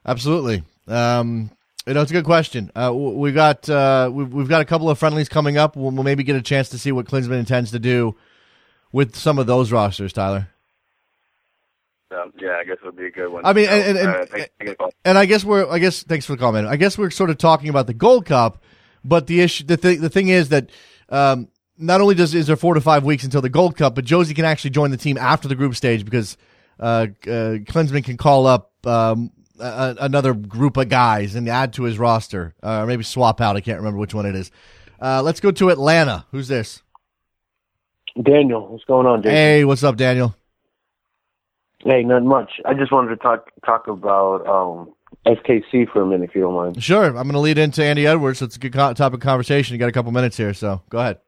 Absolutely. 0.05 0.63
Um, 0.87 1.51
you 1.87 1.93
know, 1.93 2.01
it's 2.01 2.11
a 2.11 2.13
good 2.13 2.25
question. 2.25 2.69
Uh, 2.75 2.91
we 2.93 3.31
got 3.31 3.69
uh, 3.69 4.09
we've, 4.11 4.31
we've 4.31 4.49
got 4.49 4.61
a 4.61 4.65
couple 4.65 4.89
of 4.89 4.99
friendlies 4.99 5.29
coming 5.29 5.57
up. 5.57 5.75
We'll, 5.75 5.91
we'll 5.91 6.03
maybe 6.03 6.23
get 6.23 6.35
a 6.35 6.41
chance 6.41 6.69
to 6.69 6.77
see 6.77 6.91
what 6.91 7.05
Klinsmann 7.05 7.39
intends 7.39 7.71
to 7.71 7.79
do 7.79 8.15
with 8.91 9.15
some 9.15 9.39
of 9.39 9.47
those 9.47 9.71
rosters, 9.71 10.11
Tyler. 10.11 10.49
Um, 12.11 12.33
yeah, 12.39 12.57
I 12.59 12.63
guess 12.63 12.77
it 12.81 12.85
would 12.85 12.95
be 12.95 13.07
a 13.07 13.11
good 13.11 13.31
one. 13.31 13.45
I 13.45 13.53
mean, 13.53 13.67
and, 13.69 13.97
and, 13.97 14.49
and, 14.59 14.75
and, 15.03 15.17
I 15.17 15.25
guess 15.25 15.43
we're, 15.43 15.69
I 15.69 15.77
guess, 15.79 16.03
thanks 16.03 16.25
for 16.25 16.33
the 16.33 16.37
comment. 16.37 16.67
I 16.67 16.77
guess 16.77 16.97
we're 16.97 17.09
sort 17.09 17.29
of 17.29 17.37
talking 17.37 17.69
about 17.69 17.87
the 17.87 17.93
Gold 17.93 18.25
Cup, 18.25 18.63
but 19.03 19.27
the 19.27 19.41
issue, 19.41 19.65
the, 19.65 19.75
th- 19.75 19.99
the 19.99 20.09
thing 20.09 20.29
is 20.29 20.49
that 20.49 20.69
um, 21.09 21.49
not 21.77 21.99
only 21.99 22.15
does 22.15 22.33
is 22.33 22.47
there 22.47 22.55
four 22.55 22.73
to 22.75 22.81
five 22.81 23.03
weeks 23.03 23.25
until 23.25 23.41
the 23.41 23.49
Gold 23.49 23.75
Cup, 23.75 23.93
but 23.93 24.05
Jozy 24.05 24.33
can 24.33 24.45
actually 24.45 24.69
join 24.69 24.91
the 24.91 24.97
team 24.97 25.17
after 25.17 25.49
the 25.49 25.55
group 25.55 25.75
stage 25.75 26.05
because 26.05 26.37
uh, 26.79 27.07
uh, 27.23 27.59
Klinsmann 27.65 28.05
can 28.05 28.15
call 28.15 28.47
up 28.47 28.71
um, 28.87 29.31
a, 29.59 29.95
another 29.99 30.33
group 30.33 30.77
of 30.77 30.89
guys 30.89 31.35
and 31.35 31.47
add 31.47 31.73
to 31.73 31.83
his 31.83 31.97
roster, 31.97 32.55
uh, 32.63 32.81
or 32.81 32.85
maybe 32.85 33.03
swap 33.03 33.41
out. 33.41 33.55
I 33.55 33.61
can't 33.61 33.77
remember 33.77 33.99
which 33.99 34.13
one 34.13 34.25
it 34.25 34.35
is. 34.35 34.51
Uh, 35.01 35.21
let's 35.21 35.39
go 35.39 35.51
to 35.51 35.69
Atlanta. 35.69 36.25
Who's 36.31 36.47
this? 36.47 36.81
Daniel. 38.21 38.67
What's 38.67 38.83
going 38.85 39.05
on, 39.05 39.21
Jason? 39.21 39.35
Hey, 39.35 39.65
what's 39.65 39.83
up, 39.83 39.95
Daniel? 39.95 40.35
Hey, 41.83 42.03
not 42.03 42.23
much. 42.23 42.53
I 42.65 42.73
just 42.73 42.91
wanted 42.91 43.09
to 43.09 43.17
talk 43.17 43.49
talk 43.63 43.87
about 43.87 44.47
um, 44.47 44.93
SKC 45.25 45.91
for 45.91 46.01
a 46.01 46.07
minute, 46.07 46.29
if 46.29 46.35
you 46.35 46.41
don't 46.41 46.55
mind. 46.55 46.83
Sure. 46.83 47.05
I'm 47.05 47.13
going 47.13 47.33
to 47.33 47.39
lead 47.39 47.57
into 47.57 47.83
Andy 47.83 48.07
Edwards. 48.07 48.39
So 48.39 48.45
it's 48.45 48.55
a 48.55 48.59
good 48.59 48.73
co- 48.73 48.93
topic 48.93 49.19
of 49.19 49.23
conversation. 49.23 49.73
You 49.73 49.79
got 49.79 49.89
a 49.89 49.93
couple 49.93 50.11
minutes 50.11 50.37
here, 50.37 50.53
so 50.53 50.81
go 50.89 50.99
ahead. 50.99 51.19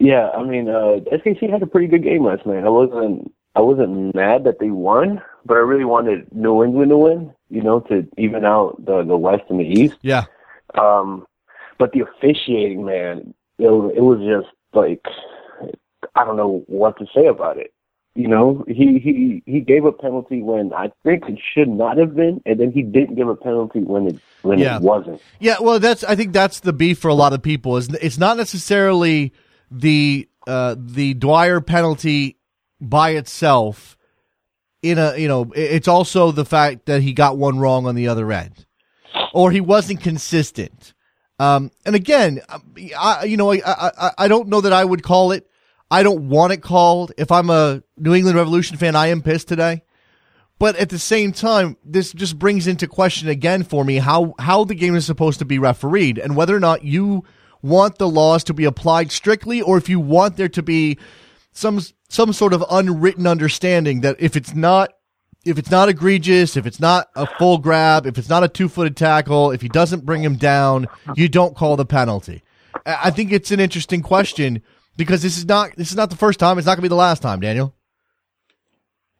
Yeah, 0.00 0.30
I 0.30 0.42
mean, 0.42 0.68
uh, 0.68 0.98
SKC 1.12 1.50
had 1.50 1.62
a 1.62 1.66
pretty 1.66 1.86
good 1.86 2.02
game 2.02 2.24
last 2.24 2.44
night. 2.46 2.64
I 2.64 2.68
wasn't 2.68 3.32
I 3.54 3.60
wasn't 3.60 4.14
mad 4.14 4.44
that 4.44 4.58
they 4.60 4.70
won, 4.70 5.20
but 5.44 5.54
I 5.54 5.60
really 5.60 5.84
wanted 5.84 6.32
New 6.32 6.62
England 6.62 6.90
to 6.90 6.96
win. 6.98 7.32
You 7.50 7.62
know, 7.62 7.80
to 7.80 8.06
even 8.16 8.44
out 8.44 8.76
the 8.84 9.02
the 9.02 9.16
West 9.16 9.44
and 9.48 9.58
the 9.58 9.64
East. 9.64 9.96
Yeah. 10.02 10.24
Um, 10.78 11.26
but 11.78 11.92
the 11.92 12.00
officiating, 12.00 12.84
man, 12.84 13.32
it 13.58 13.68
was, 13.68 13.92
it 13.96 14.00
was 14.02 14.18
just 14.20 14.54
like 14.74 15.02
I 16.14 16.24
don't 16.24 16.36
know 16.36 16.62
what 16.66 16.98
to 16.98 17.06
say 17.14 17.26
about 17.26 17.56
it. 17.56 17.72
You 18.14 18.26
know, 18.28 18.64
he 18.66 18.98
he 18.98 19.42
he 19.46 19.60
gave 19.60 19.84
a 19.84 19.92
penalty 19.92 20.42
when 20.42 20.72
I 20.72 20.90
think 21.04 21.24
it 21.28 21.38
should 21.54 21.68
not 21.68 21.98
have 21.98 22.16
been, 22.16 22.42
and 22.46 22.58
then 22.58 22.72
he 22.72 22.82
didn't 22.82 23.14
give 23.14 23.28
a 23.28 23.36
penalty 23.36 23.80
when 23.80 24.08
it 24.08 24.18
when 24.42 24.58
Yeah. 24.58 24.76
it 24.76 24.82
wasn't. 24.82 25.20
Yeah, 25.38 25.56
well, 25.60 25.78
that's 25.78 26.02
I 26.04 26.16
think 26.16 26.32
that's 26.32 26.60
the 26.60 26.72
beef 26.72 26.98
for 26.98 27.08
a 27.08 27.14
lot 27.14 27.32
of 27.32 27.42
people. 27.42 27.76
Is 27.76 27.88
it's 28.02 28.18
not 28.18 28.36
necessarily 28.36 29.32
the 29.70 30.28
uh, 30.48 30.74
the 30.76 31.14
Dwyer 31.14 31.60
penalty 31.60 32.37
by 32.80 33.10
itself. 33.10 33.96
In 34.80 34.98
a 34.98 35.16
you 35.16 35.26
know, 35.26 35.50
it's 35.56 35.88
also 35.88 36.30
the 36.30 36.44
fact 36.44 36.86
that 36.86 37.02
he 37.02 37.12
got 37.12 37.36
one 37.36 37.58
wrong 37.58 37.86
on 37.86 37.96
the 37.96 38.06
other 38.08 38.30
end, 38.30 38.64
or 39.34 39.50
he 39.50 39.60
wasn't 39.60 40.00
consistent. 40.00 40.94
Um, 41.40 41.72
and 41.84 41.96
again, 41.96 42.40
I 42.96 43.24
you 43.24 43.36
know 43.36 43.50
I, 43.52 43.60
I 43.66 43.90
I- 43.98 44.12
I 44.18 44.28
don't 44.28 44.48
know 44.48 44.60
that 44.60 44.72
I 44.72 44.84
would 44.84 45.02
call 45.02 45.32
it. 45.32 45.48
I 45.90 46.02
don't 46.04 46.28
want 46.28 46.52
it 46.52 46.58
called. 46.62 47.12
If 47.18 47.32
I'm 47.32 47.50
a 47.50 47.82
New 47.96 48.14
England 48.14 48.36
Revolution 48.36 48.76
fan, 48.76 48.94
I 48.94 49.08
am 49.08 49.22
pissed 49.22 49.48
today. 49.48 49.82
But 50.60 50.76
at 50.76 50.90
the 50.90 50.98
same 50.98 51.32
time, 51.32 51.76
this 51.84 52.12
just 52.12 52.38
brings 52.38 52.66
into 52.66 52.86
question 52.88 53.28
again 53.28 53.62
for 53.62 53.84
me 53.84 53.96
how, 53.96 54.34
how 54.40 54.64
the 54.64 54.74
game 54.74 54.96
is 54.96 55.06
supposed 55.06 55.38
to 55.38 55.44
be 55.44 55.58
refereed 55.58 56.18
and 56.18 56.34
whether 56.36 56.54
or 56.54 56.58
not 56.60 56.82
you 56.84 57.22
want 57.62 57.98
the 57.98 58.08
laws 58.08 58.42
to 58.44 58.54
be 58.54 58.64
applied 58.64 59.12
strictly 59.12 59.62
or 59.62 59.78
if 59.78 59.88
you 59.88 60.00
want 60.00 60.36
there 60.36 60.48
to 60.48 60.62
be 60.62 60.98
some 61.58 61.80
some 62.08 62.32
sort 62.32 62.52
of 62.52 62.64
unwritten 62.70 63.26
understanding 63.26 64.00
that 64.00 64.16
if 64.18 64.36
it's 64.36 64.54
not 64.54 64.92
if 65.44 65.58
it's 65.58 65.70
not 65.70 65.88
egregious, 65.88 66.56
if 66.56 66.66
it's 66.66 66.80
not 66.80 67.08
a 67.14 67.26
full 67.38 67.58
grab, 67.58 68.06
if 68.06 68.18
it's 68.18 68.28
not 68.28 68.44
a 68.44 68.48
two 68.48 68.68
footed 68.68 68.96
tackle, 68.96 69.50
if 69.50 69.62
he 69.62 69.68
doesn't 69.68 70.04
bring 70.04 70.22
him 70.22 70.36
down, 70.36 70.86
you 71.14 71.28
don't 71.28 71.56
call 71.56 71.76
the 71.76 71.86
penalty. 71.86 72.42
I 72.84 73.10
think 73.10 73.32
it's 73.32 73.50
an 73.50 73.60
interesting 73.60 74.02
question 74.02 74.62
because 74.96 75.22
this 75.22 75.38
is 75.38 75.46
not 75.46 75.74
this 75.76 75.90
is 75.90 75.96
not 75.96 76.10
the 76.10 76.16
first 76.16 76.38
time. 76.38 76.58
It's 76.58 76.66
not 76.66 76.72
going 76.72 76.82
to 76.82 76.82
be 76.82 76.88
the 76.88 76.94
last 76.94 77.22
time, 77.22 77.40
Daniel. 77.40 77.74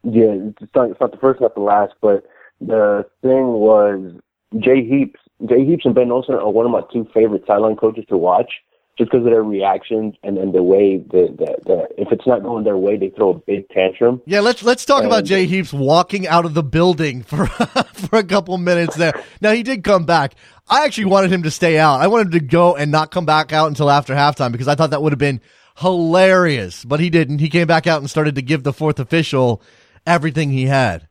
Yeah, 0.05 0.35
it's 0.61 0.75
not, 0.75 0.91
it's 0.91 1.01
not 1.01 1.11
the 1.11 1.19
first, 1.19 1.41
not 1.41 1.55
the 1.55 1.61
last. 1.61 1.95
But 2.01 2.25
the 2.61 3.05
thing 3.23 3.49
was, 3.49 4.15
Jay 4.59 4.87
Heaps, 4.87 5.21
Jay 5.49 5.65
Heaps 5.65 5.85
and 5.85 5.95
Ben 5.95 6.11
Olsen 6.11 6.35
are 6.35 6.51
one 6.51 6.67
of 6.67 6.73
my 6.73 6.83
two 6.93 7.07
favorite 7.13 7.45
sideline 7.47 7.77
coaches 7.77 8.05
to 8.09 8.17
watch, 8.17 8.51
just 8.99 9.11
because 9.11 9.25
of 9.25 9.31
their 9.31 9.45
reactions 9.45 10.15
and 10.25 10.37
then 10.37 10.51
the 10.51 10.63
way 10.63 10.99
that 10.99 11.37
that 11.39 11.65
that 11.65 11.89
if 11.97 12.09
it's 12.11 12.27
not 12.27 12.43
going 12.43 12.65
their 12.65 12.77
way, 12.77 12.97
they 12.97 13.11
throw 13.11 13.31
a 13.31 13.35
big 13.35 13.69
tantrum. 13.71 14.21
Yeah, 14.27 14.41
let's 14.41 14.63
let's 14.65 14.85
talk 14.85 15.05
about 15.05 15.25
Jay 15.25 15.47
Heaps 15.47 15.73
walking 15.73 16.27
out 16.27 16.45
of 16.45 16.55
the 16.55 16.65
building 16.65 17.23
for 17.23 17.47
for 17.47 18.19
a 18.19 18.25
couple 18.25 18.59
minutes 18.59 18.97
there. 18.97 19.15
Now 19.41 19.53
he 19.53 19.63
did 19.63 19.85
come 19.85 20.05
back. 20.05 20.35
I 20.69 20.85
actually 20.85 21.07
wanted 21.07 21.33
him 21.33 21.45
to 21.45 21.51
stay 21.51 21.79
out. 21.79 22.01
I 22.01 22.09
wanted 22.09 22.27
him 22.27 22.41
to 22.41 22.47
go 22.47 22.77
and 22.77 22.91
not 22.91 23.13
come 23.13 23.25
back 23.25 23.53
out 23.53 23.69
until 23.69 23.89
after 23.89 24.15
halftime 24.15 24.53
because 24.53 24.69
I 24.69 24.75
thought 24.75 24.91
that 24.91 25.01
would 25.01 25.13
have 25.13 25.19
been 25.19 25.41
hilarious. 25.79 26.85
But 26.85 27.01
he 27.01 27.09
didn't. 27.09 27.39
He 27.39 27.49
came 27.49 27.69
back 27.69 27.87
out 27.87 28.01
and 28.01 28.11
started 28.11 28.35
to 28.35 28.43
give 28.43 28.65
the 28.65 28.73
fourth 28.73 28.99
official 28.99 29.63
everything 30.07 30.51
he 30.51 30.67
had. 30.67 31.09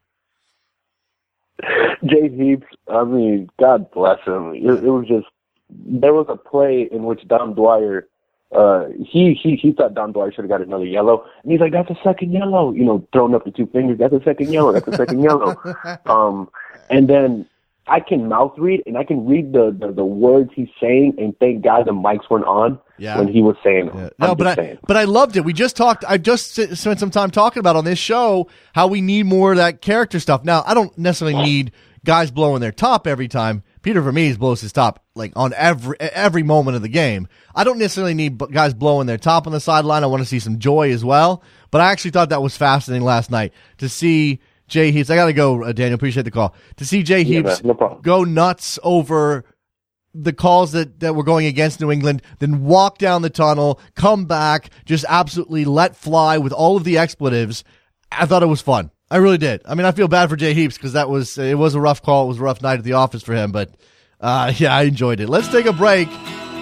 Jay 2.06 2.30
Heaps, 2.30 2.68
I 2.88 3.04
mean, 3.06 3.50
God 3.60 3.90
bless 3.92 4.20
him. 4.26 4.54
It, 4.54 4.84
it 4.84 4.90
was 4.90 5.08
just 5.08 5.26
there 5.70 6.14
was 6.14 6.26
a 6.30 6.38
play 6.38 6.88
in 6.92 7.04
which 7.04 7.28
Dom 7.28 7.54
Dwyer, 7.54 8.08
uh, 8.56 8.86
he 9.06 9.34
he 9.34 9.56
he 9.56 9.72
thought 9.74 9.94
Dom 9.94 10.14
Dwyer 10.14 10.32
should 10.32 10.44
have 10.46 10.50
got 10.50 10.62
another 10.62 10.86
yellow, 10.86 11.26
and 11.44 11.52
he's 11.52 11.60
like, 11.60 11.74
"That's 11.74 11.90
a 11.90 11.98
second 12.04 12.32
yellow," 12.32 12.72
you 12.72 12.86
know, 12.86 13.06
throwing 13.12 13.36
up 13.36 13.44
the 13.46 13.52
two 13.52 13.66
fingers. 13.68 13.98
That's 13.98 14.14
a 14.14 14.24
second 14.24 14.52
yellow. 14.54 14.72
That's 14.74 14.88
a 14.88 14.96
second 14.96 15.22
yellow. 15.24 15.56
Um, 16.06 16.50
and 16.90 17.10
then 17.10 17.46
I 17.88 18.00
can 18.00 18.28
mouth 18.30 18.54
read 18.58 18.82
and 18.86 18.98
I 18.98 19.04
can 19.04 19.26
read 19.28 19.52
the, 19.54 19.76
the 19.78 19.92
the 19.92 20.06
words 20.06 20.52
he's 20.56 20.70
saying, 20.80 21.16
and 21.18 21.38
thank 21.40 21.64
God 21.64 21.86
the 21.86 21.92
mics 21.92 22.30
weren't 22.30 22.46
on 22.46 22.80
Yeah. 22.98 23.18
when 23.18 23.28
he 23.28 23.42
was 23.42 23.56
saying. 23.64 23.92
Yeah. 23.94 24.10
No, 24.20 24.36
but 24.36 24.48
I 24.48 24.56
saying. 24.56 24.78
but 24.88 24.96
I 24.96 25.04
loved 25.04 25.36
it. 25.36 25.44
We 25.44 25.52
just 25.54 25.76
talked. 25.76 26.06
I 26.08 26.18
just 26.18 26.54
spent 26.54 27.00
some 27.00 27.12
time 27.12 27.32
talking 27.32 27.60
about 27.60 27.76
on 27.76 27.84
this 27.86 28.00
show 28.00 28.48
how 28.74 28.88
we 28.88 29.02
need 29.02 29.26
more 29.26 29.52
of 29.52 29.58
that 29.58 29.82
character 29.82 30.20
stuff. 30.20 30.46
Now, 30.46 30.64
I 30.66 30.74
don't 30.74 30.98
necessarily 30.98 31.42
need 31.44 31.72
guys 32.06 32.32
blowing 32.32 32.62
their 32.62 32.72
top 32.72 33.08
every 33.08 33.28
time. 33.28 33.64
Peter 33.88 34.02
Vermes 34.02 34.36
blows 34.36 34.60
his 34.60 34.74
top 34.74 35.02
like 35.16 35.32
on 35.38 35.54
every 35.54 35.96
every 36.02 36.44
moment 36.44 36.76
of 36.76 36.82
the 36.82 36.90
game. 36.90 37.26
I 37.56 37.64
don't 37.64 37.80
necessarily 37.80 38.14
need 38.14 38.38
guys 38.52 38.74
blowing 38.74 39.08
their 39.08 39.18
top 39.18 39.48
on 39.48 39.54
the 39.54 39.62
sideline. 39.62 40.04
I 40.04 40.08
want 40.08 40.22
to 40.22 40.28
see 40.28 40.40
some 40.40 40.60
joy 40.60 40.92
as 40.92 41.06
well. 41.06 41.42
But 41.72 41.80
I 41.80 41.90
actually 41.90 42.12
thought 42.12 42.28
that 42.32 42.42
was 42.42 42.58
fascinating 42.58 43.06
last 43.06 43.32
night 43.32 43.54
to 43.78 43.88
see 43.88 44.42
Jay 44.68 44.92
Heaps. 44.92 45.10
I 45.10 45.16
got 45.16 45.28
to 45.28 45.34
go, 45.34 45.64
uh, 45.64 45.72
Daniel. 45.72 45.96
Appreciate 45.96 46.24
the 46.24 46.32
call. 46.32 46.54
To 46.76 46.86
see 46.86 47.02
Jay 47.02 47.22
Yeah, 47.22 47.38
Heaps 47.38 47.64
no 47.64 48.00
go 48.02 48.26
nuts 48.26 48.78
over 48.84 49.46
the 50.14 50.34
calls 50.34 50.74
that, 50.74 51.00
that 51.00 51.16
were 51.16 51.24
going 51.24 51.46
against 51.46 51.80
New 51.80 51.90
England, 51.90 52.22
then 52.40 52.66
walk 52.66 52.98
down 52.98 53.22
the 53.22 53.30
tunnel, 53.30 53.80
come 53.96 54.26
back, 54.26 54.70
just 54.84 55.06
absolutely 55.08 55.64
let 55.64 55.96
fly 55.96 56.38
with 56.38 56.52
all 56.52 56.76
of 56.76 56.84
the 56.84 56.98
expletives. 56.98 57.64
I 58.12 58.26
thought 58.26 58.44
it 58.44 58.48
was 58.48 58.60
fun. 58.62 58.92
I 59.10 59.18
really 59.18 59.38
did. 59.38 59.62
I 59.66 59.76
mean, 59.76 59.86
I 59.86 59.92
feel 59.92 60.08
bad 60.08 60.30
for 60.30 60.36
Jay 60.36 60.54
Heaps 60.54 60.76
because 60.76 60.94
that 60.94 61.10
was 61.10 61.38
it 61.38 61.58
was 61.58 61.76
a 61.76 61.80
rough 61.80 62.02
call. 62.02 62.26
It 62.26 62.28
was 62.30 62.40
a 62.40 62.44
rough 62.44 62.62
night 62.62 62.80
at 62.80 62.84
the 62.84 62.94
office 62.94 63.24
for 63.24 63.34
him, 63.34 63.52
but 63.52 63.70
uh, 64.20 64.52
yeah, 64.58 64.76
I 64.76 64.84
enjoyed 64.84 65.20
it. 65.20 65.30
Let's 65.30 65.48
take 65.48 65.66
a 65.66 65.74
break. 65.74 66.10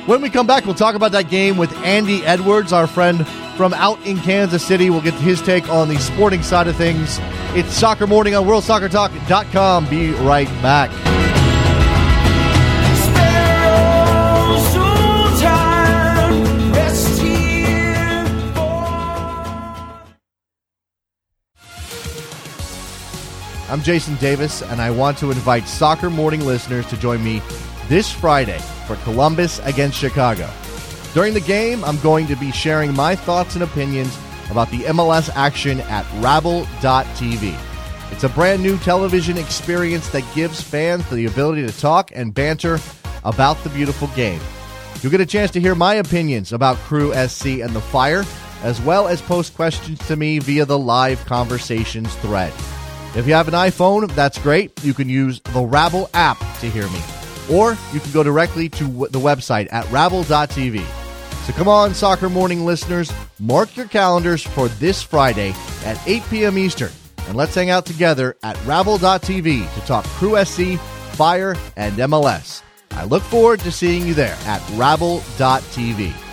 When 0.06 0.22
we 0.22 0.30
come 0.30 0.46
back, 0.46 0.66
we'll 0.66 0.76
talk 0.76 0.94
about 0.94 1.14
that 1.14 1.30
game 1.30 1.58
with 1.58 1.76
Andy 1.78 2.24
Edwards, 2.24 2.72
our 2.72 2.86
friend 2.86 3.28
from 3.58 3.74
out 3.74 4.00
in 4.06 4.18
Kansas 4.18 4.64
City. 4.64 4.92
We'll 4.92 5.02
get 5.02 5.16
his 5.16 5.42
take 5.42 5.68
on 5.70 5.90
the 5.90 5.98
sporting 5.98 6.44
side 6.44 6.68
of 6.68 6.76
things. 6.76 7.18
It's 7.56 7.74
Soccer 7.74 8.06
Morning 8.06 8.36
on 8.36 8.46
WorldSoccerTalk.com. 8.46 9.90
Be 9.90 10.12
right 10.12 10.48
back. 10.62 11.25
I'm 23.68 23.82
Jason 23.82 24.16
Davis, 24.18 24.62
and 24.62 24.80
I 24.80 24.92
want 24.92 25.18
to 25.18 25.32
invite 25.32 25.68
Soccer 25.68 26.12
Morning 26.12 26.46
listeners 26.46 26.86
to 26.88 26.98
join 26.98 27.24
me 27.24 27.42
this 27.88 28.12
Friday 28.12 28.60
for 28.86 28.96
Columbus 28.98 29.58
against 29.66 29.98
Chicago. 29.98 30.48
During 31.16 31.34
the 31.34 31.42
game, 31.42 31.84
I'm 31.84 32.00
going 32.02 32.28
to 32.28 32.36
be 32.36 32.52
sharing 32.52 32.94
my 32.94 33.16
thoughts 33.16 33.56
and 33.56 33.64
opinions 33.64 34.16
about 34.52 34.70
the 34.70 34.82
MLS 34.82 35.32
action 35.34 35.80
at 35.82 36.06
Rabble.tv. 36.22 37.58
It's 38.12 38.24
a 38.24 38.30
brand 38.30 38.62
new 38.62 38.78
television 38.78 39.36
experience 39.36 40.10
that 40.10 40.24
gives 40.36 40.62
fans 40.62 41.10
the 41.10 41.26
ability 41.26 41.66
to 41.66 41.76
talk 41.80 42.12
and 42.14 42.36
banter 42.36 42.78
about 43.24 43.58
the 43.64 43.70
beautiful 43.72 44.10
game. 44.10 44.42
You'll 45.02 45.12
get 45.12 45.22
a 45.22 45.26
chance 45.26 45.50
to 45.52 45.60
hear 45.60 45.74
my 45.74 45.96
opinions 45.96 46.54
about 46.54 46.78
Crew 46.78 47.16
SC 47.28 47.46
and 47.46 47.76
the 47.76 47.82
Fire, 47.82 48.24
as 48.62 48.80
well 48.82 49.08
as 49.08 49.24
post 49.24 49.56
questions 49.56 49.98
to 50.08 50.16
me 50.16 50.38
via 50.38 50.66
the 50.66 50.78
live 50.78 51.26
conversations 51.26 52.14
thread. 52.18 52.54
If 53.16 53.28
you 53.28 53.34
have 53.34 53.48
an 53.48 53.54
iPhone, 53.54 54.14
that's 54.14 54.38
great. 54.38 54.84
You 54.84 54.94
can 54.94 55.08
use 55.08 55.40
the 55.40 55.62
Rabble 55.62 56.10
app 56.14 56.38
to 56.60 56.70
hear 56.70 56.88
me. 56.90 57.02
Or 57.50 57.78
you 57.94 58.00
can 58.00 58.12
go 58.12 58.24
directly 58.24 58.68
to 58.70 58.84
the 58.84 59.20
website 59.20 59.72
at 59.72 59.90
rabble.tv. 59.90 60.84
So 61.46 61.54
come 61.54 61.68
on, 61.68 61.94
Soccer 61.94 62.28
Morning 62.28 62.66
listeners, 62.66 63.14
mark 63.40 63.78
your 63.78 63.88
calendars 63.88 64.44
for 64.44 64.68
this 64.68 65.02
Friday 65.02 65.54
at 65.86 66.00
8 66.06 66.24
p.m. 66.30 66.58
Eastern. 66.58 66.92
And 67.28 67.38
let's 67.38 67.56
hang 67.56 67.70
out 67.70 67.86
together 67.86 68.36
at 68.44 68.64
rabble.tv 68.66 69.74
to 69.74 69.82
talk 69.82 70.06
Crew 70.06 70.44
SC, 70.44 70.80
Fire, 71.14 71.56
and 71.78 71.96
MLS. 71.96 72.64
I 72.92 73.06
look 73.06 73.24
forward 73.24 73.60
to 73.62 73.72
seeing 73.72 74.06
you 74.06 74.14
there 74.14 74.38
at 74.46 74.62
rabble.tv. 74.72 76.25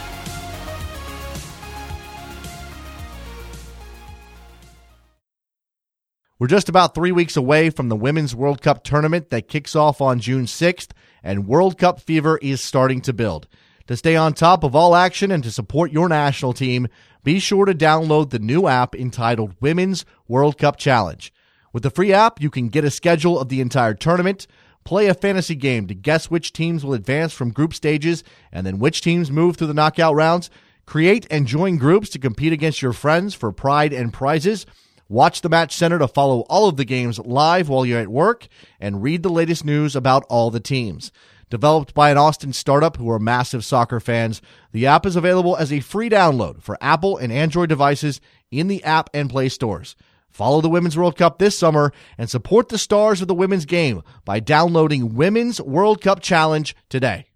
We're 6.42 6.48
just 6.48 6.68
about 6.68 6.92
three 6.92 7.12
weeks 7.12 7.36
away 7.36 7.70
from 7.70 7.88
the 7.88 7.94
Women's 7.94 8.34
World 8.34 8.62
Cup 8.62 8.82
tournament 8.82 9.30
that 9.30 9.46
kicks 9.46 9.76
off 9.76 10.00
on 10.00 10.18
June 10.18 10.46
6th, 10.46 10.90
and 11.22 11.46
World 11.46 11.78
Cup 11.78 12.00
fever 12.00 12.36
is 12.42 12.60
starting 12.60 13.00
to 13.02 13.12
build. 13.12 13.46
To 13.86 13.96
stay 13.96 14.16
on 14.16 14.34
top 14.34 14.64
of 14.64 14.74
all 14.74 14.96
action 14.96 15.30
and 15.30 15.44
to 15.44 15.52
support 15.52 15.92
your 15.92 16.08
national 16.08 16.52
team, 16.52 16.88
be 17.22 17.38
sure 17.38 17.64
to 17.64 17.74
download 17.74 18.30
the 18.30 18.40
new 18.40 18.66
app 18.66 18.96
entitled 18.96 19.54
Women's 19.60 20.04
World 20.26 20.58
Cup 20.58 20.78
Challenge. 20.78 21.32
With 21.72 21.84
the 21.84 21.90
free 21.90 22.12
app, 22.12 22.42
you 22.42 22.50
can 22.50 22.70
get 22.70 22.84
a 22.84 22.90
schedule 22.90 23.38
of 23.38 23.48
the 23.48 23.60
entire 23.60 23.94
tournament, 23.94 24.48
play 24.82 25.06
a 25.06 25.14
fantasy 25.14 25.54
game 25.54 25.86
to 25.86 25.94
guess 25.94 26.28
which 26.28 26.52
teams 26.52 26.84
will 26.84 26.94
advance 26.94 27.32
from 27.32 27.52
group 27.52 27.72
stages 27.72 28.24
and 28.50 28.66
then 28.66 28.80
which 28.80 29.00
teams 29.00 29.30
move 29.30 29.56
through 29.56 29.68
the 29.68 29.74
knockout 29.74 30.16
rounds, 30.16 30.50
create 30.86 31.24
and 31.30 31.46
join 31.46 31.76
groups 31.76 32.08
to 32.08 32.18
compete 32.18 32.52
against 32.52 32.82
your 32.82 32.92
friends 32.92 33.32
for 33.32 33.52
pride 33.52 33.92
and 33.92 34.12
prizes. 34.12 34.66
Watch 35.08 35.40
the 35.40 35.48
Match 35.48 35.76
Center 35.76 35.98
to 35.98 36.08
follow 36.08 36.40
all 36.48 36.68
of 36.68 36.76
the 36.76 36.84
games 36.84 37.18
live 37.18 37.68
while 37.68 37.84
you're 37.84 38.00
at 38.00 38.08
work 38.08 38.48
and 38.80 39.02
read 39.02 39.22
the 39.22 39.28
latest 39.28 39.64
news 39.64 39.94
about 39.94 40.24
all 40.28 40.50
the 40.50 40.60
teams. 40.60 41.12
Developed 41.50 41.92
by 41.92 42.10
an 42.10 42.16
Austin 42.16 42.54
startup 42.54 42.96
who 42.96 43.10
are 43.10 43.18
massive 43.18 43.62
soccer 43.62 44.00
fans, 44.00 44.40
the 44.72 44.86
app 44.86 45.04
is 45.04 45.16
available 45.16 45.54
as 45.54 45.70
a 45.70 45.80
free 45.80 46.08
download 46.08 46.62
for 46.62 46.78
Apple 46.80 47.18
and 47.18 47.30
Android 47.30 47.68
devices 47.68 48.22
in 48.50 48.68
the 48.68 48.82
app 48.84 49.10
and 49.12 49.28
Play 49.28 49.50
stores. 49.50 49.94
Follow 50.30 50.62
the 50.62 50.70
Women's 50.70 50.96
World 50.96 51.18
Cup 51.18 51.38
this 51.38 51.58
summer 51.58 51.92
and 52.16 52.30
support 52.30 52.70
the 52.70 52.78
stars 52.78 53.20
of 53.20 53.28
the 53.28 53.34
women's 53.34 53.66
game 53.66 54.02
by 54.24 54.40
downloading 54.40 55.14
Women's 55.14 55.60
World 55.60 56.00
Cup 56.00 56.20
Challenge 56.20 56.74
today. 56.88 57.26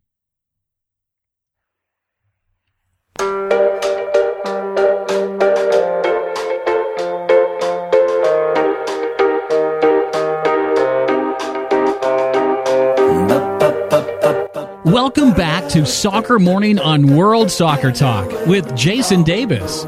Welcome 14.87 15.33
back 15.33 15.69
to 15.71 15.85
Soccer 15.85 16.39
Morning 16.39 16.79
on 16.79 17.17
World 17.17 17.51
Soccer 17.51 17.91
Talk 17.91 18.31
with 18.47 18.77
Jason 18.77 19.25
Davis. 19.25 19.83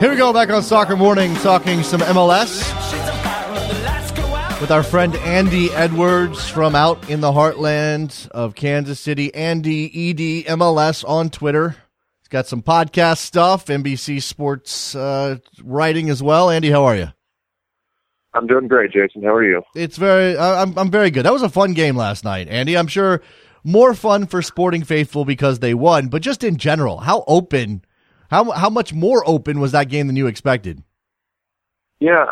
Here 0.00 0.08
we 0.08 0.16
go, 0.16 0.32
back 0.32 0.48
on 0.48 0.62
Soccer 0.62 0.96
Morning, 0.96 1.34
talking 1.34 1.82
some 1.82 2.00
MLS 2.00 2.62
with 4.62 4.70
our 4.70 4.82
friend 4.82 5.14
Andy 5.16 5.70
Edwards 5.72 6.48
from 6.48 6.74
out 6.74 7.10
in 7.10 7.20
the 7.20 7.32
heartland 7.32 8.26
of 8.30 8.54
Kansas 8.54 8.98
City. 8.98 9.32
Andy 9.34 9.84
ED 9.84 10.56
MLS 10.56 11.06
on 11.06 11.28
Twitter. 11.28 11.76
He's 12.20 12.28
got 12.28 12.46
some 12.46 12.62
podcast 12.62 13.18
stuff, 13.18 13.66
NBC 13.66 14.22
Sports 14.22 14.94
uh, 14.94 15.36
writing 15.62 16.08
as 16.08 16.22
well. 16.22 16.48
Andy, 16.48 16.70
how 16.70 16.86
are 16.86 16.96
you? 16.96 17.08
I'm 18.32 18.46
doing 18.46 18.68
great, 18.68 18.90
Jason. 18.90 19.22
How 19.22 19.34
are 19.34 19.44
you? 19.44 19.62
It's 19.74 19.98
very. 19.98 20.34
Uh, 20.34 20.62
I'm 20.62 20.78
I'm 20.78 20.90
very 20.90 21.10
good. 21.10 21.24
That 21.24 21.32
was 21.34 21.42
a 21.42 21.48
fun 21.50 21.74
game 21.74 21.94
last 21.94 22.24
night, 22.24 22.48
Andy. 22.48 22.76
I'm 22.76 22.86
sure 22.86 23.20
more 23.64 23.94
fun 23.94 24.26
for 24.26 24.42
Sporting 24.42 24.84
faithful 24.84 25.24
because 25.24 25.58
they 25.58 25.74
won, 25.74 26.08
but 26.08 26.22
just 26.22 26.44
in 26.44 26.56
general, 26.56 26.98
how 26.98 27.24
open, 27.26 27.82
how 28.30 28.50
how 28.52 28.70
much 28.70 28.92
more 28.92 29.22
open 29.26 29.60
was 29.60 29.72
that 29.72 29.88
game 29.88 30.06
than 30.06 30.16
you 30.16 30.26
expected? 30.26 30.82
Yeah, 32.00 32.26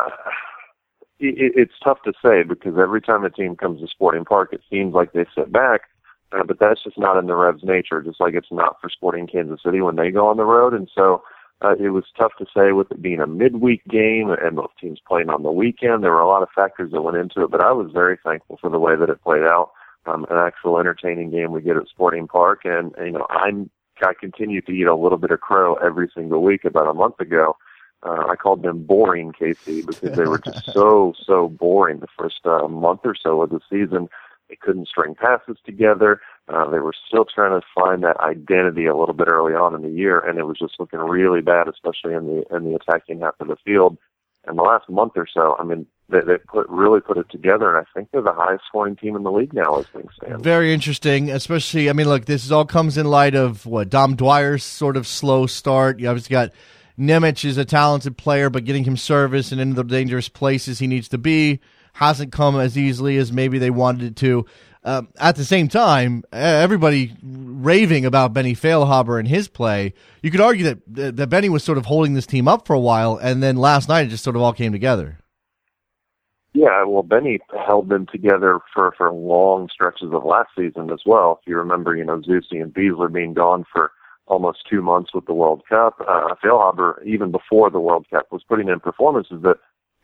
it, 1.19 1.53
it's 1.55 1.73
tough 1.83 1.99
to 2.03 2.13
say 2.23 2.43
because 2.43 2.77
every 2.77 3.01
time 3.01 3.23
a 3.23 3.29
team 3.29 3.55
comes 3.55 3.81
to 3.81 3.87
Sporting 3.87 4.25
Park, 4.25 4.53
it 4.53 4.61
seems 4.69 4.93
like 4.93 5.13
they 5.13 5.25
sit 5.35 5.51
back, 5.51 5.81
uh, 6.31 6.43
but 6.43 6.59
that's 6.59 6.83
just 6.83 6.97
not 6.97 7.17
in 7.17 7.27
the 7.27 7.35
Revs' 7.35 7.63
nature. 7.63 8.01
Just 8.01 8.21
like 8.21 8.33
it's 8.33 8.51
not 8.51 8.77
for 8.81 8.89
Sporting 8.89 9.27
Kansas 9.27 9.61
City 9.63 9.81
when 9.81 9.95
they 9.95 10.11
go 10.11 10.27
on 10.27 10.37
the 10.37 10.45
road, 10.45 10.73
and 10.73 10.89
so 10.93 11.23
uh, 11.61 11.75
it 11.79 11.89
was 11.89 12.05
tough 12.17 12.33
to 12.37 12.45
say 12.55 12.71
with 12.71 12.91
it 12.91 13.01
being 13.01 13.19
a 13.19 13.27
midweek 13.27 13.83
game 13.87 14.29
and 14.29 14.55
both 14.55 14.71
teams 14.79 14.99
playing 15.07 15.29
on 15.29 15.43
the 15.43 15.51
weekend. 15.51 16.03
There 16.03 16.11
were 16.11 16.19
a 16.19 16.27
lot 16.27 16.43
of 16.43 16.49
factors 16.53 16.91
that 16.91 17.01
went 17.01 17.17
into 17.17 17.43
it, 17.43 17.51
but 17.51 17.61
I 17.61 17.71
was 17.71 17.91
very 17.91 18.17
thankful 18.23 18.57
for 18.61 18.69
the 18.69 18.79
way 18.79 18.95
that 18.95 19.09
it 19.09 19.23
played 19.23 19.43
out. 19.43 19.71
Um, 20.07 20.25
an 20.29 20.37
actual 20.37 20.79
entertaining 20.79 21.31
game 21.31 21.51
we 21.51 21.61
get 21.61 21.77
at 21.77 21.87
Sporting 21.87 22.27
Park, 22.27 22.61
and 22.63 22.93
you 22.97 23.11
know 23.11 23.27
I'm 23.29 23.69
I 24.01 24.13
continue 24.13 24.61
to 24.61 24.71
eat 24.71 24.85
a 24.85 24.95
little 24.95 25.17
bit 25.17 25.31
of 25.31 25.39
crow 25.39 25.75
every 25.75 26.09
single 26.13 26.41
week. 26.41 26.63
About 26.65 26.89
a 26.89 26.93
month 26.93 27.19
ago, 27.19 27.57
uh, 28.03 28.27
I 28.29 28.35
called 28.35 28.63
them 28.63 28.83
boring 28.83 29.33
KC 29.33 29.85
because 29.85 30.15
they 30.15 30.25
were 30.25 30.39
just 30.39 30.65
so 30.73 31.13
so 31.25 31.49
boring 31.49 31.99
the 31.99 32.07
first 32.17 32.41
uh, 32.45 32.67
month 32.67 33.01
or 33.03 33.15
so 33.15 33.41
of 33.41 33.49
the 33.49 33.59
season. 33.69 34.07
They 34.49 34.55
couldn't 34.55 34.87
string 34.87 35.13
passes 35.15 35.57
together. 35.65 36.21
Uh, 36.47 36.69
they 36.69 36.79
were 36.79 36.93
still 37.07 37.25
trying 37.25 37.59
to 37.59 37.65
find 37.75 38.03
that 38.03 38.17
identity 38.21 38.85
a 38.85 38.95
little 38.95 39.13
bit 39.13 39.27
early 39.27 39.53
on 39.53 39.75
in 39.75 39.81
the 39.81 39.89
year, 39.89 40.19
and 40.19 40.39
it 40.39 40.43
was 40.43 40.57
just 40.57 40.79
looking 40.79 40.99
really 40.99 41.41
bad, 41.41 41.67
especially 41.67 42.13
in 42.13 42.27
the 42.27 42.55
in 42.55 42.63
the 42.63 42.75
attacking 42.75 43.19
half 43.19 43.35
of 43.39 43.47
the 43.47 43.57
field. 43.65 43.97
And 44.47 44.57
the 44.57 44.63
last 44.63 44.89
month 44.89 45.13
or 45.15 45.27
so, 45.31 45.55
I 45.59 45.63
mean, 45.63 45.85
they, 46.09 46.21
they 46.21 46.37
put 46.37 46.69
really 46.69 47.01
put 47.01 47.17
it 47.17 47.29
together, 47.29 47.75
and 47.75 47.85
I 47.85 47.89
think 47.93 48.09
they're 48.11 48.21
the 48.21 48.33
highest 48.33 48.63
scoring 48.67 48.95
team 48.95 49.15
in 49.15 49.23
the 49.23 49.31
league 49.31 49.53
now, 49.53 49.79
as 49.79 49.87
things 49.87 50.11
stand. 50.15 50.41
Very 50.41 50.73
interesting, 50.73 51.29
especially. 51.29 51.89
I 51.89 51.93
mean, 51.93 52.07
look, 52.07 52.25
this 52.25 52.49
all 52.49 52.65
comes 52.65 52.97
in 52.97 53.07
light 53.07 53.35
of 53.35 53.65
what 53.65 53.89
Dom 53.89 54.15
Dwyer's 54.15 54.63
sort 54.63 54.95
of 54.95 55.05
slow 55.05 55.47
start. 55.47 55.99
You 55.99 56.07
obviously 56.07 56.33
got 56.33 56.51
Nemeth 56.97 57.45
is 57.45 57.57
a 57.57 57.65
talented 57.65 58.17
player, 58.17 58.49
but 58.49 58.63
getting 58.63 58.85
him 58.85 58.97
service 58.97 59.51
and 59.51 59.61
into 59.61 59.75
the 59.75 59.83
dangerous 59.83 60.29
places 60.29 60.79
he 60.79 60.87
needs 60.87 61.09
to 61.09 61.17
be 61.17 61.59
hasn't 61.93 62.31
come 62.31 62.59
as 62.59 62.77
easily 62.77 63.17
as 63.17 63.31
maybe 63.31 63.57
they 63.57 63.69
wanted 63.69 64.03
it 64.03 64.15
to. 64.15 64.45
Um, 64.87 65.09
at 65.19 65.35
the 65.35 65.43
same 65.43 65.67
time, 65.67 66.23
everybody 66.31 67.13
raving 67.21 68.05
about 68.05 68.31
Benny 68.31 68.55
Feilhaber 68.55 69.19
and 69.19 69.27
his 69.27 69.49
play. 69.49 69.93
You 70.21 70.31
could 70.31 70.39
argue 70.39 70.63
that 70.63 71.17
that 71.17 71.29
Benny 71.29 71.49
was 71.49 71.61
sort 71.61 71.77
of 71.77 71.85
holding 71.85 72.13
this 72.13 72.25
team 72.25 72.47
up 72.47 72.65
for 72.65 72.73
a 72.73 72.79
while, 72.79 73.17
and 73.17 73.43
then 73.43 73.57
last 73.57 73.89
night 73.89 74.07
it 74.07 74.11
just 74.11 74.23
sort 74.23 74.37
of 74.37 74.41
all 74.41 74.53
came 74.53 74.71
together. 74.71 75.19
Yeah, 76.53 76.85
well, 76.85 77.03
Benny 77.03 77.39
held 77.67 77.89
them 77.89 78.05
together 78.09 78.59
for 78.73 78.93
for 78.97 79.11
long 79.11 79.67
stretches 79.69 80.13
of 80.13 80.23
last 80.23 80.51
season 80.57 80.89
as 80.89 81.01
well. 81.05 81.39
If 81.41 81.49
you 81.49 81.57
remember, 81.57 81.93
you 81.93 82.05
know, 82.05 82.21
Zusi 82.21 82.61
and 82.61 82.73
Besler 82.73 83.11
being 83.11 83.33
gone 83.33 83.65
for 83.69 83.91
almost 84.27 84.59
two 84.69 84.81
months 84.81 85.13
with 85.13 85.25
the 85.25 85.33
World 85.33 85.63
Cup. 85.67 85.99
Uh, 85.99 86.33
Feilhaber, 86.41 87.03
even 87.05 87.31
before 87.31 87.69
the 87.69 87.81
World 87.81 88.05
Cup, 88.09 88.27
was 88.31 88.43
putting 88.47 88.69
in 88.69 88.79
performances 88.79 89.41
that 89.41 89.57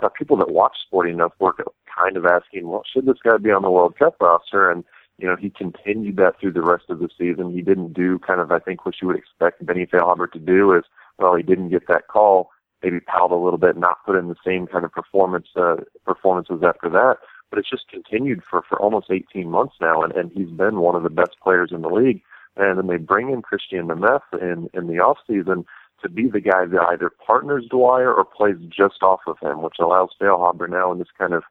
uh, 0.03 0.09
people 0.09 0.37
that 0.37 0.51
watch 0.51 0.77
Sporting 0.85 1.17
Network 1.17 1.59
are 1.59 1.71
kind 1.97 2.17
of 2.17 2.25
asking, 2.25 2.67
well, 2.67 2.83
should 2.91 3.05
this 3.05 3.17
guy 3.23 3.37
be 3.37 3.51
on 3.51 3.61
the 3.61 3.71
World 3.71 3.97
Cup 3.97 4.15
roster? 4.19 4.69
And, 4.69 4.83
you 5.17 5.27
know, 5.27 5.35
he 5.35 5.49
continued 5.49 6.17
that 6.17 6.39
through 6.39 6.53
the 6.53 6.61
rest 6.61 6.85
of 6.89 6.99
the 6.99 7.09
season. 7.17 7.53
He 7.53 7.61
didn't 7.61 7.93
do 7.93 8.19
kind 8.19 8.39
of, 8.39 8.51
I 8.51 8.59
think, 8.59 8.85
what 8.85 8.95
you 9.01 9.07
would 9.07 9.17
expect 9.17 9.65
Benny 9.65 9.85
Feilhaber 9.85 10.31
to 10.31 10.39
do 10.39 10.73
is, 10.73 10.83
well, 11.19 11.35
he 11.35 11.43
didn't 11.43 11.69
get 11.69 11.87
that 11.87 12.07
call, 12.07 12.49
maybe 12.81 12.99
pout 12.99 13.31
a 13.31 13.35
little 13.35 13.59
bit, 13.59 13.77
not 13.77 14.03
put 14.05 14.17
in 14.17 14.27
the 14.27 14.35
same 14.45 14.67
kind 14.67 14.85
of 14.85 14.91
performance, 14.91 15.47
uh, 15.55 15.75
performances 16.05 16.61
after 16.63 16.89
that. 16.89 17.17
But 17.49 17.59
it's 17.59 17.69
just 17.69 17.87
continued 17.87 18.43
for, 18.49 18.63
for 18.67 18.81
almost 18.81 19.11
18 19.11 19.49
months 19.49 19.75
now, 19.79 20.01
and, 20.01 20.11
and 20.13 20.31
he's 20.31 20.49
been 20.49 20.79
one 20.79 20.95
of 20.95 21.03
the 21.03 21.09
best 21.09 21.35
players 21.41 21.69
in 21.71 21.81
the 21.81 21.89
league. 21.89 22.21
And 22.55 22.77
then 22.77 22.87
they 22.87 22.97
bring 22.97 23.29
in 23.29 23.41
Christian 23.41 23.87
Nemeth 23.87 24.21
in, 24.33 24.69
in 24.73 24.87
the 24.87 24.99
off 24.99 25.17
season 25.27 25.65
to 26.03 26.09
be 26.09 26.27
the 26.27 26.39
guy 26.39 26.65
that 26.65 26.81
either 26.89 27.09
partners 27.09 27.65
Dwyer 27.69 28.13
or 28.13 28.25
plays 28.25 28.57
just 28.69 29.01
off 29.01 29.21
of 29.27 29.37
him, 29.39 29.61
which 29.61 29.77
allows 29.79 30.09
Dale 30.19 30.37
Feilhaber 30.37 30.69
now 30.69 30.91
in 30.91 30.99
this 30.99 31.07
kind 31.17 31.33
of 31.33 31.43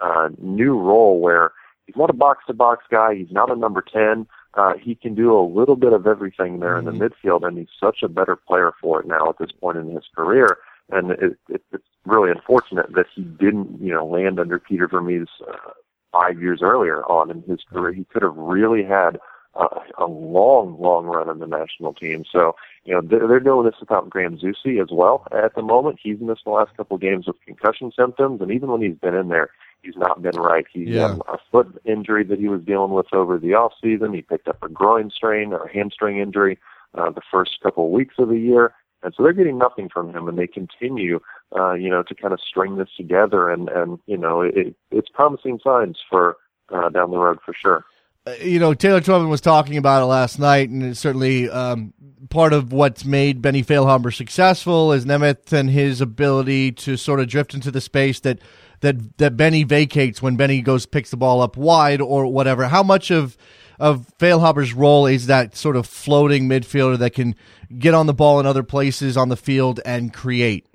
uh, 0.00 0.28
new 0.38 0.78
role 0.78 1.20
where 1.20 1.52
he's 1.86 1.96
not 1.96 2.10
a 2.10 2.14
box 2.14 2.44
to 2.46 2.54
box 2.54 2.84
guy, 2.90 3.14
he's 3.14 3.30
not 3.30 3.50
a 3.50 3.56
number 3.56 3.82
10. 3.82 4.26
Uh, 4.54 4.74
he 4.82 4.94
can 4.94 5.14
do 5.14 5.38
a 5.38 5.44
little 5.44 5.76
bit 5.76 5.92
of 5.92 6.06
everything 6.06 6.60
there 6.60 6.76
mm-hmm. 6.76 6.88
in 6.88 6.98
the 6.98 7.04
mm-hmm. 7.04 7.28
midfield, 7.28 7.46
and 7.46 7.58
he's 7.58 7.68
such 7.78 8.02
a 8.02 8.08
better 8.08 8.36
player 8.36 8.72
for 8.80 9.00
it 9.00 9.06
now 9.06 9.28
at 9.28 9.38
this 9.38 9.52
point 9.52 9.76
in 9.76 9.90
his 9.90 10.04
career. 10.14 10.58
And 10.90 11.10
it, 11.10 11.36
it, 11.48 11.62
it's 11.72 11.84
really 12.04 12.30
unfortunate 12.30 12.92
that 12.94 13.06
he 13.14 13.22
didn't, 13.22 13.80
you 13.80 13.92
know, 13.92 14.06
land 14.06 14.38
under 14.38 14.58
Peter 14.58 14.88
Vermes 14.88 15.28
uh, 15.46 15.72
five 16.12 16.40
years 16.40 16.60
earlier 16.62 17.02
on 17.04 17.30
in 17.30 17.42
his 17.42 17.60
career. 17.70 17.92
He 17.92 18.04
could 18.04 18.22
have 18.22 18.36
really 18.36 18.84
had 18.84 19.18
uh, 19.58 19.80
a 19.98 20.06
long, 20.06 20.76
long 20.80 21.06
run 21.06 21.30
in 21.30 21.38
the 21.38 21.46
national 21.46 21.94
team. 21.94 22.24
So, 22.30 22.56
you 22.84 22.94
know, 22.94 23.00
they're, 23.00 23.26
they're 23.26 23.40
doing 23.40 23.66
this 23.66 23.80
without 23.80 24.10
Graham 24.10 24.38
Zusi 24.38 24.80
as 24.82 24.88
well 24.90 25.26
at 25.32 25.54
the 25.54 25.62
moment. 25.62 25.98
He's 26.02 26.20
missed 26.20 26.44
the 26.44 26.50
last 26.50 26.76
couple 26.76 26.96
of 26.96 27.00
games 27.00 27.26
with 27.26 27.40
concussion 27.44 27.92
symptoms, 27.98 28.40
and 28.40 28.50
even 28.50 28.70
when 28.70 28.82
he's 28.82 28.96
been 28.96 29.14
in 29.14 29.28
there, 29.28 29.50
he's 29.82 29.96
not 29.96 30.22
been 30.22 30.36
right. 30.36 30.66
He's 30.72 30.88
yeah. 30.88 31.08
had 31.08 31.20
a 31.28 31.38
foot 31.50 31.80
injury 31.84 32.24
that 32.24 32.38
he 32.38 32.48
was 32.48 32.62
dealing 32.62 32.92
with 32.92 33.06
over 33.12 33.38
the 33.38 33.54
off 33.54 33.72
season. 33.82 34.12
He 34.12 34.22
picked 34.22 34.48
up 34.48 34.62
a 34.62 34.68
groin 34.68 35.10
strain 35.10 35.52
or 35.52 35.64
a 35.64 35.72
hamstring 35.72 36.18
injury 36.18 36.58
uh, 36.94 37.10
the 37.10 37.22
first 37.30 37.60
couple 37.62 37.86
of 37.86 37.92
weeks 37.92 38.14
of 38.18 38.28
the 38.28 38.38
year. 38.38 38.74
And 39.02 39.14
so 39.14 39.22
they're 39.22 39.32
getting 39.32 39.58
nothing 39.58 39.88
from 39.88 40.12
him, 40.14 40.26
and 40.26 40.38
they 40.38 40.46
continue, 40.46 41.20
uh, 41.56 41.74
you 41.74 41.90
know, 41.90 42.02
to 42.02 42.14
kind 42.14 42.32
of 42.32 42.40
string 42.40 42.76
this 42.76 42.88
together. 42.96 43.50
And 43.50 43.68
and 43.68 43.98
you 44.06 44.16
know, 44.16 44.40
it, 44.40 44.74
it's 44.90 45.08
promising 45.08 45.60
signs 45.62 45.98
for 46.08 46.38
uh, 46.74 46.88
down 46.88 47.10
the 47.10 47.18
road 47.18 47.38
for 47.44 47.54
sure. 47.54 47.84
Uh, 48.26 48.32
you 48.42 48.58
know, 48.58 48.74
Taylor 48.74 49.00
Twellman 49.00 49.28
was 49.28 49.40
talking 49.40 49.76
about 49.76 50.02
it 50.02 50.06
last 50.06 50.38
night, 50.38 50.68
and 50.68 50.82
it's 50.82 50.98
certainly 51.00 51.48
um, 51.48 51.94
part 52.28 52.52
of 52.52 52.72
what's 52.72 53.04
made 53.04 53.40
Benny 53.40 53.62
Feilhaber 53.62 54.12
successful 54.12 54.92
is 54.92 55.04
Nemeth 55.06 55.52
and 55.52 55.70
his 55.70 56.00
ability 56.00 56.72
to 56.72 56.96
sort 56.96 57.20
of 57.20 57.28
drift 57.28 57.54
into 57.54 57.70
the 57.70 57.80
space 57.80 58.20
that 58.20 58.40
that 58.80 59.18
that 59.18 59.36
Benny 59.36 59.64
vacates 59.64 60.20
when 60.20 60.36
Benny 60.36 60.60
goes 60.60 60.86
picks 60.86 61.10
the 61.10 61.16
ball 61.16 61.40
up 61.40 61.56
wide 61.56 62.00
or 62.00 62.26
whatever. 62.26 62.66
How 62.68 62.82
much 62.82 63.10
of 63.10 63.36
of 63.78 64.06
Feilhaber's 64.18 64.72
role 64.72 65.06
is 65.06 65.26
that 65.26 65.54
sort 65.54 65.76
of 65.76 65.86
floating 65.86 66.48
midfielder 66.48 66.98
that 66.98 67.12
can 67.12 67.36
get 67.78 67.94
on 67.94 68.06
the 68.06 68.14
ball 68.14 68.40
in 68.40 68.46
other 68.46 68.62
places 68.62 69.16
on 69.16 69.28
the 69.28 69.36
field 69.36 69.80
and 69.84 70.12
create? 70.12 70.66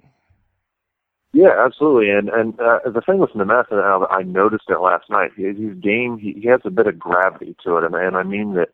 Yeah, 1.34 1.52
absolutely. 1.66 2.10
And 2.10 2.30
and 2.30 2.60
uh, 2.60 2.80
the 2.86 3.02
thing 3.02 3.20
with 3.20 3.32
Nemeth, 3.32 3.72
and 3.72 4.06
I 4.10 4.22
noticed 4.24 4.66
it 4.70 4.82
last 4.82 5.10
night. 5.10 5.32
His, 5.38 5.58
his 5.58 5.78
game, 5.78 6.18
he, 6.18 6.34
he 6.34 6.48
has 6.48 6.60
a 6.66 6.70
bit 6.70 6.88
of 6.88 7.00
gravity 7.00 7.56
to 7.64 7.78
it, 7.78 7.84
and, 7.86 7.96
and 7.96 8.16
I 8.16 8.24
mean 8.24 8.54
that. 8.56 8.70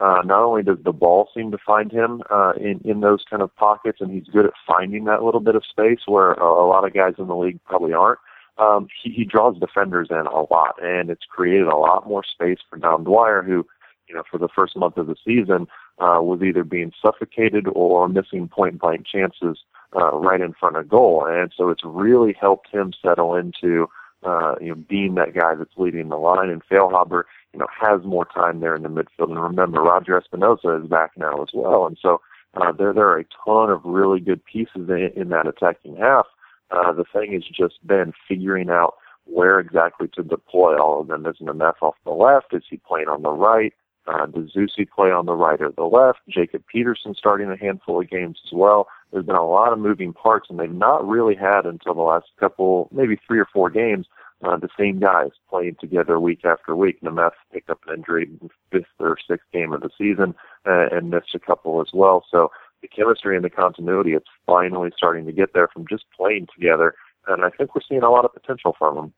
Uh, 0.00 0.20
not 0.24 0.42
only 0.42 0.64
does 0.64 0.78
the 0.84 0.90
ball 0.92 1.28
seem 1.32 1.52
to 1.52 1.58
find 1.64 1.92
him 1.92 2.22
uh, 2.28 2.52
in 2.56 2.80
in 2.84 3.00
those 3.00 3.22
kind 3.28 3.40
of 3.42 3.54
pockets, 3.54 3.98
and 4.00 4.10
he's 4.10 4.26
good 4.32 4.46
at 4.46 4.52
finding 4.66 5.04
that 5.04 5.22
little 5.22 5.38
bit 5.38 5.54
of 5.54 5.62
space 5.64 6.00
where 6.06 6.32
a, 6.32 6.44
a 6.44 6.66
lot 6.66 6.84
of 6.84 6.92
guys 6.94 7.12
in 7.18 7.28
the 7.28 7.36
league 7.36 7.60
probably 7.66 7.92
aren't. 7.92 8.18
Um, 8.58 8.88
he, 9.02 9.10
he 9.10 9.24
draws 9.24 9.58
defenders 9.60 10.08
in 10.10 10.16
a 10.26 10.40
lot, 10.52 10.74
and 10.82 11.08
it's 11.08 11.24
created 11.28 11.68
a 11.68 11.76
lot 11.76 12.08
more 12.08 12.24
space 12.24 12.58
for 12.68 12.78
Dom 12.78 13.04
Dwyer, 13.04 13.42
who, 13.42 13.66
you 14.08 14.14
know, 14.14 14.22
for 14.28 14.38
the 14.38 14.48
first 14.48 14.76
month 14.76 14.96
of 14.96 15.06
the 15.06 15.14
season, 15.24 15.68
uh, 16.00 16.18
was 16.20 16.40
either 16.42 16.64
being 16.64 16.90
suffocated 17.00 17.66
or 17.72 18.08
missing 18.08 18.48
point 18.48 18.80
blank 18.80 19.06
chances 19.06 19.58
uh, 19.96 20.16
right 20.16 20.40
in 20.40 20.52
front 20.52 20.76
of 20.76 20.88
goal. 20.88 21.26
And 21.26 21.52
so 21.56 21.68
it's 21.68 21.84
really 21.84 22.34
helped 22.38 22.68
him 22.68 22.92
settle 23.02 23.34
into, 23.34 23.88
uh, 24.22 24.54
you 24.60 24.68
know, 24.68 24.74
being 24.88 25.14
that 25.16 25.34
guy 25.34 25.54
that's 25.54 25.76
leading 25.76 26.08
the 26.08 26.16
line. 26.16 26.48
And 26.48 26.62
Feilhaber, 26.66 27.24
you 27.52 27.58
know, 27.58 27.66
has 27.78 28.02
more 28.04 28.24
time 28.24 28.60
there 28.60 28.74
in 28.74 28.82
the 28.82 28.88
midfield. 28.88 29.30
And 29.30 29.42
remember, 29.42 29.82
Roger 29.82 30.20
Espinoza 30.20 30.82
is 30.82 30.88
back 30.88 31.12
now 31.16 31.42
as 31.42 31.48
well. 31.52 31.86
And 31.86 31.98
so 32.00 32.20
uh, 32.54 32.72
there, 32.72 32.92
there 32.92 33.08
are 33.08 33.18
a 33.18 33.26
ton 33.44 33.70
of 33.70 33.80
really 33.84 34.20
good 34.20 34.44
pieces 34.44 34.88
in, 34.88 35.10
in 35.16 35.28
that 35.30 35.46
attacking 35.46 35.96
half. 35.96 36.26
Uh, 36.70 36.92
the 36.92 37.04
thing 37.12 37.32
has 37.32 37.44
just 37.44 37.86
been 37.86 38.12
figuring 38.26 38.70
out 38.70 38.94
where 39.26 39.60
exactly 39.60 40.08
to 40.08 40.22
deploy 40.22 40.76
all 40.78 41.00
of 41.00 41.08
them. 41.08 41.26
Is 41.26 41.36
Nemeth 41.40 41.82
off 41.82 41.94
the 42.04 42.10
left? 42.10 42.54
Is 42.54 42.64
he 42.68 42.78
playing 42.78 43.08
on 43.08 43.22
the 43.22 43.30
right? 43.30 43.72
Uh, 44.06 44.26
does 44.26 44.52
Zusi 44.52 44.88
play 44.88 45.10
on 45.10 45.26
the 45.26 45.34
right 45.34 45.60
or 45.60 45.70
the 45.70 45.84
left? 45.84 46.18
Jacob 46.28 46.64
Peterson 46.66 47.14
starting 47.16 47.50
a 47.50 47.56
handful 47.56 48.00
of 48.00 48.10
games 48.10 48.40
as 48.44 48.52
well. 48.52 48.88
There's 49.12 49.26
been 49.26 49.36
a 49.36 49.46
lot 49.46 49.72
of 49.72 49.78
moving 49.78 50.12
parts, 50.12 50.48
and 50.48 50.58
they've 50.58 50.72
not 50.72 51.06
really 51.06 51.34
had 51.34 51.66
until 51.66 51.94
the 51.94 52.02
last 52.02 52.26
couple, 52.40 52.88
maybe 52.92 53.18
three 53.26 53.38
or 53.38 53.46
four 53.52 53.68
games, 53.68 54.06
uh, 54.42 54.56
the 54.56 54.68
same 54.78 54.98
guys 54.98 55.30
playing 55.48 55.76
together 55.80 56.18
week 56.18 56.44
after 56.44 56.74
week. 56.74 57.00
Nemeth 57.02 57.32
picked 57.52 57.70
up 57.70 57.80
an 57.86 57.94
injury 57.94 58.24
in 58.24 58.50
fifth 58.70 58.86
or 58.98 59.16
sixth 59.28 59.46
game 59.52 59.72
of 59.72 59.82
the 59.82 59.90
season 59.96 60.34
uh, 60.66 60.86
and 60.90 61.10
missed 61.10 61.34
a 61.34 61.38
couple 61.38 61.80
as 61.80 61.88
well. 61.92 62.24
So 62.30 62.50
the 62.80 62.88
chemistry 62.88 63.36
and 63.36 63.44
the 63.44 63.50
continuity, 63.50 64.14
it's 64.14 64.26
finally 64.46 64.90
starting 64.96 65.26
to 65.26 65.32
get 65.32 65.52
there 65.54 65.68
from 65.68 65.86
just 65.86 66.04
playing 66.16 66.48
together. 66.52 66.94
And 67.28 67.44
I 67.44 67.50
think 67.50 67.74
we're 67.74 67.82
seeing 67.88 68.02
a 68.02 68.10
lot 68.10 68.24
of 68.24 68.34
potential 68.34 68.74
from 68.76 68.96
them. 68.96 69.12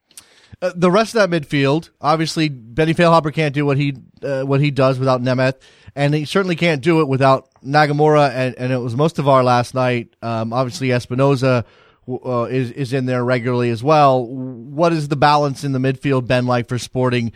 Uh, 0.61 0.71
the 0.75 0.91
rest 0.91 1.15
of 1.15 1.29
that 1.29 1.41
midfield, 1.41 1.89
obviously, 2.01 2.49
Benny 2.49 2.93
Feilhaber 2.93 3.33
can't 3.33 3.53
do 3.53 3.65
what 3.65 3.77
he 3.77 3.93
uh, 4.23 4.43
what 4.43 4.61
he 4.61 4.71
does 4.71 4.97
without 4.99 5.21
Nemeth, 5.21 5.55
and 5.95 6.13
he 6.13 6.25
certainly 6.25 6.55
can't 6.55 6.81
do 6.81 7.01
it 7.01 7.07
without 7.07 7.49
Nagamura. 7.63 8.29
And, 8.31 8.55
and 8.57 8.71
it 8.71 8.77
was 8.77 8.95
most 8.95 9.19
of 9.19 9.27
our 9.27 9.43
last 9.43 9.73
night. 9.73 10.15
Um, 10.21 10.53
obviously, 10.53 10.89
Espinoza 10.89 11.65
uh, 12.07 12.43
is 12.43 12.71
is 12.71 12.93
in 12.93 13.05
there 13.05 13.23
regularly 13.23 13.69
as 13.69 13.83
well. 13.83 14.25
What 14.25 14.93
is 14.93 15.07
the 15.07 15.15
balance 15.15 15.63
in 15.63 15.71
the 15.71 15.79
midfield 15.79 16.27
been 16.27 16.45
like 16.45 16.67
for 16.67 16.77
Sporting? 16.77 17.31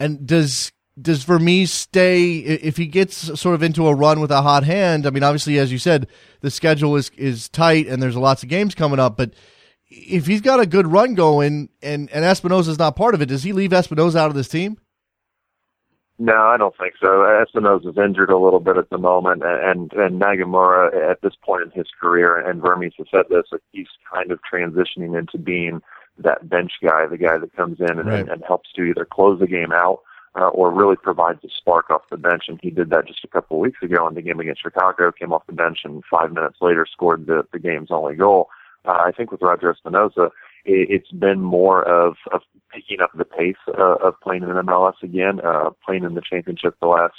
And 0.00 0.26
does 0.26 0.72
does 1.00 1.24
Vermes 1.24 1.72
stay 1.72 2.38
if 2.38 2.76
he 2.76 2.86
gets 2.86 3.16
sort 3.40 3.54
of 3.54 3.62
into 3.62 3.88
a 3.88 3.94
run 3.94 4.20
with 4.20 4.30
a 4.30 4.42
hot 4.42 4.64
hand? 4.64 5.06
I 5.06 5.10
mean, 5.10 5.22
obviously, 5.22 5.58
as 5.58 5.72
you 5.72 5.78
said, 5.78 6.08
the 6.40 6.50
schedule 6.50 6.96
is 6.96 7.10
is 7.16 7.48
tight 7.48 7.86
and 7.86 8.02
there's 8.02 8.16
lots 8.16 8.42
of 8.42 8.48
games 8.48 8.74
coming 8.74 9.00
up, 9.00 9.16
but 9.16 9.34
if 9.94 10.26
he's 10.26 10.40
got 10.40 10.60
a 10.60 10.66
good 10.66 10.86
run 10.86 11.14
going 11.14 11.68
and 11.82 12.10
and 12.12 12.24
Espinoza's 12.24 12.78
not 12.78 12.96
part 12.96 13.14
of 13.14 13.22
it, 13.22 13.26
does 13.26 13.42
he 13.42 13.52
leave 13.52 13.70
Espinoza 13.70 14.16
out 14.16 14.30
of 14.30 14.34
this 14.34 14.48
team? 14.48 14.78
No, 16.16 16.36
I 16.36 16.56
don't 16.56 16.76
think 16.78 16.94
so. 17.00 17.08
Espinoza's 17.08 17.98
injured 17.98 18.30
a 18.30 18.38
little 18.38 18.60
bit 18.60 18.76
at 18.76 18.90
the 18.90 18.98
moment, 18.98 19.42
and 19.44 19.92
and 19.92 20.20
Nagamura 20.20 21.10
at 21.10 21.22
this 21.22 21.34
point 21.44 21.64
in 21.64 21.70
his 21.70 21.88
career, 22.00 22.38
and 22.38 22.62
Vermes 22.62 22.94
has 22.98 23.08
said 23.10 23.24
this, 23.30 23.46
he's 23.72 23.88
kind 24.12 24.30
of 24.30 24.38
transitioning 24.50 25.18
into 25.18 25.38
being 25.38 25.80
that 26.18 26.48
bench 26.48 26.72
guy, 26.82 27.06
the 27.06 27.18
guy 27.18 27.38
that 27.38 27.56
comes 27.56 27.80
in 27.80 27.98
and, 27.98 28.06
right. 28.06 28.20
and, 28.20 28.28
and 28.28 28.44
helps 28.46 28.70
to 28.72 28.82
either 28.82 29.04
close 29.04 29.40
the 29.40 29.48
game 29.48 29.72
out 29.72 30.00
uh, 30.38 30.48
or 30.48 30.70
really 30.70 30.96
provides 30.96 31.42
a 31.44 31.48
spark 31.48 31.90
off 31.90 32.02
the 32.10 32.16
bench. 32.16 32.44
And 32.46 32.60
he 32.62 32.70
did 32.70 32.90
that 32.90 33.08
just 33.08 33.24
a 33.24 33.28
couple 33.28 33.56
of 33.56 33.62
weeks 33.62 33.82
ago 33.82 34.06
in 34.06 34.14
the 34.14 34.22
game 34.22 34.38
against 34.38 34.62
Chicago. 34.62 35.10
Came 35.10 35.32
off 35.32 35.46
the 35.46 35.52
bench 35.52 35.78
and 35.82 36.04
five 36.08 36.32
minutes 36.32 36.58
later 36.60 36.86
scored 36.90 37.26
the 37.26 37.44
the 37.52 37.58
game's 37.58 37.90
only 37.90 38.14
goal. 38.14 38.48
Uh, 38.84 38.92
I 38.92 39.12
think 39.16 39.32
with 39.32 39.42
Roger 39.42 39.74
Espinoza, 39.74 40.26
it, 40.64 40.88
it's 40.90 41.10
been 41.10 41.40
more 41.40 41.82
of, 41.82 42.16
of 42.32 42.42
picking 42.72 43.00
up 43.00 43.10
the 43.16 43.24
pace 43.24 43.56
uh, 43.68 43.96
of 43.96 44.20
playing 44.22 44.42
in 44.42 44.48
MLS 44.48 45.02
again, 45.02 45.40
uh, 45.44 45.70
playing 45.84 46.04
in 46.04 46.14
the 46.14 46.22
championship 46.22 46.76
the 46.80 46.86
last 46.86 47.14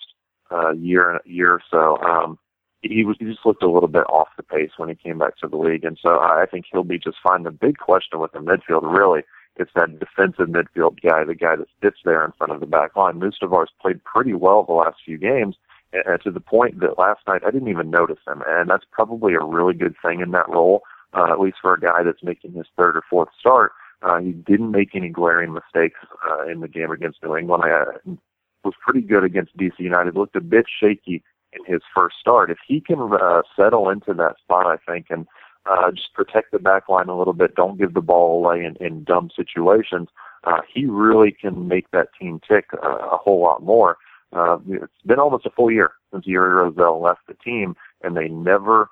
uh, 0.51 0.71
year 0.71 1.19
year 1.25 1.53
or 1.53 1.61
so. 1.71 1.97
Um, 2.03 2.39
he 2.81 3.03
was 3.03 3.15
he 3.19 3.25
just 3.25 3.45
looked 3.45 3.63
a 3.63 3.69
little 3.69 3.89
bit 3.89 4.03
off 4.09 4.27
the 4.37 4.43
pace 4.43 4.71
when 4.77 4.89
he 4.89 4.95
came 4.95 5.17
back 5.17 5.37
to 5.37 5.47
the 5.47 5.57
league, 5.57 5.83
and 5.83 5.97
so 6.01 6.09
I 6.19 6.45
think 6.49 6.65
he'll 6.71 6.83
be 6.83 6.99
just 6.99 7.17
fine. 7.23 7.43
The 7.43 7.51
big 7.51 7.77
question 7.77 8.19
with 8.19 8.31
the 8.31 8.39
midfield 8.39 8.83
really 8.83 9.21
is 9.57 9.67
that 9.73 9.99
defensive 9.99 10.47
midfield 10.47 11.01
guy, 11.01 11.23
the 11.23 11.33
guy 11.33 11.55
that 11.55 11.67
sits 11.81 11.97
there 12.03 12.25
in 12.25 12.33
front 12.37 12.51
of 12.51 12.59
the 12.59 12.65
back 12.65 12.95
line. 12.95 13.19
Mustivar's 13.19 13.71
played 13.81 14.03
pretty 14.03 14.33
well 14.33 14.63
the 14.63 14.73
last 14.73 14.97
few 15.03 15.17
games, 15.17 15.55
and 15.93 16.21
to 16.21 16.29
the 16.29 16.39
point 16.41 16.79
that 16.81 16.99
last 16.99 17.21
night 17.25 17.41
I 17.45 17.51
didn't 17.51 17.69
even 17.69 17.89
notice 17.89 18.19
him, 18.27 18.43
and 18.45 18.69
that's 18.69 18.85
probably 18.91 19.33
a 19.33 19.43
really 19.43 19.73
good 19.73 19.95
thing 20.03 20.19
in 20.19 20.31
that 20.31 20.49
role 20.49 20.83
uh, 21.15 21.31
at 21.31 21.39
least 21.39 21.57
for 21.61 21.73
a 21.73 21.79
guy 21.79 22.03
that's 22.03 22.23
making 22.23 22.53
his 22.53 22.67
third 22.77 22.97
or 22.97 23.03
fourth 23.09 23.29
start. 23.39 23.71
Uh, 24.01 24.19
he 24.19 24.31
didn't 24.31 24.71
make 24.71 24.95
any 24.95 25.09
glaring 25.09 25.53
mistakes 25.53 25.99
uh, 26.29 26.45
in 26.45 26.59
the 26.59 26.67
game 26.67 26.91
against 26.91 27.23
New 27.23 27.35
England. 27.35 27.63
I 27.63 27.71
uh, 27.71 28.15
was 28.63 28.73
pretty 28.81 29.01
good 29.01 29.23
against 29.23 29.55
DC 29.57 29.79
United. 29.79 30.15
Looked 30.15 30.35
a 30.35 30.41
bit 30.41 30.65
shaky 30.79 31.23
in 31.53 31.65
his 31.65 31.81
first 31.95 32.17
start. 32.19 32.51
If 32.51 32.57
he 32.67 32.81
can 32.81 32.99
uh, 33.13 33.41
settle 33.55 33.89
into 33.89 34.13
that 34.13 34.35
spot, 34.43 34.65
I 34.67 34.77
think, 34.91 35.07
and 35.09 35.25
uh, 35.65 35.91
just 35.91 36.13
protect 36.13 36.51
the 36.51 36.59
back 36.59 36.89
line 36.89 37.07
a 37.07 37.17
little 37.17 37.33
bit, 37.33 37.55
don't 37.55 37.79
give 37.79 37.93
the 37.93 38.01
ball 38.01 38.37
away 38.37 38.63
in, 38.63 38.75
in 38.85 39.03
dumb 39.03 39.29
situations, 39.35 40.09
uh, 40.43 40.61
he 40.71 40.85
really 40.85 41.31
can 41.31 41.67
make 41.67 41.89
that 41.91 42.09
team 42.19 42.39
tick 42.47 42.65
uh, 42.83 42.97
a 43.11 43.17
whole 43.17 43.41
lot 43.41 43.63
more. 43.63 43.97
Uh, 44.31 44.57
it's 44.67 44.93
been 45.05 45.19
almost 45.19 45.45
a 45.45 45.49
full 45.49 45.71
year 45.71 45.93
since 46.11 46.27
Uri 46.27 46.53
Rosell 46.53 47.01
left 47.01 47.21
the 47.27 47.33
team, 47.33 47.75
and 48.03 48.15
they 48.15 48.27
never 48.27 48.89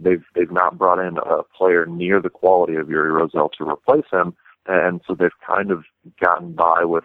They've 0.00 0.24
they've 0.34 0.50
not 0.50 0.78
brought 0.78 0.98
in 0.98 1.18
a 1.18 1.42
player 1.42 1.86
near 1.86 2.20
the 2.20 2.30
quality 2.30 2.76
of 2.76 2.88
Uri 2.88 3.10
Rosell 3.10 3.50
to 3.58 3.68
replace 3.68 4.06
him, 4.12 4.34
and 4.66 5.00
so 5.06 5.14
they've 5.14 5.30
kind 5.46 5.70
of 5.70 5.84
gotten 6.20 6.52
by 6.52 6.84
with 6.84 7.04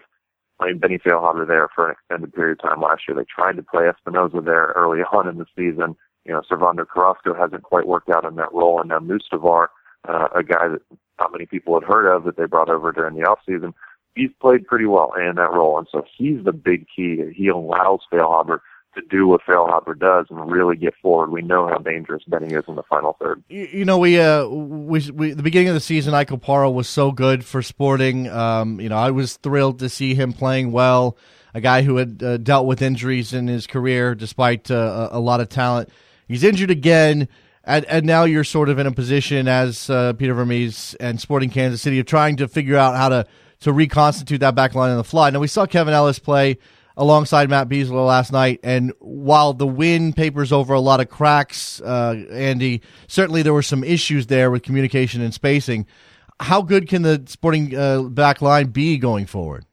playing 0.60 0.78
Benny 0.78 0.98
Feilhaber 0.98 1.46
there 1.46 1.68
for 1.74 1.88
an 1.88 1.92
extended 1.98 2.34
period 2.34 2.58
of 2.60 2.70
time 2.70 2.80
last 2.80 3.02
year. 3.08 3.16
They 3.16 3.24
tried 3.24 3.56
to 3.56 3.62
play 3.62 3.84
Espinoza 3.84 4.44
there 4.44 4.72
early 4.76 5.00
on 5.00 5.28
in 5.28 5.38
the 5.38 5.46
season. 5.56 5.96
You 6.24 6.32
know, 6.32 6.42
Servando 6.50 6.86
Carrasco 6.86 7.34
hasn't 7.34 7.62
quite 7.62 7.86
worked 7.86 8.10
out 8.10 8.24
in 8.24 8.36
that 8.36 8.52
role, 8.52 8.80
and 8.80 8.90
now 8.90 8.98
Mustivar, 8.98 9.68
uh, 10.06 10.28
a 10.34 10.42
guy 10.42 10.68
that 10.68 10.82
not 11.18 11.32
many 11.32 11.46
people 11.46 11.78
had 11.78 11.88
heard 11.88 12.06
of 12.06 12.24
that 12.24 12.36
they 12.36 12.46
brought 12.46 12.68
over 12.68 12.92
during 12.92 13.16
the 13.16 13.22
off 13.22 13.40
season, 13.46 13.74
he's 14.14 14.30
played 14.40 14.66
pretty 14.66 14.86
well 14.86 15.12
in 15.14 15.36
that 15.36 15.52
role, 15.52 15.78
and 15.78 15.86
so 15.90 16.04
he's 16.16 16.44
the 16.44 16.52
big 16.52 16.86
key. 16.94 17.22
He 17.34 17.48
allows 17.48 18.00
Feilhaber 18.12 18.60
to 18.94 19.02
do 19.08 19.26
what 19.26 19.40
Feilhaber 19.42 19.98
does 19.98 20.26
and 20.30 20.50
really 20.50 20.76
get 20.76 20.94
forward. 21.00 21.30
We 21.30 21.42
know 21.42 21.68
how 21.68 21.78
dangerous 21.78 22.22
Benny 22.26 22.54
is 22.54 22.64
in 22.66 22.74
the 22.74 22.82
final 22.82 23.16
third. 23.20 23.42
You, 23.48 23.68
you 23.72 23.84
know, 23.84 23.98
we, 23.98 24.20
uh, 24.20 24.46
we, 24.46 25.10
we, 25.10 25.32
the 25.32 25.42
beginning 25.42 25.68
of 25.68 25.74
the 25.74 25.80
season, 25.80 26.14
Ike 26.14 26.30
Opara 26.30 26.72
was 26.72 26.88
so 26.88 27.12
good 27.12 27.44
for 27.44 27.62
Sporting. 27.62 28.28
Um, 28.28 28.80
you 28.80 28.88
know, 28.88 28.96
I 28.96 29.10
was 29.10 29.36
thrilled 29.36 29.78
to 29.80 29.88
see 29.88 30.14
him 30.14 30.32
playing 30.32 30.72
well. 30.72 31.16
A 31.54 31.60
guy 31.60 31.82
who 31.82 31.96
had 31.96 32.22
uh, 32.22 32.36
dealt 32.36 32.66
with 32.66 32.80
injuries 32.80 33.32
in 33.32 33.48
his 33.48 33.66
career, 33.66 34.14
despite 34.14 34.70
uh, 34.70 35.08
a, 35.10 35.18
lot 35.18 35.40
of 35.40 35.48
talent. 35.48 35.88
He's 36.28 36.44
injured 36.44 36.70
again, 36.70 37.26
and, 37.64 37.84
and 37.86 38.06
now 38.06 38.22
you're 38.22 38.44
sort 38.44 38.68
of 38.68 38.78
in 38.78 38.86
a 38.86 38.92
position 38.92 39.48
as 39.48 39.90
uh, 39.90 40.12
Peter 40.12 40.32
Vermes 40.32 40.94
and 41.00 41.20
Sporting 41.20 41.50
Kansas 41.50 41.82
City 41.82 41.98
of 41.98 42.06
trying 42.06 42.36
to 42.36 42.46
figure 42.46 42.76
out 42.76 42.94
how 42.94 43.08
to 43.08 43.26
to 43.60 43.72
reconstitute 43.72 44.40
that 44.40 44.54
back 44.54 44.74
line 44.74 44.90
on 44.90 44.96
the 44.96 45.04
fly. 45.04 45.30
Now 45.30 45.40
we 45.40 45.46
saw 45.46 45.66
Kevin 45.66 45.92
Ellis 45.92 46.18
play 46.18 46.56
alongside 47.00 47.48
Matt 47.48 47.68
Besler 47.68 48.06
last 48.06 48.30
night. 48.30 48.60
And 48.62 48.92
while 49.00 49.54
the 49.54 49.66
win 49.66 50.12
papers 50.12 50.52
over 50.52 50.74
a 50.74 50.80
lot 50.80 51.00
of 51.00 51.08
cracks, 51.08 51.80
uh, 51.80 52.14
Andy, 52.30 52.82
certainly 53.08 53.42
there 53.42 53.54
were 53.54 53.62
some 53.62 53.82
issues 53.82 54.26
there 54.26 54.50
with 54.50 54.62
communication 54.62 55.22
and 55.22 55.32
spacing. 55.32 55.86
How 56.40 56.60
good 56.62 56.88
can 56.88 57.02
the 57.02 57.22
sporting 57.26 57.74
uh, 57.74 58.02
back 58.02 58.42
line 58.42 58.68
be 58.68 58.98
going 58.98 59.26
forward? 59.26 59.64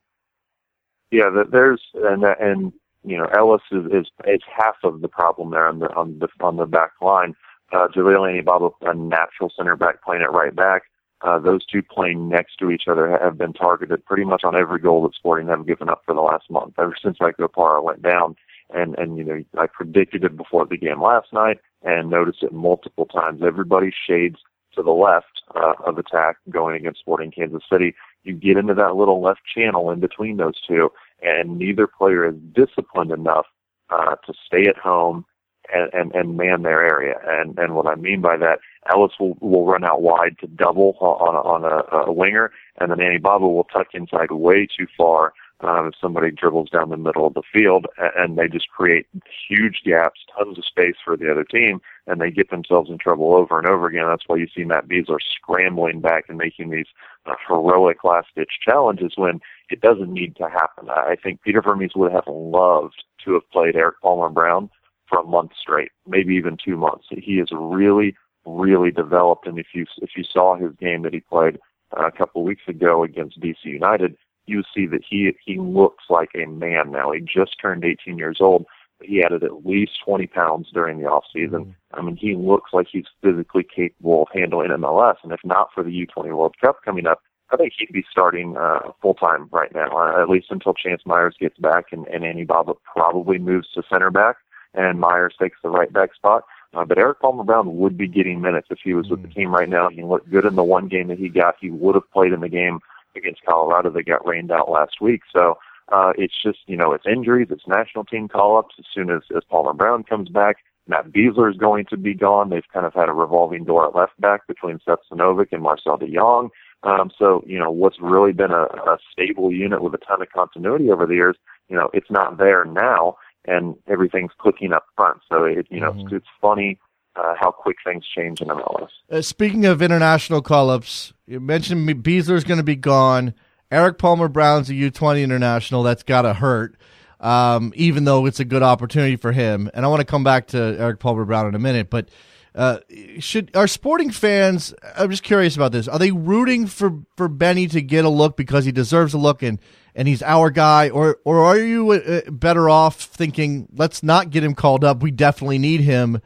Yeah, 1.12 1.30
there's 1.52 1.82
and 1.94 2.24
and 2.24 2.74
you 3.04 3.18
know 3.18 3.26
Ellis 3.26 3.62
is 3.72 3.86
is, 3.86 4.08
is 4.26 4.42
half 4.54 4.76
of 4.84 5.02
the 5.02 5.08
problem 5.08 5.52
there 5.52 5.68
on 5.68 5.80
the 5.80 5.94
on 5.96 6.20
the 6.20 6.28
on 6.42 6.58
the 6.58 6.66
back 6.66 6.92
line. 7.02 7.36
Uh, 7.72 7.88
Jaleel 7.90 8.30
Anibaba, 8.30 8.72
a 8.82 8.94
natural 8.94 9.52
center 9.56 9.76
back, 9.76 10.02
playing 10.02 10.22
it 10.22 10.32
right 10.32 10.56
back. 10.56 10.84
Uh, 11.22 11.40
those 11.40 11.66
two 11.66 11.82
playing 11.82 12.30
next 12.30 12.58
to 12.58 12.70
each 12.70 12.88
other 12.88 13.18
have 13.22 13.38
been 13.38 13.54
targeted 13.54 14.06
pretty 14.06 14.24
much 14.24 14.44
on 14.44 14.56
every 14.56 14.80
goal 14.80 15.04
that 15.04 15.16
Sporting 15.16 15.48
have 15.48 15.66
given 15.66 15.90
up 15.90 16.04
for 16.06 16.14
the 16.14 16.22
last 16.22 16.50
month, 16.50 16.76
ever 16.78 16.96
since 17.02 17.18
Ike 17.20 17.38
Opara 17.38 17.84
went 17.84 18.02
down. 18.02 18.36
And, 18.70 18.98
and, 19.00 19.18
you 19.18 19.24
know, 19.24 19.44
I 19.58 19.68
predicted 19.68 20.24
it 20.24 20.38
before 20.38 20.66
the 20.66 20.78
game 20.78 21.02
last 21.02 21.32
night 21.34 21.60
and 21.84 22.10
noticed 22.10 22.44
it 22.44 22.52
multiple 22.52 23.06
times. 23.06 23.42
Everybody 23.44 23.92
shades 24.08 24.38
to 24.76 24.84
the 24.84 24.92
left 24.92 25.42
uh, 25.56 25.74
of 25.86 25.98
attack 25.98 26.38
going 26.50 26.76
against 26.76 27.00
Sporting 27.00 27.32
Kansas 27.32 27.64
City. 27.72 27.96
You 28.24 28.34
get 28.34 28.58
into 28.58 28.74
that 28.76 28.96
little 28.96 29.22
left 29.22 29.42
channel 29.54 29.90
in 29.90 30.00
between 30.00 30.38
those 30.38 30.60
two, 30.68 30.92
and 31.22 31.58
neither 31.58 31.88
player 31.88 32.28
is 32.28 32.36
disciplined 32.54 33.12
enough 33.12 33.46
uh, 33.90 34.16
to 34.26 34.34
stay 34.46 34.68
at 34.68 34.78
home 34.78 35.26
and, 35.74 35.94
and, 35.94 36.16
and 36.16 36.38
man 36.38 36.64
their 36.64 36.84
area. 36.84 37.16
And, 37.26 37.58
and 37.58 37.76
what 37.76 37.88
I 37.88 37.96
mean 37.96 38.22
by 38.22 38.38
that, 38.38 38.60
Ellis 38.92 39.14
will, 39.20 39.38
will 39.42 39.66
run 39.66 39.84
out 39.84 40.02
wide 40.02 40.38
to 40.40 40.48
double 40.48 40.98
on 41.00 41.36
a, 41.36 41.40
on 41.40 41.64
a, 41.66 42.10
a 42.10 42.12
winger, 42.12 42.52
and 42.80 42.92
then 42.92 43.00
Anibaba 43.00 43.48
will 43.48 43.66
tuck 43.66 43.88
inside 43.94 44.32
way 44.32 44.66
too 44.66 44.88
far 44.98 45.34
um, 45.62 45.88
if 45.88 45.94
somebody 46.00 46.32
dribbles 46.32 46.70
down 46.70 46.90
the 46.90 46.98
middle 46.98 47.26
of 47.26 47.34
the 47.34 47.42
field, 47.52 47.88
and 48.16 48.38
they 48.38 48.48
just 48.48 48.70
create 48.70 49.08
huge 49.50 49.82
gaps, 49.84 50.20
tons 50.38 50.58
of 50.58 50.66
space 50.66 50.96
for 51.04 51.18
the 51.18 51.32
other 51.32 51.44
team, 51.44 51.82
and 52.06 52.22
they 52.22 52.30
get 52.30 52.50
themselves 52.52 52.90
in 52.90 52.98
trouble 52.98 53.36
over 53.36 53.58
and 53.58 53.68
over 53.68 53.88
again. 53.88 54.06
That's 54.08 54.28
why 54.28 54.38
you 54.38 54.48
see 54.56 54.64
Matt 54.64 54.88
Besler 54.88 55.18
scrambling 55.36 56.00
back 56.00 56.26
and 56.30 56.38
making 56.38 56.70
these 56.70 56.86
uh, 57.26 57.34
heroic 57.48 58.04
last-ditch 58.04 58.60
challenges 58.64 59.14
when 59.16 59.42
it 59.70 59.82
doesn't 59.82 60.14
need 60.14 60.36
to 60.38 60.48
happen. 60.48 60.90
I 60.90 61.16
think 61.22 61.42
Peter 61.42 61.62
Vermes 61.62 61.96
would 61.96 62.12
have 62.12 62.28
loved 62.28 63.04
to 63.26 63.34
have 63.34 63.50
played 63.52 63.76
Erik 63.76 64.00
Palmer 64.02 64.30
Brown 64.30 64.70
for 65.08 65.20
a 65.20 65.24
month 65.24 65.52
straight, 65.60 65.92
maybe 66.08 66.36
even 66.36 66.58
two 66.64 66.78
months. 66.78 67.06
He 67.10 67.38
has 67.38 67.48
really, 67.52 68.16
really 68.46 68.92
developed. 68.92 69.48
And 69.48 69.60
if 69.60 69.68
you 69.74 69.86
if 70.02 70.12
you 70.16 70.24
saw 70.24 70.56
his 70.56 70.72
game 70.80 71.04
that 71.04 71.14
he 71.14 71.20
played 71.22 71.60
uh, 71.98 72.08
a 72.08 72.12
couple 72.12 72.42
of 72.42 72.48
weeks 72.48 72.64
ago 72.68 73.04
against 73.04 73.40
DC 73.40 73.64
United, 73.64 74.18
you 74.46 74.64
see 74.74 74.88
that 74.88 75.02
he 75.08 75.34
he 75.44 75.58
looks 75.58 76.06
like 76.10 76.30
a 76.36 76.46
man 76.46 76.92
now. 76.92 77.12
He 77.12 77.22
just 77.22 77.60
turned 77.62 77.86
18 77.86 78.18
years 78.18 78.38
old. 78.40 78.66
He 79.04 79.24
added 79.24 79.44
at 79.44 79.64
least 79.66 79.92
20 80.04 80.26
pounds 80.28 80.70
during 80.74 81.00
the 81.00 81.06
off 81.08 81.26
season. 81.32 81.66
Mm-hmm. 81.66 82.00
I 82.00 82.02
mean, 82.02 82.16
he 82.16 82.34
looks 82.34 82.72
like 82.74 82.88
he's 82.92 83.06
physically 83.22 83.64
capable 83.64 84.24
of 84.24 84.30
handling 84.34 84.70
MLS. 84.70 85.18
And 85.22 85.32
if 85.32 85.40
not 85.44 85.70
for 85.74 85.84
the 85.84 85.92
U20 85.92 86.36
World 86.36 86.56
Cup 86.60 86.78
coming 86.84 87.06
up, 87.06 87.22
I 87.52 87.58
think 87.58 87.74
he'd 87.78 87.94
be 87.94 88.04
starting 88.10 88.58
uh, 88.58 88.80
full 89.02 89.14
time 89.14 89.50
right 89.52 89.74
now, 89.74 89.96
uh, 89.96 90.22
at 90.22 90.30
least 90.30 90.48
until 90.50 90.74
Chance 90.74 91.04
Myers 91.06 91.36
gets 91.40 91.58
back 91.60 91.86
and, 91.92 92.08
and 92.08 92.24
Anibaba 92.24 92.74
probably 92.92 93.38
moves 93.38 93.70
to 93.74 93.84
center 93.90 94.10
back 94.10 94.38
and 94.74 95.00
Myers 95.00 95.36
takes 95.40 95.58
the 95.64 95.70
right 95.70 95.92
back 95.92 96.14
spot. 96.16 96.44
Uh, 96.74 96.86
but 96.86 96.98
Erik 96.98 97.20
Palmer 97.22 97.44
Brown 97.44 97.78
would 97.78 97.98
be 97.98 98.08
getting 98.08 98.42
minutes 98.42 98.68
if 98.70 98.80
he 98.84 98.94
was 98.94 99.10
with 99.10 99.22
the 99.22 99.28
mm. 99.28 99.36
team 99.36 99.54
right 99.54 99.70
now. 99.70 99.90
He 99.90 100.04
looked 100.04 100.30
good 100.30 100.46
in 100.46 100.56
the 100.56 100.64
one 100.64 100.88
game 100.88 101.08
that 101.08 101.18
he 101.18 101.30
got. 101.30 101.56
He 101.60 101.70
would 101.70 101.96
have 101.96 102.12
played 102.12 102.34
in 102.34 102.42
the 102.42 102.50
game 102.50 102.80
against 103.16 103.46
Colorado 103.46 103.90
that 103.90 104.04
got 104.04 104.28
rained 104.28 104.52
out 104.52 104.70
last 104.70 105.02
week. 105.02 105.22
So 105.34 105.58
uh, 105.90 106.14
it's 106.18 106.36
just, 106.42 106.60
you 106.68 106.76
know, 106.76 106.92
it's 106.94 107.06
injuries, 107.08 107.48
it's 107.50 107.68
national 107.68 108.06
team 108.06 108.28
call 108.28 108.58
ups. 108.58 108.76
As 108.78 108.86
soon 108.94 109.10
as, 109.10 109.22
as 109.36 109.44
Palmer 109.50 109.74
Brown 109.74 110.04
comes 110.04 110.30
back, 110.30 110.58
Matt 110.88 111.12
Besler 111.12 111.52
is 111.52 111.58
going 111.58 111.86
to 111.86 111.98
be 111.98 112.14
gone. 112.14 112.50
They've 112.50 112.64
kind 112.74 112.86
of 112.86 112.94
had 112.94 113.10
a 113.10 113.14
revolving 113.14 113.64
door 113.64 113.88
at 113.88 113.96
left 113.96 114.20
back 114.20 114.48
between 114.48 114.80
Seth 114.86 115.00
Sinovic 115.12 115.52
and 115.52 115.62
Marcel 115.62 115.98
de 115.98 116.08
Jong. 116.08 116.50
Um, 116.84 117.12
so, 117.18 117.44
you 117.46 117.58
know, 117.58 117.72
what's 117.72 118.00
really 118.00 118.34
been 118.34 118.52
a, 118.52 118.64
a 118.64 118.98
stable 119.12 119.52
unit 119.52 119.82
with 119.82 119.94
a 119.96 119.98
ton 119.98 120.22
of 120.22 120.30
continuity 120.32 120.92
over 120.92 121.06
the 121.06 121.16
years, 121.16 121.36
you 121.70 121.76
know, 121.76 121.90
it's 121.94 122.12
not 122.12 122.38
there 122.38 122.64
now 122.66 123.18
and 123.46 123.76
everything's 123.88 124.32
clicking 124.40 124.74
up 124.74 124.86
front. 124.96 125.20
So 125.30 125.44
it, 125.44 125.68
you 125.70 125.80
know, 125.80 125.92
mm-hmm. 125.92 126.08
it's, 126.08 126.14
it's 126.14 126.28
funny 126.42 126.80
uh, 127.16 127.34
how 127.40 127.52
quick 127.52 127.78
things 127.84 128.04
change 128.16 128.42
in 128.42 128.48
MLS. 128.48 128.90
Uh, 129.10 129.22
speaking 129.22 129.66
of 129.66 129.82
international 129.82 130.42
call-ups, 130.42 131.14
you 131.26 131.40
mentioned 131.40 131.88
Besler's 132.04 132.44
going 132.44 132.60
to 132.60 132.64
be 132.64 132.76
gone. 132.76 133.34
Erik 133.72 133.98
Palmer 133.98 134.28
Brown's 134.28 134.70
a 134.70 134.74
U20 134.74 135.24
international. 135.24 135.84
That's 135.84 136.04
got 136.04 136.22
to 136.22 136.34
hurt, 136.34 136.78
um, 137.20 137.74
even 137.76 138.06
though 138.06 138.26
it's 138.26 138.40
a 138.40 138.46
good 138.46 138.64
opportunity 138.64 139.16
for 139.16 139.32
him. 139.32 139.70
And 139.74 139.86
I 139.86 139.90
want 139.90 140.02
to 140.02 140.06
come 140.06 140.24
back 140.24 140.48
to 140.48 140.58
Eric 140.58 141.00
Palmer 141.00 141.26
Brown 141.26 141.48
in 141.48 141.56
a 141.56 141.60
minute, 141.60 141.90
but 141.90 142.10
uh, 142.58 142.80
should 143.20 143.56
our 143.56 143.68
sporting 143.68 144.10
fans? 144.10 144.74
I'm 144.96 145.12
just 145.12 145.22
curious 145.22 145.56
about 145.56 145.72
this. 145.72 145.88
Are 145.88 146.00
they 146.00 146.12
rooting 146.12 146.66
for 146.66 147.04
for 147.16 147.28
Benny 147.28 147.68
to 147.68 147.84
get 147.84 148.04
a 148.04 148.10
look 148.10 148.36
because 148.36 148.66
he 148.66 148.72
deserves 148.72 149.14
a 149.14 149.20
look 149.20 149.44
and 149.44 149.60
and 149.94 150.08
he's 150.08 150.24
our 150.24 150.50
guy, 150.50 150.90
or 150.90 151.20
or 151.24 151.46
are 151.46 151.60
you 151.60 151.92
uh, 151.92 152.22
better 152.32 152.68
off 152.68 153.00
thinking 153.00 153.68
let's 153.74 154.02
not 154.02 154.32
get 154.32 154.44
him 154.44 154.56
called 154.56 154.84
up? 154.84 155.04
We 155.04 155.12
definitely 155.12 155.60
need 155.60 155.82
him. 155.82 156.20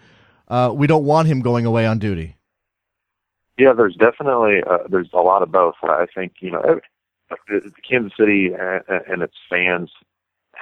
Uh, 0.47 0.71
we 0.73 0.87
don't 0.87 1.03
want 1.03 1.27
him 1.27 1.41
going 1.41 1.65
away 1.65 1.85
on 1.85 1.99
duty. 1.99 2.37
Yeah, 3.57 3.73
there's 3.73 3.95
definitely 3.97 4.63
uh, 4.65 4.87
there's 4.89 5.09
a 5.13 5.21
lot 5.21 5.43
of 5.43 5.51
both. 5.51 5.75
I 5.83 6.05
think 6.15 6.35
you 6.39 6.51
know 6.51 6.79
Kansas 7.87 8.13
City 8.17 8.51
and 8.55 9.21
its 9.21 9.35
fans 9.49 9.91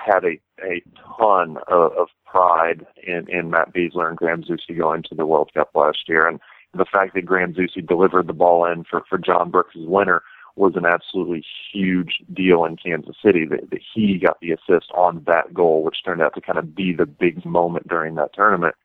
had 0.06 0.24
a 0.24 0.40
a 0.64 0.82
ton 1.18 1.58
of, 1.68 1.92
of 1.94 2.08
pride 2.26 2.86
in 3.04 3.30
in 3.30 3.50
Matt 3.50 3.74
Besler 3.74 4.08
and 4.08 4.18
Graham 4.18 4.44
Zusi 4.44 4.78
going 4.78 5.04
to 5.04 5.16
the 5.16 5.26
World 5.26 5.52
Cup 5.54 5.72
last 5.76 6.08
year, 6.08 6.28
and 6.28 6.40
the 6.74 6.86
fact 6.86 7.14
that 7.16 7.26
Graham 7.26 7.54
Zusi 7.54 7.86
delivered 7.86 8.28
the 8.28 8.34
ball 8.34 8.66
in 8.66 8.84
for 8.84 9.04
for 9.10 9.18
John 9.18 9.50
Brooks' 9.52 9.76
winner 9.76 10.24
was 10.56 10.74
an 10.76 10.86
absolutely 10.86 11.44
huge 11.72 12.22
deal 12.34 12.66
in 12.66 12.76
Kansas 12.76 13.16
City. 13.24 13.46
That, 13.46 13.70
that 13.70 13.80
he 13.94 14.18
got 14.18 14.40
the 14.42 14.52
assist 14.52 14.92
on 14.94 15.24
that 15.26 15.54
goal, 15.54 15.84
which 15.84 16.04
turned 16.04 16.22
out 16.22 16.36
to 16.36 16.42
kind 16.42 16.60
of 16.60 16.76
be 16.76 16.94
the 16.94 17.06
big 17.06 17.46
moment 17.46 17.88
during 17.88 18.16
that 18.16 18.34
tournament, 18.34 18.76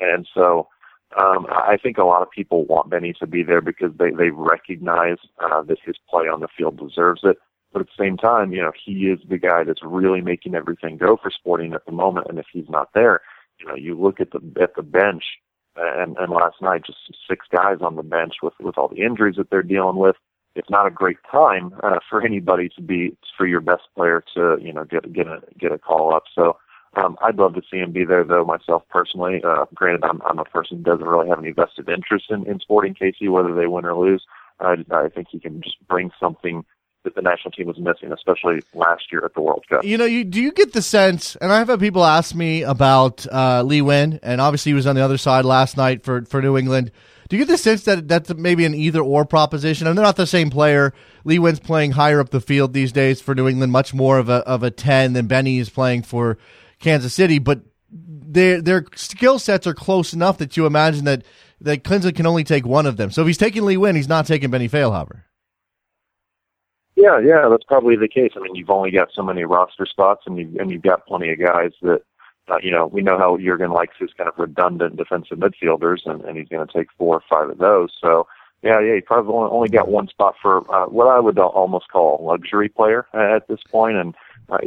and 0.00 0.26
so. 0.32 0.68
Um, 1.16 1.46
I 1.48 1.78
think 1.80 1.98
a 1.98 2.04
lot 2.04 2.22
of 2.22 2.30
people 2.32 2.64
want 2.64 2.90
Benny 2.90 3.14
to 3.20 3.28
be 3.28 3.44
there 3.44 3.60
because 3.60 3.92
they 3.96 4.10
they 4.10 4.30
recognize 4.30 5.18
uh, 5.38 5.62
that 5.62 5.78
his 5.82 5.94
play 6.10 6.24
on 6.24 6.40
the 6.40 6.48
field 6.48 6.78
deserves 6.78 7.20
it. 7.22 7.38
But 7.72 7.80
at 7.82 7.86
the 7.86 8.04
same 8.04 8.16
time, 8.16 8.52
you 8.52 8.62
know, 8.62 8.72
he 8.84 9.08
is 9.08 9.20
the 9.28 9.38
guy 9.38 9.64
that's 9.64 9.82
really 9.82 10.20
making 10.20 10.54
everything 10.54 10.96
go 10.96 11.16
for 11.16 11.30
Sporting 11.30 11.74
at 11.74 11.84
the 11.84 11.92
moment. 11.92 12.26
And 12.28 12.38
if 12.38 12.46
he's 12.52 12.68
not 12.68 12.90
there, 12.94 13.20
you 13.58 13.66
know, 13.66 13.74
you 13.74 14.00
look 14.00 14.20
at 14.20 14.30
the 14.30 14.40
at 14.60 14.74
the 14.76 14.82
bench, 14.82 15.24
and 15.76 16.16
and 16.16 16.32
last 16.32 16.62
night 16.62 16.86
just 16.86 16.98
six 17.28 17.46
guys 17.50 17.78
on 17.80 17.96
the 17.96 18.02
bench 18.02 18.34
with 18.42 18.54
with 18.60 18.78
all 18.78 18.88
the 18.88 19.02
injuries 19.02 19.36
that 19.36 19.50
they're 19.50 19.62
dealing 19.62 19.96
with. 19.96 20.16
It's 20.54 20.70
not 20.70 20.86
a 20.86 20.90
great 20.90 21.18
time 21.30 21.74
uh, 21.82 21.98
for 22.08 22.24
anybody 22.24 22.70
to 22.76 22.82
be 22.82 23.14
for 23.36 23.46
your 23.46 23.60
best 23.60 23.82
player 23.94 24.24
to 24.34 24.56
you 24.60 24.72
know 24.72 24.84
get 24.84 25.12
get 25.12 25.26
a 25.26 25.42
get 25.58 25.72
a 25.72 25.78
call 25.78 26.14
up. 26.14 26.24
So 26.34 26.56
um, 26.96 27.16
I'd 27.22 27.36
love 27.36 27.54
to 27.54 27.62
see 27.70 27.78
him 27.78 27.92
be 27.92 28.04
there, 28.04 28.24
though, 28.24 28.44
myself 28.44 28.82
personally. 28.88 29.42
Uh, 29.44 29.66
granted, 29.74 30.02
I'm, 30.04 30.22
I'm 30.22 30.38
a 30.38 30.44
person 30.44 30.78
who 30.78 30.82
doesn't 30.82 31.06
really 31.06 31.28
have 31.28 31.38
any 31.38 31.52
vested 31.52 31.88
interest 31.88 32.26
in, 32.30 32.46
in 32.46 32.58
sporting 32.58 32.94
KC, 32.94 33.28
whether 33.30 33.54
they 33.54 33.66
win 33.66 33.84
or 33.84 33.94
lose. 33.94 34.24
I, 34.60 34.76
I 34.90 35.08
think 35.08 35.28
he 35.30 35.38
can 35.38 35.60
just 35.60 35.76
bring 35.86 36.10
something 36.18 36.64
that 37.06 37.14
the 37.14 37.22
national 37.22 37.52
team 37.52 37.68
was 37.68 37.78
missing, 37.78 38.12
especially 38.12 38.60
last 38.74 39.04
year 39.10 39.24
at 39.24 39.32
the 39.34 39.40
World 39.40 39.64
Cup. 39.68 39.84
You 39.84 39.96
know, 39.96 40.04
you 40.04 40.24
do 40.24 40.42
you 40.42 40.52
get 40.52 40.72
the 40.72 40.82
sense, 40.82 41.36
and 41.36 41.52
I've 41.52 41.68
had 41.68 41.80
people 41.80 42.04
ask 42.04 42.34
me 42.34 42.62
about 42.62 43.26
uh, 43.32 43.62
Lee 43.62 43.80
Nguyen, 43.80 44.18
and 44.22 44.40
obviously 44.40 44.70
he 44.70 44.74
was 44.74 44.86
on 44.86 44.96
the 44.96 45.02
other 45.02 45.16
side 45.16 45.44
last 45.44 45.76
night 45.76 46.04
for 46.04 46.24
for 46.26 46.42
New 46.42 46.58
England. 46.58 46.90
Do 47.28 47.36
you 47.36 47.44
get 47.44 47.50
the 47.50 47.58
sense 47.58 47.84
that 47.84 48.06
that's 48.06 48.34
maybe 48.34 48.64
an 48.64 48.74
either 48.74 49.00
or 49.00 49.24
proposition? 49.24 49.86
And 49.86 49.96
they're 49.96 50.04
not 50.04 50.16
the 50.16 50.26
same 50.26 50.50
player. 50.50 50.92
Lee 51.24 51.38
Nguyen's 51.38 51.60
playing 51.60 51.92
higher 51.92 52.20
up 52.20 52.30
the 52.30 52.40
field 52.40 52.72
these 52.72 52.92
days 52.92 53.20
for 53.20 53.34
New 53.34 53.48
England, 53.48 53.72
much 53.72 53.94
more 53.94 54.18
of 54.18 54.28
a 54.28 54.38
of 54.46 54.62
a 54.62 54.70
ten 54.70 55.12
than 55.12 55.26
Benny 55.26 55.58
is 55.58 55.70
playing 55.70 56.02
for 56.02 56.38
Kansas 56.80 57.14
City, 57.14 57.38
but 57.38 57.60
their 57.90 58.60
their 58.60 58.84
skill 58.96 59.38
sets 59.38 59.66
are 59.66 59.74
close 59.74 60.12
enough 60.12 60.38
that 60.38 60.56
you 60.56 60.66
imagine 60.66 61.04
that 61.04 61.24
that 61.60 61.84
Klinsmann 61.84 62.16
can 62.16 62.26
only 62.26 62.44
take 62.44 62.66
one 62.66 62.84
of 62.84 62.96
them. 62.96 63.10
So 63.10 63.22
if 63.22 63.28
he's 63.28 63.38
taking 63.38 63.64
Lee 63.64 63.76
Nguyen, 63.76 63.96
he's 63.96 64.08
not 64.08 64.26
taking 64.26 64.50
Benny 64.50 64.68
Feilhaber. 64.68 65.22
Yeah, 66.96 67.20
yeah, 67.20 67.46
that's 67.50 67.64
probably 67.64 67.94
the 67.96 68.08
case. 68.08 68.32
I 68.36 68.40
mean, 68.40 68.54
you've 68.54 68.70
only 68.70 68.90
got 68.90 69.08
so 69.12 69.22
many 69.22 69.44
roster 69.44 69.84
spots, 69.84 70.22
and 70.26 70.38
you 70.38 70.50
and 70.58 70.70
you've 70.70 70.82
got 70.82 71.06
plenty 71.06 71.30
of 71.30 71.38
guys 71.38 71.72
that, 71.82 72.00
uh, 72.48 72.56
you 72.62 72.70
know, 72.70 72.86
we 72.86 73.02
know 73.02 73.18
how 73.18 73.36
Jurgen 73.36 73.70
likes 73.70 73.96
his 73.98 74.14
kind 74.16 74.28
of 74.28 74.38
redundant 74.38 74.96
defensive 74.96 75.38
midfielders, 75.38 76.06
and, 76.06 76.22
and 76.22 76.38
he's 76.38 76.48
going 76.48 76.66
to 76.66 76.72
take 76.72 76.88
four 76.96 77.16
or 77.16 77.22
five 77.28 77.50
of 77.50 77.58
those. 77.58 77.90
So, 78.00 78.26
yeah, 78.62 78.80
yeah, 78.80 78.94
he 78.94 79.02
probably 79.02 79.34
only 79.34 79.68
got 79.68 79.88
one 79.88 80.08
spot 80.08 80.36
for 80.40 80.58
uh, 80.74 80.86
what 80.86 81.06
I 81.06 81.20
would 81.20 81.38
almost 81.38 81.90
call 81.90 82.18
a 82.18 82.24
luxury 82.24 82.70
player 82.70 83.06
at 83.12 83.46
this 83.46 83.60
point, 83.70 83.98
and 83.98 84.14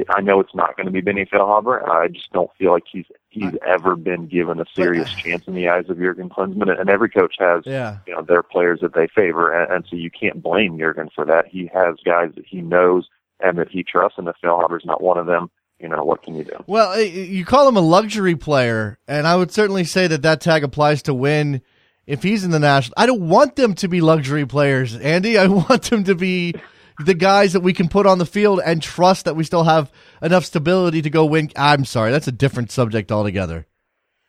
I 0.10 0.22
know 0.22 0.40
it's 0.40 0.54
not 0.54 0.76
going 0.76 0.86
to 0.86 0.92
be 0.92 1.02
Benny 1.02 1.26
Feilhaber. 1.26 1.88
I 1.90 2.10
just 2.10 2.32
don't 2.32 2.52
feel 2.60 2.72
like 2.72 2.84
he's 2.92 3.06
he's 3.30 3.54
ever 3.66 3.96
been 3.96 4.28
given 4.28 4.60
a 4.60 4.66
serious 4.76 5.14
chance 5.14 5.48
in 5.48 5.54
the 5.54 5.70
eyes 5.70 5.86
of 5.90 5.98
Jurgen 5.98 6.30
Klinsmann. 6.30 6.80
And 6.80 6.90
every 6.90 7.10
coach 7.10 7.36
has, 7.40 7.64
yeah. 7.66 8.00
you 8.08 8.14
know, 8.14 8.22
their 8.22 8.44
players 8.44 8.80
that 8.82 8.94
they 8.94 9.08
favor, 9.08 9.52
and, 9.52 9.72
and 9.72 9.86
so 9.90 9.96
you 9.96 10.10
can't 10.12 10.42
blame 10.42 10.78
Jurgen 10.78 11.10
for 11.14 11.26
that. 11.26 11.48
He 11.48 11.70
has 11.74 11.96
guys 12.04 12.32
that 12.36 12.46
he 12.46 12.62
knows 12.62 13.08
and 13.40 13.58
that 13.58 13.70
he 13.70 13.84
trusts, 13.84 14.18
and 14.18 14.28
if 14.28 14.36
Feilhaber's 14.44 14.86
not 14.86 15.02
one 15.02 15.18
of 15.18 15.26
them, 15.26 15.50
you 15.80 15.88
know, 15.88 16.04
what 16.04 16.24
can 16.24 16.36
you 16.36 16.44
do? 16.44 16.62
Well, 16.68 17.00
you 17.00 17.46
call 17.46 17.68
him 17.68 17.78
a 17.78 17.82
luxury 17.82 18.36
player, 18.36 19.00
and 19.08 19.26
I 19.26 19.38
would 19.38 19.52
certainly 19.52 19.86
say 19.86 20.08
that 20.08 20.24
that 20.24 20.42
tag 20.42 20.64
applies 20.64 21.04
to 21.04 21.14
win 21.14 21.62
if 22.06 22.22
he's 22.22 22.44
in 22.44 22.52
the 22.52 22.60
national. 22.60 22.96
I 22.98 23.06
don't 23.06 23.30
want 23.30 23.56
them 23.56 23.76
to 23.76 23.88
be 23.88 24.02
luxury 24.02 24.46
players, 24.46 24.96
Andy. 24.96 25.38
I 25.38 25.48
want 25.48 25.84
them 25.84 26.04
to 26.04 26.16
be 26.16 26.56
the 27.00 27.14
guys 27.14 27.54
that 27.54 27.62
we 27.62 27.74
can 27.74 27.88
put 27.88 28.06
on 28.06 28.18
the 28.18 28.26
field 28.26 28.60
and 28.64 28.82
trust 28.82 29.26
that 29.26 29.36
we 29.36 29.44
still 29.44 29.64
have 29.64 29.92
enough 30.22 30.46
stability 30.46 31.02
to 31.02 31.10
go 31.10 31.26
win. 31.26 31.52
I'm 31.56 31.86
sorry, 31.86 32.12
that's 32.12 32.28
a 32.28 32.32
different 32.32 32.72
subject 32.72 33.12
altogether. 33.12 33.66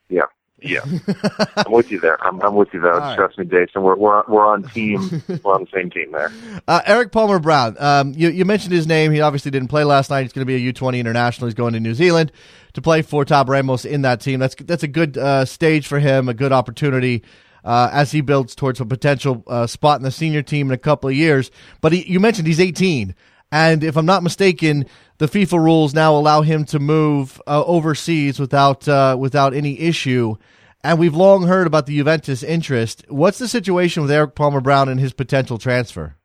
Yeah. 0.08 0.24
Yeah, 0.62 0.80
I'm 1.56 1.72
with 1.72 1.90
you 1.90 2.00
there. 2.00 2.22
I'm, 2.22 2.38
I'm 2.42 2.54
with 2.54 2.68
you 2.74 2.80
there. 2.80 2.92
All 2.92 3.16
Trust 3.16 3.38
right. 3.38 3.50
me, 3.50 3.58
Jason. 3.66 3.82
We're 3.82 3.96
we're 3.96 4.22
we're 4.28 4.46
on 4.46 4.62
team. 4.64 5.22
we're 5.42 5.54
on 5.54 5.64
the 5.64 5.70
same 5.72 5.88
team 5.88 6.12
there. 6.12 6.30
Uh, 6.68 6.82
Erik 6.84 7.12
Palmer 7.12 7.38
Brown. 7.38 7.76
Um, 7.78 8.12
you 8.14 8.28
you 8.28 8.44
mentioned 8.44 8.72
his 8.72 8.86
name. 8.86 9.10
He 9.10 9.22
obviously 9.22 9.50
didn't 9.50 9.68
play 9.68 9.84
last 9.84 10.10
night. 10.10 10.20
He's 10.24 10.34
going 10.34 10.46
to 10.46 10.58
be 10.58 10.68
a 10.68 10.72
U20 10.72 10.98
international. 10.98 11.46
He's 11.46 11.54
going 11.54 11.72
to 11.72 11.80
New 11.80 11.94
Zealand 11.94 12.30
to 12.74 12.82
play 12.82 13.00
for 13.00 13.24
Tab 13.24 13.48
Ramos 13.48 13.86
in 13.86 14.02
that 14.02 14.20
team. 14.20 14.38
That's 14.38 14.54
that's 14.56 14.82
a 14.82 14.88
good 14.88 15.16
uh, 15.16 15.46
stage 15.46 15.86
for 15.86 15.98
him. 15.98 16.28
A 16.28 16.34
good 16.34 16.52
opportunity 16.52 17.24
uh, 17.64 17.90
as 17.92 18.12
he 18.12 18.20
builds 18.20 18.54
towards 18.54 18.80
a 18.80 18.86
potential 18.86 19.42
uh, 19.46 19.66
spot 19.66 19.98
in 19.98 20.04
the 20.04 20.10
senior 20.10 20.42
team 20.42 20.68
in 20.68 20.74
a 20.74 20.78
couple 20.78 21.08
of 21.08 21.16
years. 21.16 21.50
But 21.80 21.92
he, 21.92 22.10
you 22.10 22.20
mentioned 22.20 22.46
he's 22.46 22.60
18. 22.60 23.14
And 23.52 23.82
if 23.82 23.96
I'm 23.96 24.06
not 24.06 24.22
mistaken, 24.22 24.86
the 25.18 25.26
FIFA 25.26 25.62
rules 25.62 25.92
now 25.92 26.14
allow 26.14 26.42
him 26.42 26.64
to 26.66 26.78
move 26.78 27.42
uh, 27.46 27.64
overseas 27.64 28.38
without 28.38 28.86
uh, 28.86 29.16
without 29.18 29.54
any 29.54 29.80
issue. 29.80 30.36
And 30.82 30.98
we've 30.98 31.14
long 31.14 31.46
heard 31.46 31.66
about 31.66 31.86
the 31.86 31.96
Juventus 31.96 32.42
interest. 32.42 33.04
What's 33.08 33.38
the 33.38 33.48
situation 33.48 34.02
with 34.02 34.10
Erik 34.10 34.34
Palmer 34.34 34.60
Brown 34.60 34.88
and 34.88 34.98
his 34.98 35.12
potential 35.12 35.58
transfer? 35.58 36.16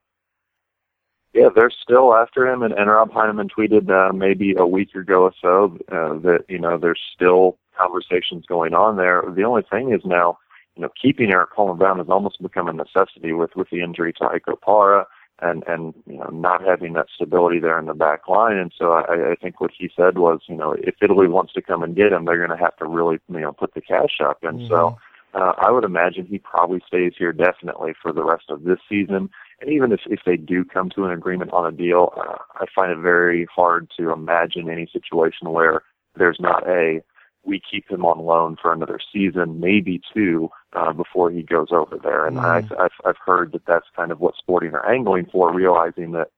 Yeah, 1.33 1.49
they're 1.53 1.69
still 1.69 2.15
after 2.15 2.47
him, 2.47 2.63
and, 2.63 2.73
and 2.73 2.89
Robb 2.89 3.11
Heineman 3.11 3.49
tweeted 3.49 3.89
uh, 3.89 4.13
maybe 4.13 4.55
a 4.57 4.65
week 4.65 4.95
ago 4.95 5.23
or 5.23 5.33
so 5.41 5.77
uh, 5.91 6.17
that 6.19 6.45
you 6.47 6.59
know 6.59 6.77
there's 6.77 7.01
still 7.13 7.57
conversations 7.77 8.45
going 8.45 8.73
on 8.73 8.95
there. 8.95 9.21
The 9.35 9.43
only 9.43 9.63
thing 9.69 9.91
is 9.91 9.99
now 10.05 10.37
you 10.75 10.81
know, 10.81 10.89
keeping 11.01 11.31
Erik 11.31 11.53
Palmer 11.55 11.73
Brown 11.73 11.99
has 11.99 12.09
almost 12.09 12.41
become 12.41 12.67
a 12.67 12.73
necessity 12.73 13.31
with 13.31 13.55
with 13.55 13.69
the 13.69 13.81
injury 13.81 14.13
to 14.13 14.25
Ike 14.25 14.45
Opara 14.47 15.05
and 15.41 15.63
and 15.67 15.93
you 16.05 16.17
know 16.17 16.29
not 16.31 16.63
having 16.63 16.93
that 16.93 17.07
stability 17.13 17.59
there 17.59 17.79
in 17.79 17.85
the 17.85 17.93
back 17.93 18.27
line. 18.27 18.57
And 18.57 18.73
so 18.77 18.91
I, 18.91 19.31
I 19.31 19.35
think 19.35 19.59
what 19.59 19.71
he 19.77 19.89
said 19.95 20.17
was, 20.17 20.41
you 20.47 20.55
know, 20.55 20.73
if 20.73 20.95
Italy 21.01 21.27
wants 21.27 21.53
to 21.53 21.61
come 21.61 21.83
and 21.83 21.95
get 21.95 22.11
him, 22.11 22.25
they're 22.25 22.45
going 22.45 22.57
to 22.57 22.63
have 22.63 22.75
to 22.77 22.85
really 22.85 23.19
you 23.29 23.39
know 23.39 23.53
put 23.53 23.73
the 23.73 23.81
cash 23.81 24.19
up. 24.23 24.43
And 24.43 24.59
mm-hmm. 24.59 24.69
so 24.69 24.97
uh, 25.33 25.53
I 25.57 25.71
would 25.71 25.83
imagine 25.83 26.25
he 26.25 26.39
probably 26.39 26.81
stays 26.87 27.13
here 27.17 27.33
definitely 27.33 27.93
for 28.01 28.13
the 28.13 28.23
rest 28.23 28.45
of 28.49 28.63
this 28.63 28.79
season. 28.87 29.29
And 29.61 29.69
even 29.69 29.91
if 29.91 30.01
if 30.05 30.21
they 30.25 30.37
do 30.37 30.63
come 30.63 30.89
to 30.91 31.05
an 31.05 31.11
agreement 31.11 31.51
on 31.51 31.65
a 31.65 31.75
deal, 31.75 32.13
uh, 32.17 32.37
I 32.55 32.65
find 32.73 32.91
it 32.91 32.99
very 32.99 33.47
hard 33.53 33.89
to 33.97 34.11
imagine 34.11 34.69
any 34.69 34.87
situation 34.91 35.51
where 35.51 35.83
there's 36.17 36.39
not 36.39 36.67
a 36.67 37.01
we 37.45 37.61
keep 37.69 37.89
him 37.89 38.05
on 38.05 38.25
loan 38.25 38.57
for 38.59 38.73
another 38.73 38.99
season, 39.13 39.59
maybe 39.59 40.01
two, 40.13 40.49
uh, 40.75 40.93
before 40.93 41.31
he 41.31 41.41
goes 41.41 41.69
over 41.71 41.97
there. 42.01 42.25
And 42.27 42.37
mm. 42.37 42.43
I, 42.43 42.83
I've, 42.83 42.91
I've 43.05 43.17
heard 43.25 43.51
that 43.53 43.65
that's 43.65 43.87
kind 43.95 44.11
of 44.11 44.19
what 44.19 44.35
Sporting 44.35 44.73
are 44.73 44.89
angling 44.89 45.27
for, 45.31 45.53
realizing 45.53 46.11
that, 46.11 46.29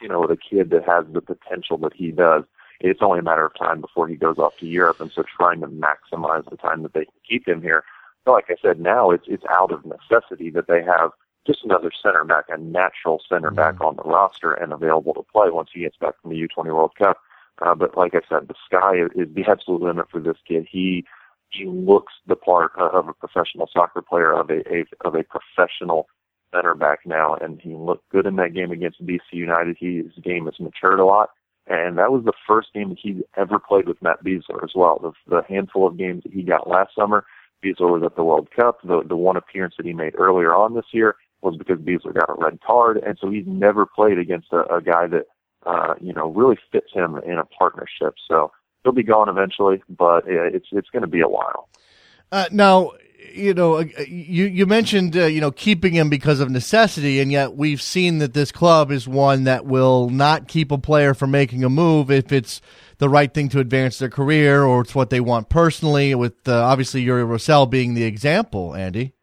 you 0.00 0.08
know, 0.08 0.20
with 0.20 0.30
a 0.30 0.36
kid 0.36 0.70
that 0.70 0.86
has 0.86 1.04
the 1.12 1.20
potential 1.20 1.78
that 1.78 1.94
he 1.94 2.10
does, 2.10 2.44
it's 2.80 3.00
only 3.02 3.18
a 3.18 3.22
matter 3.22 3.44
of 3.44 3.58
time 3.58 3.80
before 3.80 4.06
he 4.06 4.14
goes 4.14 4.38
off 4.38 4.56
to 4.58 4.66
Europe. 4.66 5.00
And 5.00 5.10
so 5.12 5.24
trying 5.24 5.60
to 5.62 5.66
maximize 5.66 6.48
the 6.48 6.56
time 6.56 6.82
that 6.82 6.92
they 6.92 7.04
can 7.06 7.14
keep 7.28 7.48
him 7.48 7.62
here. 7.62 7.84
But 8.24 8.32
like 8.32 8.44
I 8.50 8.56
said, 8.60 8.78
now 8.78 9.10
it's, 9.10 9.24
it's 9.26 9.44
out 9.50 9.72
of 9.72 9.84
necessity 9.84 10.50
that 10.50 10.68
they 10.68 10.82
have 10.84 11.10
just 11.46 11.64
another 11.64 11.90
center 12.02 12.24
back, 12.24 12.44
a 12.48 12.58
natural 12.58 13.22
center 13.26 13.50
back 13.50 13.76
Mm-hmm. 13.76 13.84
on 13.84 13.96
the 13.96 14.02
roster 14.02 14.52
and 14.52 14.72
available 14.72 15.14
to 15.14 15.22
play 15.22 15.50
once 15.50 15.70
he 15.72 15.80
gets 15.80 15.96
back 15.96 16.14
from 16.20 16.30
the 16.30 16.36
U20 16.36 16.66
World 16.66 16.94
Cup. 16.96 17.18
Uh, 17.60 17.74
but 17.74 17.96
like 17.96 18.14
I 18.14 18.20
said, 18.28 18.48
the 18.48 18.54
sky 18.64 18.96
is 19.14 19.28
the 19.34 19.44
absolute 19.48 19.82
limit 19.82 20.10
for 20.10 20.20
this 20.20 20.36
kid. 20.46 20.66
He 20.70 21.04
he 21.50 21.64
looks 21.64 22.12
the 22.26 22.36
part 22.36 22.72
of 22.76 23.08
a 23.08 23.12
professional 23.12 23.68
soccer 23.72 24.02
player, 24.02 24.32
of 24.32 24.50
a, 24.50 24.60
a 24.72 24.84
of 25.04 25.14
a 25.14 25.24
professional 25.24 26.08
center 26.54 26.74
back 26.74 27.00
now, 27.04 27.34
and 27.34 27.60
he 27.60 27.74
looked 27.74 28.08
good 28.10 28.26
in 28.26 28.36
that 28.36 28.54
game 28.54 28.70
against 28.70 29.04
DC 29.04 29.20
United. 29.32 29.76
He, 29.78 29.98
his 29.98 30.24
game 30.24 30.46
has 30.46 30.58
matured 30.60 31.00
a 31.00 31.04
lot, 31.04 31.30
and 31.66 31.98
that 31.98 32.12
was 32.12 32.24
the 32.24 32.32
first 32.46 32.68
game 32.74 32.90
that 32.90 32.98
he 33.00 33.22
ever 33.36 33.58
played 33.58 33.86
with 33.86 34.00
Matt 34.02 34.24
Besler 34.24 34.62
as 34.62 34.70
well. 34.74 34.98
The, 34.98 35.12
the 35.36 35.42
handful 35.48 35.86
of 35.86 35.98
games 35.98 36.22
that 36.24 36.32
he 36.32 36.42
got 36.42 36.68
last 36.68 36.94
summer, 36.94 37.24
Besler 37.64 37.92
was 37.92 38.02
at 38.04 38.16
the 38.16 38.24
World 38.24 38.48
Cup. 38.54 38.80
The 38.82 39.02
the 39.06 39.16
one 39.16 39.36
appearance 39.36 39.74
that 39.76 39.86
he 39.86 39.92
made 39.92 40.14
earlier 40.16 40.54
on 40.54 40.74
this 40.74 40.86
year 40.92 41.16
was 41.40 41.56
because 41.56 41.78
Beasler 41.78 42.14
got 42.14 42.30
a 42.30 42.34
red 42.34 42.60
card, 42.66 42.98
and 42.98 43.16
so 43.20 43.30
he's 43.30 43.46
never 43.46 43.86
played 43.86 44.18
against 44.18 44.52
a, 44.52 44.64
a 44.74 44.82
guy 44.82 45.06
that 45.06 45.26
uh, 45.66 45.94
you 46.00 46.12
know 46.12 46.28
really 46.28 46.58
fits 46.72 46.92
him 46.92 47.16
in 47.26 47.38
a 47.38 47.44
partnership. 47.44 48.14
So 48.28 48.52
he'll 48.82 48.92
be 48.92 49.02
gone 49.02 49.28
eventually, 49.28 49.82
but 49.88 50.24
it's 50.26 50.66
it's 50.72 50.90
going 50.90 51.02
to 51.02 51.08
be 51.08 51.20
a 51.20 51.28
while. 51.28 51.68
Uh, 52.30 52.46
now, 52.52 52.92
you 53.32 53.54
know, 53.54 53.76
uh, 53.76 53.84
you 54.06 54.44
you 54.44 54.66
mentioned 54.66 55.16
uh, 55.16 55.26
you 55.26 55.40
know 55.40 55.50
keeping 55.50 55.92
him 55.92 56.08
because 56.08 56.40
of 56.40 56.50
necessity, 56.50 57.20
and 57.20 57.32
yet 57.32 57.56
we've 57.56 57.82
seen 57.82 58.18
that 58.18 58.34
this 58.34 58.52
club 58.52 58.90
is 58.90 59.08
one 59.08 59.44
that 59.44 59.66
will 59.66 60.10
not 60.10 60.48
keep 60.48 60.70
a 60.70 60.78
player 60.78 61.14
from 61.14 61.30
making 61.30 61.64
a 61.64 61.68
move 61.68 62.10
if 62.10 62.32
it's 62.32 62.60
the 62.98 63.08
right 63.08 63.32
thing 63.32 63.48
to 63.50 63.60
advance 63.60 63.98
their 63.98 64.10
career 64.10 64.64
or 64.64 64.82
it's 64.82 64.94
what 64.94 65.10
they 65.10 65.20
want 65.20 65.48
personally. 65.48 66.14
With 66.14 66.48
uh, 66.48 66.62
obviously 66.64 67.02
Uri 67.02 67.24
Rosell 67.24 67.66
being 67.66 67.94
the 67.94 68.04
example, 68.04 68.74
Andy. 68.74 69.14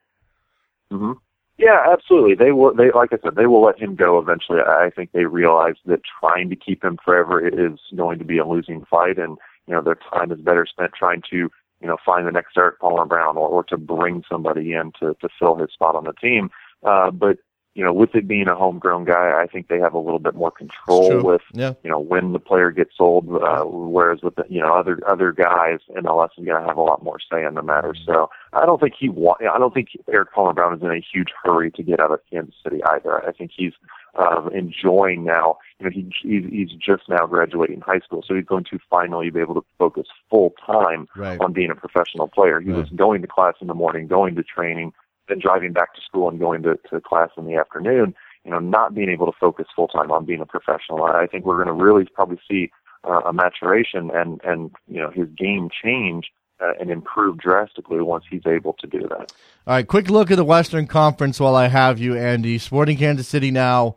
hmm 0.92 1.14
Yeah, 1.58 1.86
absolutely. 1.90 2.36
They 2.36 2.52
will. 2.52 2.74
They 2.74 2.92
like 2.92 3.14
I 3.14 3.18
said, 3.24 3.36
they 3.36 3.46
will 3.46 3.64
let 3.64 3.80
him 3.80 3.96
go 3.96 4.20
eventually. 4.20 4.60
I 4.60 4.90
think 4.94 5.12
they 5.12 5.24
realize 5.24 5.76
that 5.86 6.02
trying 6.20 6.50
to 6.50 6.56
keep 6.56 6.84
him 6.84 6.98
forever 7.04 7.46
is 7.46 7.80
going 7.96 8.20
to 8.20 8.26
be 8.26 8.38
a 8.38 8.46
losing 8.46 8.84
fight, 8.90 9.18
and 9.18 9.38
you 9.68 9.74
know 9.74 9.82
their 9.82 9.98
time 10.14 10.32
is 10.34 10.40
better 10.42 10.66
spent 10.66 10.92
trying 10.98 11.22
to 11.30 11.38
you 11.38 11.88
know 11.88 11.96
find 12.06 12.28
the 12.28 12.32
next 12.32 12.58
Erik 12.58 12.80
Palmer 12.80 13.06
Brown 13.06 13.38
or, 13.38 13.48
or 13.48 13.64
to 13.66 13.78
bring 13.78 14.24
somebody 14.30 14.74
in 14.74 14.92
to 15.00 15.16
to 15.22 15.30
fill 15.40 15.56
his 15.56 15.72
spot 15.72 15.96
on 15.96 16.04
the 16.04 16.14
team. 16.14 16.50
Uh, 16.84 17.10
but 17.10 17.38
you 17.76 17.84
know, 17.84 17.92
with 17.92 18.16
it 18.16 18.26
being 18.28 18.48
a 18.48 18.56
homegrown 18.56 19.04
guy, 19.04 19.34
I 19.38 19.48
think 19.48 19.68
they 19.68 19.80
have 19.80 19.94
a 19.94 20.00
little 20.00 20.20
bit 20.20 20.34
more 20.34 20.50
control 20.50 21.22
with 21.22 21.42
Yeah. 21.54 21.74
you 21.84 21.90
know 21.92 22.00
when 22.00 22.32
the 22.32 22.40
player 22.40 22.72
gets 22.72 22.96
sold. 22.98 23.28
Uh, 23.30 23.64
whereas 23.66 24.22
with 24.24 24.36
the, 24.36 24.46
you 24.50 24.62
know 24.62 24.74
other 24.74 24.98
other 25.08 25.32
guys, 25.34 25.80
MLS 25.96 26.30
is 26.38 26.46
going 26.46 26.62
to 26.62 26.68
have 26.68 26.78
a 26.78 26.82
lot 26.82 27.04
more 27.04 27.18
say 27.32 27.44
in 27.46 27.54
the 27.56 27.62
matter. 27.62 27.94
So 28.06 28.30
I 28.54 28.66
don't 28.66 28.80
think 28.80 28.94
he 28.98 29.10
wa- 29.10 29.38
I 29.42 29.60
don't 29.60 29.74
think 29.74 29.90
Erik 30.12 30.32
Palmer 30.32 30.54
Brown 30.54 30.74
is 30.76 30.82
in 30.82 30.90
a 30.90 31.00
huge 31.14 31.30
hurry 31.44 31.70
to 31.72 31.84
get 31.84 32.00
out 32.00 32.12
of 32.12 32.22
Kansas 32.32 32.56
City 32.64 32.82
either. 32.86 33.28
I 33.28 33.32
think 33.34 33.52
he's 33.56 33.74
um, 34.18 34.50
enjoying 34.54 35.26
now. 35.26 35.58
You 35.80 35.86
know, 35.86 35.90
he 35.92 36.10
he's, 36.24 36.46
he's 36.50 36.72
just 36.72 37.10
now 37.10 37.26
graduating 37.28 37.82
high 37.82 38.00
school, 38.00 38.24
so 38.26 38.34
he's 38.36 38.46
going 38.46 38.64
to 38.72 38.80
finally 38.90 39.30
be 39.30 39.42
able 39.42 39.56
to 39.56 39.66
focus 39.78 40.08
full 40.30 40.54
time 40.66 41.10
Right. 41.18 41.40
on 41.42 41.52
being 41.52 41.70
a 41.72 41.76
professional 41.76 42.30
player. 42.30 42.62
He 42.62 42.70
Right. 42.70 42.78
was 42.78 42.90
going 42.92 43.22
to 43.22 43.28
class 43.28 43.56
in 43.60 43.68
the 43.68 43.74
morning, 43.74 44.08
going 44.08 44.36
to 44.36 44.44
training, 44.44 44.94
then 45.28 45.40
driving 45.40 45.74
back 45.74 45.94
to 45.96 46.02
school 46.02 46.30
and 46.30 46.40
going 46.40 46.64
to, 46.64 46.78
to 46.90 47.02
class 47.02 47.30
in 47.38 47.46
the 47.46 47.56
afternoon. 47.56 48.14
You 48.44 48.52
know, 48.52 48.60
not 48.60 48.94
being 48.94 49.10
able 49.10 49.26
to 49.26 49.38
focus 49.40 49.66
full 49.76 49.88
time 49.88 50.12
on 50.12 50.26
being 50.26 50.42
a 50.42 50.46
professional. 50.46 51.04
I 51.04 51.26
think 51.26 51.46
we're 51.46 51.64
going 51.64 51.76
to 51.76 51.84
really 51.84 52.06
probably 52.14 52.40
see 52.50 52.72
uh, 53.04 53.22
a 53.26 53.34
maturation 53.34 54.12
and 54.14 54.40
and 54.44 54.72
you 54.88 55.02
know 55.02 55.10
his 55.10 55.28
game 55.36 55.70
change 55.84 56.32
uh, 56.60 56.74
and 56.80 56.90
improve 56.90 57.38
drastically 57.38 58.02
once 58.02 58.24
he's 58.30 58.46
able 58.46 58.74
to 58.74 58.88
do 58.88 59.02
that. 59.02 59.34
All 59.68 59.74
right, 59.76 59.88
quick 59.88 60.10
look 60.10 60.32
at 60.32 60.38
the 60.38 60.46
Western 60.46 60.88
Conference 60.88 61.40
while 61.40 61.56
I 61.56 61.68
have 61.68 62.00
you, 62.00 62.16
Andy. 62.16 62.58
Sporting 62.60 62.98
Kansas 62.98 63.28
City 63.28 63.52
now 63.52 63.96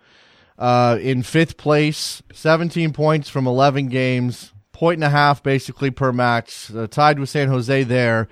uh, 0.58 0.98
in 1.00 1.22
fifth 1.22 1.56
place, 1.56 2.22
17 2.32 2.92
points 2.92 3.28
from 3.28 3.46
11 3.46 3.88
games, 3.88 4.52
point 4.72 4.96
and 4.96 5.04
a 5.04 5.10
half 5.10 5.42
basically 5.42 5.90
per 5.90 6.12
match, 6.12 6.70
uh, 6.74 6.86
tied 6.88 7.18
with 7.18 7.28
San 7.28 7.48
Jose 7.48 7.84
there, 7.84 8.28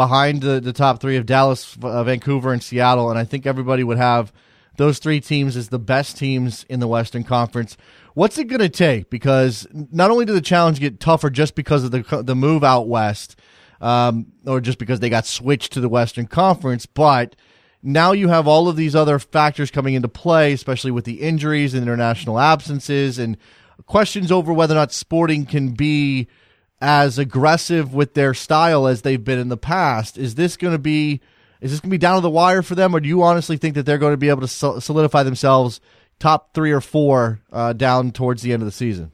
behind 0.00 0.40
the, 0.40 0.60
the 0.60 0.72
top 0.72 0.98
three 0.98 1.18
of 1.18 1.26
Dallas, 1.26 1.76
uh, 1.82 2.02
Vancouver, 2.04 2.54
and 2.54 2.62
Seattle. 2.62 3.10
And 3.10 3.18
I 3.18 3.24
think 3.24 3.44
everybody 3.44 3.84
would 3.84 3.98
have 3.98 4.32
those 4.78 4.98
three 4.98 5.20
teams 5.20 5.58
as 5.58 5.68
the 5.68 5.78
best 5.78 6.16
teams 6.16 6.64
in 6.70 6.80
the 6.80 6.88
Western 6.88 7.22
Conference. 7.22 7.76
What's 8.14 8.38
it 8.38 8.46
going 8.46 8.62
to 8.62 8.70
take? 8.70 9.10
Because 9.10 9.66
not 9.72 10.10
only 10.10 10.24
do 10.24 10.32
the 10.32 10.40
challenge 10.40 10.80
get 10.80 11.00
tougher 11.00 11.28
just 11.28 11.54
because 11.54 11.84
of 11.84 11.90
the 11.90 12.22
the 12.24 12.34
move 12.34 12.64
out 12.64 12.88
west, 12.88 13.36
um, 13.82 14.32
or 14.46 14.62
just 14.62 14.78
because 14.78 15.00
they 15.00 15.10
got 15.10 15.26
switched 15.26 15.74
to 15.74 15.82
the 15.82 15.88
Western 15.90 16.26
Conference, 16.26 16.86
but 16.86 17.36
now 17.82 18.12
you 18.12 18.28
have 18.28 18.48
all 18.48 18.68
of 18.70 18.76
these 18.76 18.96
other 18.96 19.18
factors 19.18 19.70
coming 19.70 19.92
into 19.92 20.08
play, 20.08 20.54
especially 20.54 20.92
with 20.92 21.04
the 21.04 21.20
injuries 21.20 21.74
and 21.74 21.82
international 21.82 22.38
absences 22.40 23.18
and 23.18 23.36
questions 23.84 24.32
over 24.32 24.50
whether 24.50 24.72
or 24.72 24.76
not 24.76 24.92
Sporting 24.92 25.44
can 25.44 25.72
be 25.72 26.26
as 26.80 27.18
aggressive 27.18 27.92
with 27.92 28.14
their 28.14 28.34
style 28.34 28.86
as 28.86 29.02
they've 29.02 29.24
been 29.24 29.38
in 29.38 29.48
the 29.48 29.56
past. 29.56 30.16
Is 30.16 30.34
this 30.34 30.56
going 30.56 30.74
to 30.74 30.78
be 30.78 31.20
is 31.60 31.70
this 31.70 31.80
going 31.80 31.90
to 31.90 31.94
be 31.94 31.98
down 31.98 32.14
to 32.14 32.22
the 32.22 32.30
wire 32.30 32.62
for 32.62 32.74
them, 32.74 32.94
or 32.96 33.00
do 33.00 33.08
you 33.08 33.22
honestly 33.22 33.58
think 33.58 33.74
that 33.74 33.84
they're 33.84 33.98
going 33.98 34.14
to 34.14 34.18
be 34.18 34.30
able 34.30 34.46
to 34.46 34.48
solidify 34.48 35.22
themselves 35.22 35.80
top 36.18 36.54
three 36.54 36.72
or 36.72 36.80
four 36.80 37.40
uh, 37.52 37.74
down 37.74 38.12
towards 38.12 38.42
the 38.42 38.52
end 38.52 38.62
of 38.62 38.66
the 38.66 38.72
season? 38.72 39.12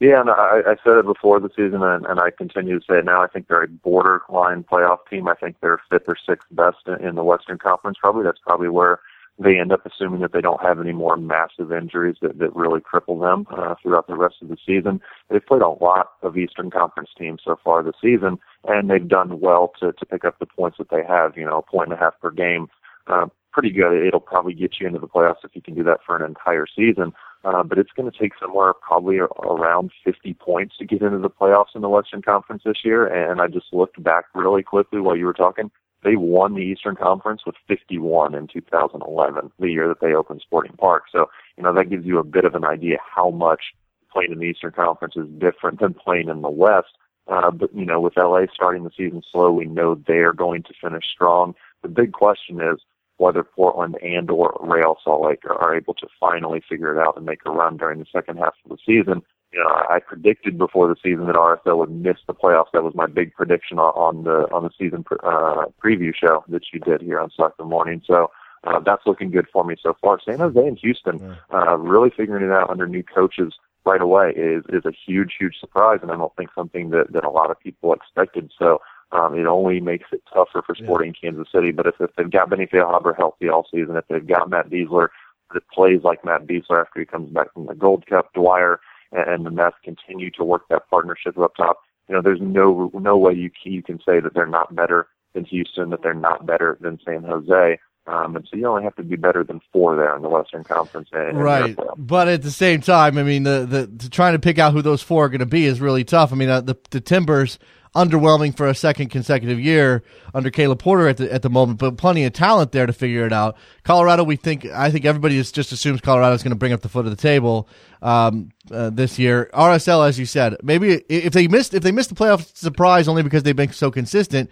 Yeah, 0.00 0.22
and 0.22 0.30
I, 0.30 0.62
I 0.66 0.76
said 0.82 0.96
it 0.96 1.04
before 1.04 1.40
the 1.40 1.50
season, 1.50 1.82
and, 1.82 2.06
and 2.06 2.18
I 2.18 2.30
continue 2.30 2.78
to 2.78 2.84
say 2.84 2.98
it 2.98 3.04
now. 3.04 3.22
I 3.22 3.26
think 3.26 3.48
they're 3.48 3.62
a 3.62 3.68
borderline 3.68 4.64
playoff 4.64 5.00
team. 5.10 5.28
I 5.28 5.34
think 5.34 5.56
they're 5.60 5.80
fifth 5.90 6.08
or 6.08 6.16
sixth 6.26 6.48
best 6.50 6.78
in, 6.86 7.06
in 7.06 7.14
the 7.16 7.22
Western 7.22 7.58
Conference. 7.58 7.98
Probably 8.00 8.24
that's 8.24 8.38
probably 8.38 8.70
where 8.70 9.00
they 9.42 9.58
end 9.58 9.72
up, 9.72 9.84
assuming 9.86 10.20
that 10.20 10.32
they 10.32 10.42
don't 10.42 10.62
have 10.62 10.78
any 10.78 10.92
more 10.92 11.16
massive 11.16 11.72
injuries 11.72 12.16
that, 12.20 12.38
that 12.38 12.54
really 12.54 12.80
cripple 12.80 13.20
them 13.20 13.46
uh, 13.56 13.74
throughout 13.82 14.06
the 14.06 14.14
rest 14.14 14.36
of 14.42 14.48
the 14.48 14.56
season. 14.66 15.00
They've 15.30 15.44
played 15.44 15.62
a 15.62 15.68
lot 15.68 16.10
of 16.22 16.36
Eastern 16.36 16.70
Conference 16.70 17.08
teams 17.16 17.40
so 17.44 17.58
far 17.64 17.82
this 17.82 17.94
season, 18.02 18.38
and 18.64 18.90
they've 18.90 19.08
done 19.08 19.40
well 19.40 19.72
to 19.80 19.92
to 19.92 20.06
pick 20.06 20.24
up 20.24 20.38
the 20.38 20.46
points 20.46 20.78
that 20.78 20.90
they 20.90 21.02
have. 21.08 21.36
You 21.36 21.46
know, 21.46 21.58
a 21.58 21.62
point 21.62 21.90
and 21.90 21.98
a 21.98 22.02
half 22.02 22.20
per 22.20 22.30
game. 22.30 22.68
Uh, 23.06 23.26
pretty 23.52 23.70
good. 23.70 24.06
It'll 24.06 24.20
probably 24.20 24.54
get 24.54 24.74
you 24.78 24.86
into 24.86 24.98
the 24.98 25.08
playoffs 25.08 25.44
if 25.44 25.52
you 25.54 25.62
can 25.62 25.74
do 25.74 25.82
that 25.84 26.00
for 26.06 26.16
an 26.16 26.28
entire 26.28 26.66
season. 26.66 27.12
Uh, 27.42 27.62
but 27.62 27.78
it's 27.78 27.90
going 27.96 28.10
to 28.10 28.16
take 28.16 28.32
somewhere 28.40 28.74
probably 28.74 29.18
around 29.18 29.90
50 30.04 30.34
points 30.34 30.76
to 30.76 30.84
get 30.84 31.02
into 31.02 31.18
the 31.18 31.30
playoffs 31.30 31.74
in 31.74 31.80
the 31.80 31.88
Western 31.88 32.20
Conference 32.20 32.62
this 32.64 32.84
year. 32.84 33.06
And 33.06 33.40
I 33.40 33.48
just 33.48 33.72
looked 33.72 34.02
back 34.02 34.26
really 34.34 34.62
quickly 34.62 35.00
while 35.00 35.16
you 35.16 35.24
were 35.24 35.32
talking. 35.32 35.70
They 36.02 36.16
won 36.16 36.54
the 36.54 36.62
Eastern 36.62 36.96
Conference 36.96 37.42
with 37.44 37.56
51 37.68 38.34
in 38.34 38.46
2011, 38.46 39.52
the 39.58 39.70
year 39.70 39.88
that 39.88 40.00
they 40.00 40.14
opened 40.14 40.40
Sporting 40.40 40.76
Park. 40.76 41.04
So, 41.12 41.26
you 41.56 41.62
know, 41.62 41.74
that 41.74 41.90
gives 41.90 42.06
you 42.06 42.18
a 42.18 42.24
bit 42.24 42.44
of 42.44 42.54
an 42.54 42.64
idea 42.64 42.98
how 43.14 43.30
much 43.30 43.74
playing 44.12 44.32
in 44.32 44.38
the 44.38 44.46
Eastern 44.46 44.72
Conference 44.72 45.14
is 45.16 45.28
different 45.38 45.80
than 45.80 45.94
playing 45.94 46.28
in 46.28 46.42
the 46.42 46.50
West. 46.50 46.96
Uh, 47.28 47.50
but, 47.50 47.74
you 47.74 47.84
know, 47.84 48.00
with 48.00 48.16
LA 48.16 48.42
starting 48.52 48.84
the 48.84 48.90
season 48.96 49.22
slow, 49.30 49.52
we 49.52 49.66
know 49.66 49.94
they're 49.94 50.32
going 50.32 50.62
to 50.64 50.74
finish 50.80 51.04
strong. 51.12 51.54
The 51.82 51.88
big 51.88 52.12
question 52.12 52.60
is, 52.60 52.80
whether 53.18 53.44
Portland 53.44 53.98
and 54.02 54.30
or 54.30 54.58
Real 54.62 54.96
Salt 55.04 55.22
Lake 55.22 55.42
are 55.44 55.76
able 55.76 55.92
to 55.92 56.08
finally 56.18 56.62
figure 56.66 56.96
it 56.96 57.06
out 57.06 57.18
and 57.18 57.26
make 57.26 57.40
a 57.44 57.50
run 57.50 57.76
during 57.76 57.98
the 57.98 58.06
second 58.10 58.38
half 58.38 58.54
of 58.64 58.70
the 58.70 58.78
season. 58.84 59.22
You 59.52 59.58
know, 59.58 59.66
I 59.68 59.98
predicted 59.98 60.58
before 60.58 60.86
the 60.86 60.96
season 61.02 61.26
that 61.26 61.34
RSL 61.34 61.78
would 61.78 61.90
miss 61.90 62.18
the 62.26 62.34
playoffs. 62.34 62.70
That 62.72 62.84
was 62.84 62.94
my 62.94 63.06
big 63.06 63.34
prediction 63.34 63.78
on, 63.78 64.22
the 64.22 64.48
on 64.52 64.62
the 64.62 64.70
season 64.78 65.02
pre- 65.02 65.18
uh, 65.24 65.66
preview 65.82 66.14
show 66.14 66.44
that 66.48 66.62
you 66.72 66.78
did 66.78 67.02
here 67.02 67.18
on 67.18 67.30
Soccer 67.36 67.64
Morning. 67.64 68.00
So 68.06 68.30
uh, 68.64 68.78
that's 68.78 69.02
looking 69.06 69.30
good 69.30 69.46
for 69.52 69.64
me 69.64 69.74
so 69.82 69.96
far. 70.00 70.20
San 70.24 70.38
Jose 70.38 70.58
and 70.58 70.78
Houston 70.78 71.36
uh, 71.52 71.76
really 71.78 72.10
figuring 72.16 72.44
it 72.44 72.52
out 72.52 72.70
under 72.70 72.86
new 72.86 73.02
coaches 73.02 73.54
right 73.84 74.00
away 74.00 74.32
is 74.36 74.62
is 74.68 74.84
a 74.84 74.92
huge 74.92 75.34
huge 75.38 75.56
surprise, 75.58 75.98
and 76.02 76.12
I 76.12 76.16
don't 76.16 76.34
think 76.36 76.50
something 76.54 76.90
that 76.90 77.12
that 77.12 77.24
a 77.24 77.30
lot 77.30 77.50
of 77.50 77.58
people 77.58 77.92
expected. 77.92 78.52
So 78.56 78.80
um, 79.12 79.36
it 79.36 79.46
only 79.46 79.80
makes 79.80 80.06
it 80.12 80.22
tougher 80.32 80.62
for 80.64 80.74
Sporting 80.74 81.14
Kansas 81.20 81.48
City. 81.52 81.72
But 81.72 81.86
if, 81.86 81.94
if 82.00 82.10
they've 82.16 82.30
got 82.30 82.50
Benny 82.50 82.68
Haber 82.70 83.14
healthy 83.14 83.48
all 83.48 83.66
season, 83.70 83.96
if 83.96 84.04
they've 84.08 84.26
got 84.26 84.50
Matt 84.50 84.70
Besler 84.70 85.08
that 85.52 85.68
plays 85.70 86.02
like 86.04 86.24
Matt 86.24 86.46
Besler 86.46 86.82
after 86.82 87.00
he 87.00 87.06
comes 87.06 87.30
back 87.30 87.52
from 87.52 87.66
the 87.66 87.74
Gold 87.74 88.06
Cup, 88.06 88.32
Dwyer 88.34 88.80
and, 89.12 89.44
the 89.44 89.50
Mets 89.50 89.76
continue 89.84 90.30
to 90.32 90.44
work 90.44 90.62
that 90.70 90.88
partnership 90.88 91.38
up 91.38 91.54
top, 91.56 91.80
you 92.08 92.14
know, 92.14 92.22
there's 92.22 92.40
no 92.40 92.90
no 92.94 93.16
way 93.16 93.32
you 93.32 93.50
can, 93.50 93.72
you 93.72 93.82
can 93.82 93.98
say 93.98 94.20
that 94.20 94.34
they're 94.34 94.46
not 94.46 94.74
better 94.74 95.08
than 95.34 95.44
Houston, 95.44 95.90
that 95.90 96.02
they're 96.02 96.14
not 96.14 96.46
better 96.46 96.76
than 96.80 96.98
San 97.04 97.22
Jose. 97.24 97.78
Um, 98.06 98.34
and 98.34 98.48
so 98.50 98.56
you 98.56 98.66
only 98.66 98.82
have 98.82 98.96
to 98.96 99.02
be 99.02 99.16
better 99.16 99.44
than 99.44 99.60
four 99.72 99.94
there 99.94 100.16
in 100.16 100.22
the 100.22 100.28
Western 100.28 100.64
Conference. 100.64 101.08
And, 101.12 101.40
right. 101.40 101.76
But 101.96 102.28
at 102.28 102.42
the 102.42 102.50
same 102.50 102.80
time, 102.80 103.18
I 103.18 103.22
mean, 103.22 103.44
the, 103.44 103.66
the, 103.68 103.86
the 103.86 104.08
trying 104.08 104.32
to 104.32 104.38
pick 104.38 104.58
out 104.58 104.72
who 104.72 104.82
those 104.82 105.02
four 105.02 105.26
are 105.26 105.28
going 105.28 105.40
to 105.40 105.46
be 105.46 105.66
is 105.66 105.80
really 105.80 106.02
tough. 106.02 106.32
I 106.32 106.36
mean, 106.36 106.48
uh, 106.48 106.62
the 106.62 106.76
the 106.90 107.00
Timbers 107.00 107.58
underwhelming 107.94 108.56
for 108.56 108.68
a 108.68 108.74
second 108.74 109.08
consecutive 109.08 109.58
year 109.58 110.02
under 110.32 110.50
Caleb 110.50 110.78
Porter 110.78 111.08
at 111.08 111.16
the 111.16 111.32
at 111.32 111.42
the 111.42 111.50
moment, 111.50 111.78
but 111.78 111.96
plenty 111.98 112.24
of 112.24 112.32
talent 112.32 112.72
there 112.72 112.86
to 112.86 112.92
figure 112.92 113.26
it 113.26 113.32
out. 113.32 113.56
Colorado, 113.82 114.24
we 114.24 114.36
think, 114.36 114.64
I 114.64 114.90
think 114.90 115.04
everybody 115.04 115.36
just, 115.36 115.54
just 115.54 115.72
assumes 115.72 116.00
Colorado 116.00 116.34
is 116.34 116.42
going 116.42 116.52
to 116.52 116.56
bring 116.56 116.72
up 116.72 116.80
the 116.82 116.88
foot 116.88 117.04
of 117.04 117.10
the 117.10 117.16
table 117.16 117.68
um, 118.02 118.50
uh, 118.70 118.90
this 118.90 119.18
year. 119.18 119.50
RSL, 119.52 120.08
as 120.08 120.18
you 120.18 120.26
said, 120.26 120.56
maybe 120.62 121.02
if 121.08 121.32
they 121.32 121.48
missed 121.48 121.74
if 121.74 121.82
they 121.82 121.92
missed 121.92 122.08
the 122.08 122.14
playoff 122.14 122.56
surprise 122.56 123.08
only 123.08 123.22
because 123.22 123.42
they've 123.42 123.56
been 123.56 123.72
so 123.72 123.90
consistent. 123.90 124.50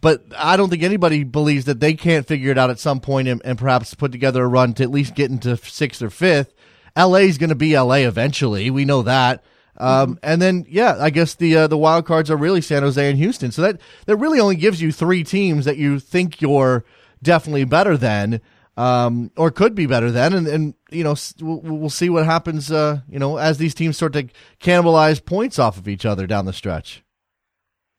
but 0.00 0.24
I 0.36 0.56
don't 0.56 0.68
think 0.68 0.82
anybody 0.82 1.24
believes 1.24 1.64
that 1.64 1.80
they 1.80 1.94
can't 1.94 2.26
figure 2.26 2.50
it 2.50 2.58
out 2.58 2.70
at 2.70 2.78
some 2.78 3.00
point 3.00 3.28
and, 3.28 3.40
and 3.44 3.58
perhaps 3.58 3.94
put 3.94 4.12
together 4.12 4.44
a 4.44 4.48
run 4.48 4.74
to 4.74 4.82
at 4.82 4.90
least 4.90 5.14
get 5.14 5.30
into 5.30 5.56
sixth 5.56 6.02
or 6.02 6.10
fifth. 6.10 6.54
LA 6.96 7.18
is 7.18 7.38
going 7.38 7.50
to 7.50 7.56
be 7.56 7.78
LA 7.78 7.96
eventually. 7.96 8.70
We 8.70 8.84
know 8.84 9.02
that. 9.02 9.44
Um, 9.78 10.16
mm-hmm. 10.16 10.18
and 10.22 10.40
then, 10.42 10.66
yeah, 10.68 10.96
I 10.98 11.10
guess 11.10 11.34
the 11.34 11.56
uh, 11.56 11.66
the 11.66 11.76
wild 11.76 12.06
cards 12.06 12.30
are 12.30 12.36
really 12.36 12.60
San 12.60 12.82
Jose 12.82 13.08
and 13.10 13.18
Houston. 13.18 13.52
So 13.52 13.62
that 13.62 13.80
that 14.06 14.16
really 14.16 14.40
only 14.40 14.56
gives 14.56 14.80
you 14.80 14.90
three 14.92 15.22
teams 15.22 15.64
that 15.66 15.76
you 15.76 15.98
think 16.00 16.40
you're 16.40 16.84
definitely 17.22 17.64
better 17.64 17.96
than, 17.96 18.40
um, 18.76 19.30
or 19.36 19.50
could 19.50 19.74
be 19.74 19.86
better 19.86 20.10
than. 20.10 20.34
And, 20.34 20.46
and 20.46 20.74
you 20.90 21.04
know, 21.04 21.14
we'll, 21.40 21.60
we'll 21.60 21.90
see 21.90 22.08
what 22.08 22.24
happens. 22.24 22.70
Uh, 22.70 23.00
you 23.08 23.18
know, 23.18 23.36
as 23.36 23.58
these 23.58 23.74
teams 23.74 23.96
start 23.96 24.12
to 24.14 24.28
cannibalize 24.60 25.24
points 25.24 25.58
off 25.58 25.78
of 25.78 25.88
each 25.88 26.04
other 26.04 26.26
down 26.26 26.46
the 26.46 26.52
stretch. 26.52 27.02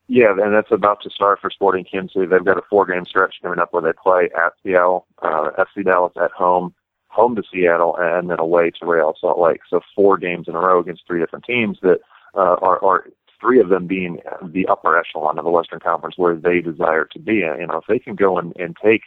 Yeah, 0.10 0.32
and 0.32 0.54
that's 0.54 0.72
about 0.72 1.02
to 1.04 1.10
start 1.10 1.40
for 1.42 1.50
Sporting 1.50 1.84
Kansas 1.84 2.16
They've 2.16 2.46
got 2.46 2.58
a 2.58 2.62
four-game 2.70 3.06
stretch 3.06 3.36
coming 3.42 3.60
up 3.60 3.74
where 3.74 3.82
they 3.82 3.92
play 3.92 4.30
at 4.38 4.54
Seattle, 4.64 5.06
uh, 5.22 5.50
FC 5.58 5.84
Dallas 5.84 6.14
at 6.16 6.32
home, 6.32 6.74
home 7.10 7.36
to 7.36 7.44
Seattle, 7.52 7.98
and 8.00 8.30
then 8.30 8.40
away 8.40 8.72
to 8.72 8.86
Real 8.86 9.16
Salt 9.20 9.38
Lake. 9.38 9.60
So 9.70 9.82
four 9.94 10.18
games 10.18 10.48
in 10.48 10.56
a 10.56 10.60
row 10.60 10.80
against 10.80 11.04
three 11.06 11.20
different 11.20 11.44
teams 11.44 11.80
that 11.82 12.00
uh, 12.36 12.56
are, 12.62 12.82
are 12.82 13.08
three 13.40 13.60
of 13.60 13.68
them 13.68 13.86
being 13.86 14.20
the 14.42 14.66
upper 14.68 14.98
echelon 14.98 15.38
of 15.38 15.44
the 15.44 15.52
Western 15.52 15.80
Conference 15.80 16.16
where 16.18 16.36
they 16.36 16.62
desire 16.62 17.06
to 17.12 17.20
be. 17.20 17.36
You 17.36 17.68
know, 17.68 17.80
if 17.80 17.86
they 17.90 18.00
can 18.00 18.16
go 18.16 18.38
and, 18.38 18.56
and 18.56 18.78
take, 18.82 19.02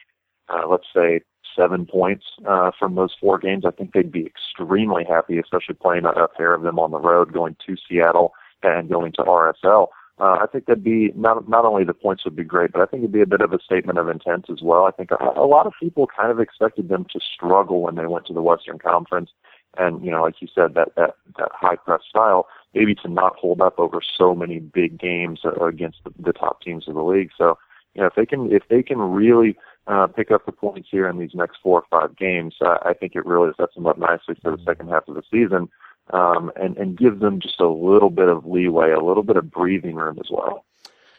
uh, 0.51 0.68
let's 0.68 0.87
say, 0.95 1.23
seven 1.57 1.86
points 1.86 2.24
uh, 2.46 2.70
from 2.78 2.94
those 2.94 3.14
four 3.20 3.38
games, 3.38 3.64
I 3.66 3.70
think 3.70 3.92
they'd 3.92 4.12
be 4.12 4.26
extremely 4.26 5.05
happy, 5.05 5.38
especially 5.38 5.74
playing 5.74 6.05
a, 6.05 6.11
a 6.11 6.28
pair 6.28 6.55
of 6.55 6.62
them 6.62 6.78
on 6.78 6.90
the 6.90 7.01
road, 7.01 7.32
going 7.32 7.57
to 7.66 7.76
Seattle 7.88 8.32
and 8.62 8.88
going 8.88 9.12
to 9.12 9.22
RSL 9.22 9.88
uh, 10.20 10.36
I 10.42 10.46
think 10.53 10.66
that'd 10.66 10.84
be 10.84 11.12
not 11.16 11.48
not 11.48 11.64
only 11.64 11.82
the 11.82 11.94
points 11.94 12.24
would 12.24 12.36
be 12.36 12.44
great, 12.44 12.72
but 12.72 12.82
I 12.82 12.84
think 12.84 13.03
it'd 13.03 13.12
be 13.12 13.22
a 13.22 13.26
bit 13.26 13.40
of 13.40 13.55
a 13.55 13.59
statement 13.59 13.98
of 13.98 14.09
intent 14.09 14.51
as 14.51 14.61
well. 14.62 14.84
I 14.84 14.90
think 14.90 15.11
a, 15.11 15.40
a 15.40 15.46
lot 15.46 15.66
of 15.66 15.72
people 15.80 16.07
kind 16.07 16.30
of 16.30 16.38
expected 16.38 16.90
them 16.90 17.07
to 17.12 17.20
struggle 17.20 17.80
when 17.80 17.94
they 17.94 18.07
went 18.07 18.26
to 18.26 18.34
the 18.34 18.42
Western 18.42 18.78
Conference, 18.78 19.30
and 19.78 20.05
you 20.05 20.11
know, 20.11 20.20
like 20.20 20.34
you 20.40 20.48
said, 20.55 20.74
that 20.74 20.94
that 20.96 21.16
that 21.38 21.48
high 21.53 21.76
press 21.76 22.03
style 22.07 22.46
maybe 22.74 22.94
to 22.96 23.09
not 23.09 23.34
hold 23.36 23.62
up 23.62 23.78
over 23.78 24.01
so 24.18 24.34
many 24.34 24.59
big 24.59 25.01
games 25.01 25.40
uh, 25.42 25.64
against 25.64 25.98
the, 26.05 26.12
the 26.18 26.34
top 26.34 26.61
teams 26.61 26.86
of 26.86 26.94
the 26.94 27.03
league. 27.03 27.30
So, 27.36 27.57
you 27.94 28.03
know, 28.03 28.09
if 28.09 28.14
they 28.14 28.26
can 28.26 28.53
if 28.53 28.64
they 28.68 28.82
can 28.82 28.98
really 28.98 29.57
uh, 29.87 30.07
pick 30.07 30.31
up 30.31 30.47
the 30.47 30.53
points 30.53 30.89
here 30.91 31.09
in 31.09 31.18
these 31.18 31.35
next 31.35 31.59
four 31.62 31.81
or 31.81 31.85
five 31.91 32.16
games, 32.16 32.55
uh, 32.61 32.76
I 32.85 32.95
think 32.95 33.14
it 33.14 33.26
really 33.26 33.51
sets 33.57 33.74
them 33.74 33.87
up 33.87 33.99
nicely 33.99 34.37
for 34.43 34.57
the 34.57 34.62
second 34.64 34.89
half 34.89 35.09
of 35.09 35.14
the 35.14 35.22
season 35.31 35.68
um, 36.12 36.51
and, 36.57 36.76
and 36.76 36.99
give 36.99 37.20
them 37.20 37.41
just 37.41 37.61
a 37.61 37.68
little 37.68 38.11
bit 38.11 38.28
of 38.28 38.47
leeway, 38.47 38.91
a 38.91 39.01
little 39.01 39.22
bit 39.22 39.37
of 39.37 39.51
breathing 39.51 39.97
room 39.97 40.18
as 40.18 40.31
well. 40.31 40.64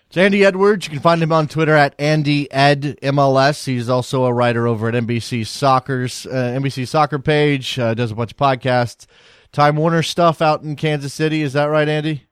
It's 0.07 0.17
Andy 0.17 0.43
Edwards. 0.43 0.87
You 0.87 0.91
can 0.91 0.99
find 0.99 1.23
him 1.23 1.31
on 1.31 1.47
Twitter 1.47 1.73
at 1.73 1.95
Andy 1.97 2.51
Ed 2.51 2.99
MLS. 3.01 3.65
He's 3.65 3.87
also 3.87 4.25
a 4.25 4.33
writer 4.33 4.67
over 4.67 4.89
at 4.89 4.93
NBC 4.93 5.47
Soccer's 5.47 6.25
uh, 6.25 6.57
NBC 6.59 6.85
Soccer 6.85 7.17
page. 7.17 7.79
Uh, 7.79 7.93
does 7.93 8.11
a 8.11 8.15
bunch 8.15 8.31
of 8.31 8.37
podcasts. 8.37 9.05
Time 9.53 9.77
Warner 9.77 10.03
stuff 10.03 10.41
out 10.41 10.63
in 10.63 10.75
Kansas 10.75 11.13
City. 11.13 11.41
Is 11.41 11.53
that 11.53 11.65
right, 11.65 11.87
Andy? 11.87 12.27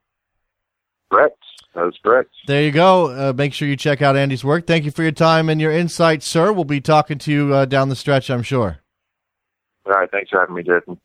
Correct. 1.10 1.38
That 1.76 1.88
is 1.88 1.94
correct. 2.04 2.32
There 2.48 2.64
you 2.64 2.72
go. 2.72 3.30
Uh, 3.30 3.34
make 3.34 3.54
sure 3.54 3.68
you 3.68 3.76
check 3.76 4.02
out 4.02 4.18
Andy's 4.18 4.44
work. 4.44 4.66
Thank 4.66 4.86
you 4.86 4.92
for 4.92 5.04
your 5.04 5.12
time 5.12 5.50
and 5.50 5.62
your 5.62 5.72
insights, 5.72 6.28
sir. 6.28 6.52
We'll 6.52 6.64
be 6.66 6.82
talking 6.82 7.18
to 7.20 7.32
you 7.32 7.54
uh, 7.54 7.66
down 7.66 7.90
the 7.90 7.96
stretch, 7.96 8.30
I'm 8.30 8.44
sure. 8.44 8.80
All 9.86 9.94
right. 9.94 10.10
Thanks 10.12 10.32
for 10.32 10.40
having 10.40 10.56
me, 10.56 10.64
Jason. 10.64 11.00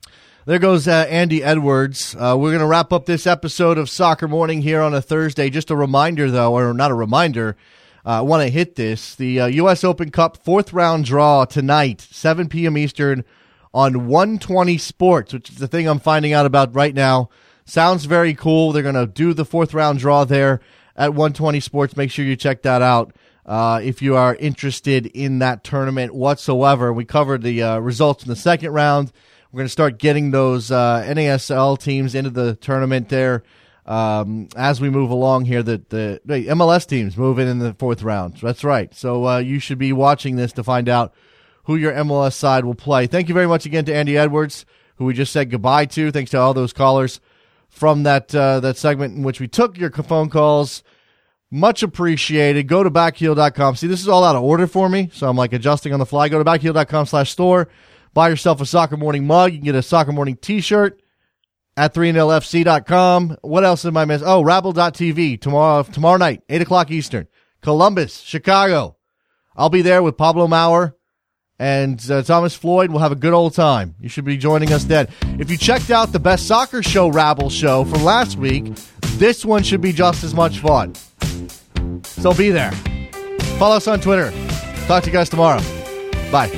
There 0.46 0.58
goes 0.58 0.88
uh, 0.88 1.06
Andy 1.08 1.42
Edwards. 1.42 2.14
Uh, 2.18 2.36
we're 2.38 2.50
going 2.50 2.60
to 2.60 2.66
wrap 2.66 2.92
up 2.92 3.06
this 3.06 3.26
episode 3.26 3.78
of 3.78 3.88
Soccer 3.88 4.28
Morning 4.28 4.62
here 4.62 4.80
on 4.80 4.94
a 4.94 5.00
Thursday. 5.00 5.48
Just 5.48 5.70
a 5.70 5.76
reminder, 5.76 6.30
though, 6.30 6.52
or 6.54 6.74
not 6.74 6.90
a 6.90 6.94
reminder, 6.94 7.56
uh, 8.04 8.18
I 8.18 8.20
want 8.20 8.42
to 8.42 8.50
hit 8.50 8.74
this. 8.74 9.14
The 9.14 9.50
U.S. 9.52 9.84
Uh, 9.84 9.88
Open 9.88 10.10
Cup 10.10 10.36
fourth 10.44 10.72
round 10.72 11.06
draw 11.06 11.44
tonight, 11.46 12.00
7 12.02 12.48
p.m. 12.48 12.76
Eastern 12.76 13.24
on 13.72 14.06
120 14.06 14.76
Sports, 14.78 15.32
which 15.32 15.50
is 15.50 15.56
the 15.56 15.68
thing 15.68 15.88
I'm 15.88 15.98
finding 15.98 16.32
out 16.32 16.46
about 16.46 16.74
right 16.74 16.94
now. 16.94 17.30
Sounds 17.64 18.04
very 18.04 18.34
cool. 18.34 18.72
They're 18.72 18.82
going 18.82 18.94
to 18.94 19.06
do 19.06 19.34
the 19.34 19.44
fourth 19.44 19.74
round 19.74 19.98
draw 19.98 20.24
there 20.24 20.60
at 20.96 21.10
120 21.10 21.60
Sports. 21.60 21.96
Make 21.96 22.10
sure 22.10 22.24
you 22.24 22.36
check 22.36 22.62
that 22.62 22.82
out. 22.82 23.14
Uh, 23.46 23.80
if 23.82 24.00
you 24.00 24.16
are 24.16 24.34
interested 24.36 25.06
in 25.06 25.40
that 25.40 25.64
tournament 25.64 26.14
whatsoever, 26.14 26.92
we 26.92 27.04
covered 27.04 27.42
the 27.42 27.62
uh, 27.62 27.78
results 27.78 28.24
in 28.24 28.30
the 28.30 28.36
second 28.36 28.72
round 28.72 29.12
we're 29.54 29.58
going 29.58 29.66
to 29.66 29.72
start 29.72 29.98
getting 30.00 30.32
those 30.32 30.72
uh, 30.72 31.04
NASL 31.06 31.80
teams 31.80 32.16
into 32.16 32.30
the 32.30 32.56
tournament 32.56 33.08
there 33.08 33.44
um, 33.86 34.48
as 34.56 34.80
we 34.80 34.90
move 34.90 35.10
along 35.10 35.44
here. 35.44 35.62
The, 35.62 35.80
the, 35.90 36.20
the 36.24 36.46
MLS 36.48 36.88
teams 36.88 37.16
moving 37.16 37.46
in 37.46 37.60
the 37.60 37.72
fourth 37.74 38.02
round. 38.02 38.36
That's 38.42 38.64
right. 38.64 38.92
So 38.92 39.28
uh, 39.28 39.38
you 39.38 39.60
should 39.60 39.78
be 39.78 39.92
watching 39.92 40.34
this 40.34 40.52
to 40.54 40.64
find 40.64 40.88
out 40.88 41.14
who 41.66 41.76
your 41.76 41.92
MLS 41.92 42.32
side 42.32 42.64
will 42.64 42.74
play. 42.74 43.06
Thank 43.06 43.28
you 43.28 43.34
very 43.34 43.46
much 43.46 43.64
again 43.64 43.84
to 43.84 43.94
Andy 43.94 44.18
Edwards, 44.18 44.66
who 44.96 45.04
we 45.04 45.14
just 45.14 45.32
said 45.32 45.50
goodbye 45.52 45.86
to. 45.86 46.10
Thanks 46.10 46.32
to 46.32 46.38
all 46.40 46.52
those 46.52 46.72
callers 46.72 47.20
from 47.74 48.04
that 48.04 48.32
uh, 48.34 48.60
that 48.60 48.76
segment 48.76 49.16
in 49.16 49.22
which 49.24 49.40
we 49.40 49.48
took 49.48 49.76
your 49.76 49.90
phone 49.90 50.30
calls. 50.30 50.82
Much 51.50 51.82
appreciated. 51.82 52.68
Go 52.68 52.82
to 52.82 52.90
backheel.com. 52.90 53.76
See, 53.76 53.86
this 53.86 54.00
is 54.00 54.08
all 54.08 54.24
out 54.24 54.36
of 54.36 54.42
order 54.42 54.66
for 54.66 54.88
me, 54.88 55.10
so 55.12 55.28
I'm 55.28 55.36
like 55.36 55.52
adjusting 55.52 55.92
on 55.92 55.98
the 55.98 56.06
fly. 56.06 56.28
Go 56.28 56.42
to 56.42 56.44
backheel.com 56.44 57.06
slash 57.06 57.30
store. 57.30 57.68
Buy 58.12 58.28
yourself 58.28 58.60
a 58.60 58.66
Soccer 58.66 58.96
Morning 58.96 59.26
mug. 59.26 59.52
You 59.52 59.58
can 59.58 59.64
get 59.64 59.74
a 59.74 59.82
Soccer 59.82 60.12
Morning 60.12 60.36
t-shirt 60.36 61.00
at 61.76 61.94
3nlfc.com. 61.94 63.38
What 63.42 63.64
else 63.64 63.84
am 63.84 63.96
I 63.96 64.04
missing? 64.04 64.26
Oh, 64.26 64.42
rabble.tv 64.42 65.40
tomorrow, 65.40 65.82
tomorrow 65.82 66.16
night, 66.16 66.42
8 66.48 66.62
o'clock 66.62 66.90
Eastern. 66.90 67.26
Columbus, 67.60 68.20
Chicago. 68.20 68.96
I'll 69.56 69.70
be 69.70 69.82
there 69.82 70.02
with 70.02 70.16
Pablo 70.16 70.46
Maurer 70.46 70.96
and 71.58 72.00
uh, 72.10 72.22
Thomas 72.22 72.54
Floyd. 72.54 72.90
We'll 72.90 73.00
have 73.00 73.12
a 73.12 73.16
good 73.16 73.32
old 73.32 73.54
time. 73.54 73.94
You 74.00 74.08
should 74.08 74.24
be 74.24 74.36
joining 74.36 74.72
us 74.72 74.84
then. 74.84 75.08
If 75.38 75.50
you 75.50 75.56
checked 75.56 75.90
out 75.90 76.12
the 76.12 76.18
Best 76.20 76.46
Soccer 76.46 76.82
Show 76.82 77.08
Rabble 77.08 77.50
show 77.50 77.84
from 77.84 78.02
last 78.04 78.36
week, 78.36 78.64
this 79.18 79.44
one 79.44 79.62
should 79.62 79.80
be 79.80 79.92
just 79.92 80.24
as 80.24 80.34
much 80.34 80.58
fun. 80.58 80.94
So 82.02 82.34
be 82.34 82.50
there. 82.50 82.72
Follow 83.58 83.76
us 83.76 83.86
on 83.86 84.00
Twitter. 84.00 84.32
Talk 84.86 85.04
to 85.04 85.10
you 85.10 85.12
guys 85.12 85.28
tomorrow. 85.28 85.60
Bye. 86.30 86.50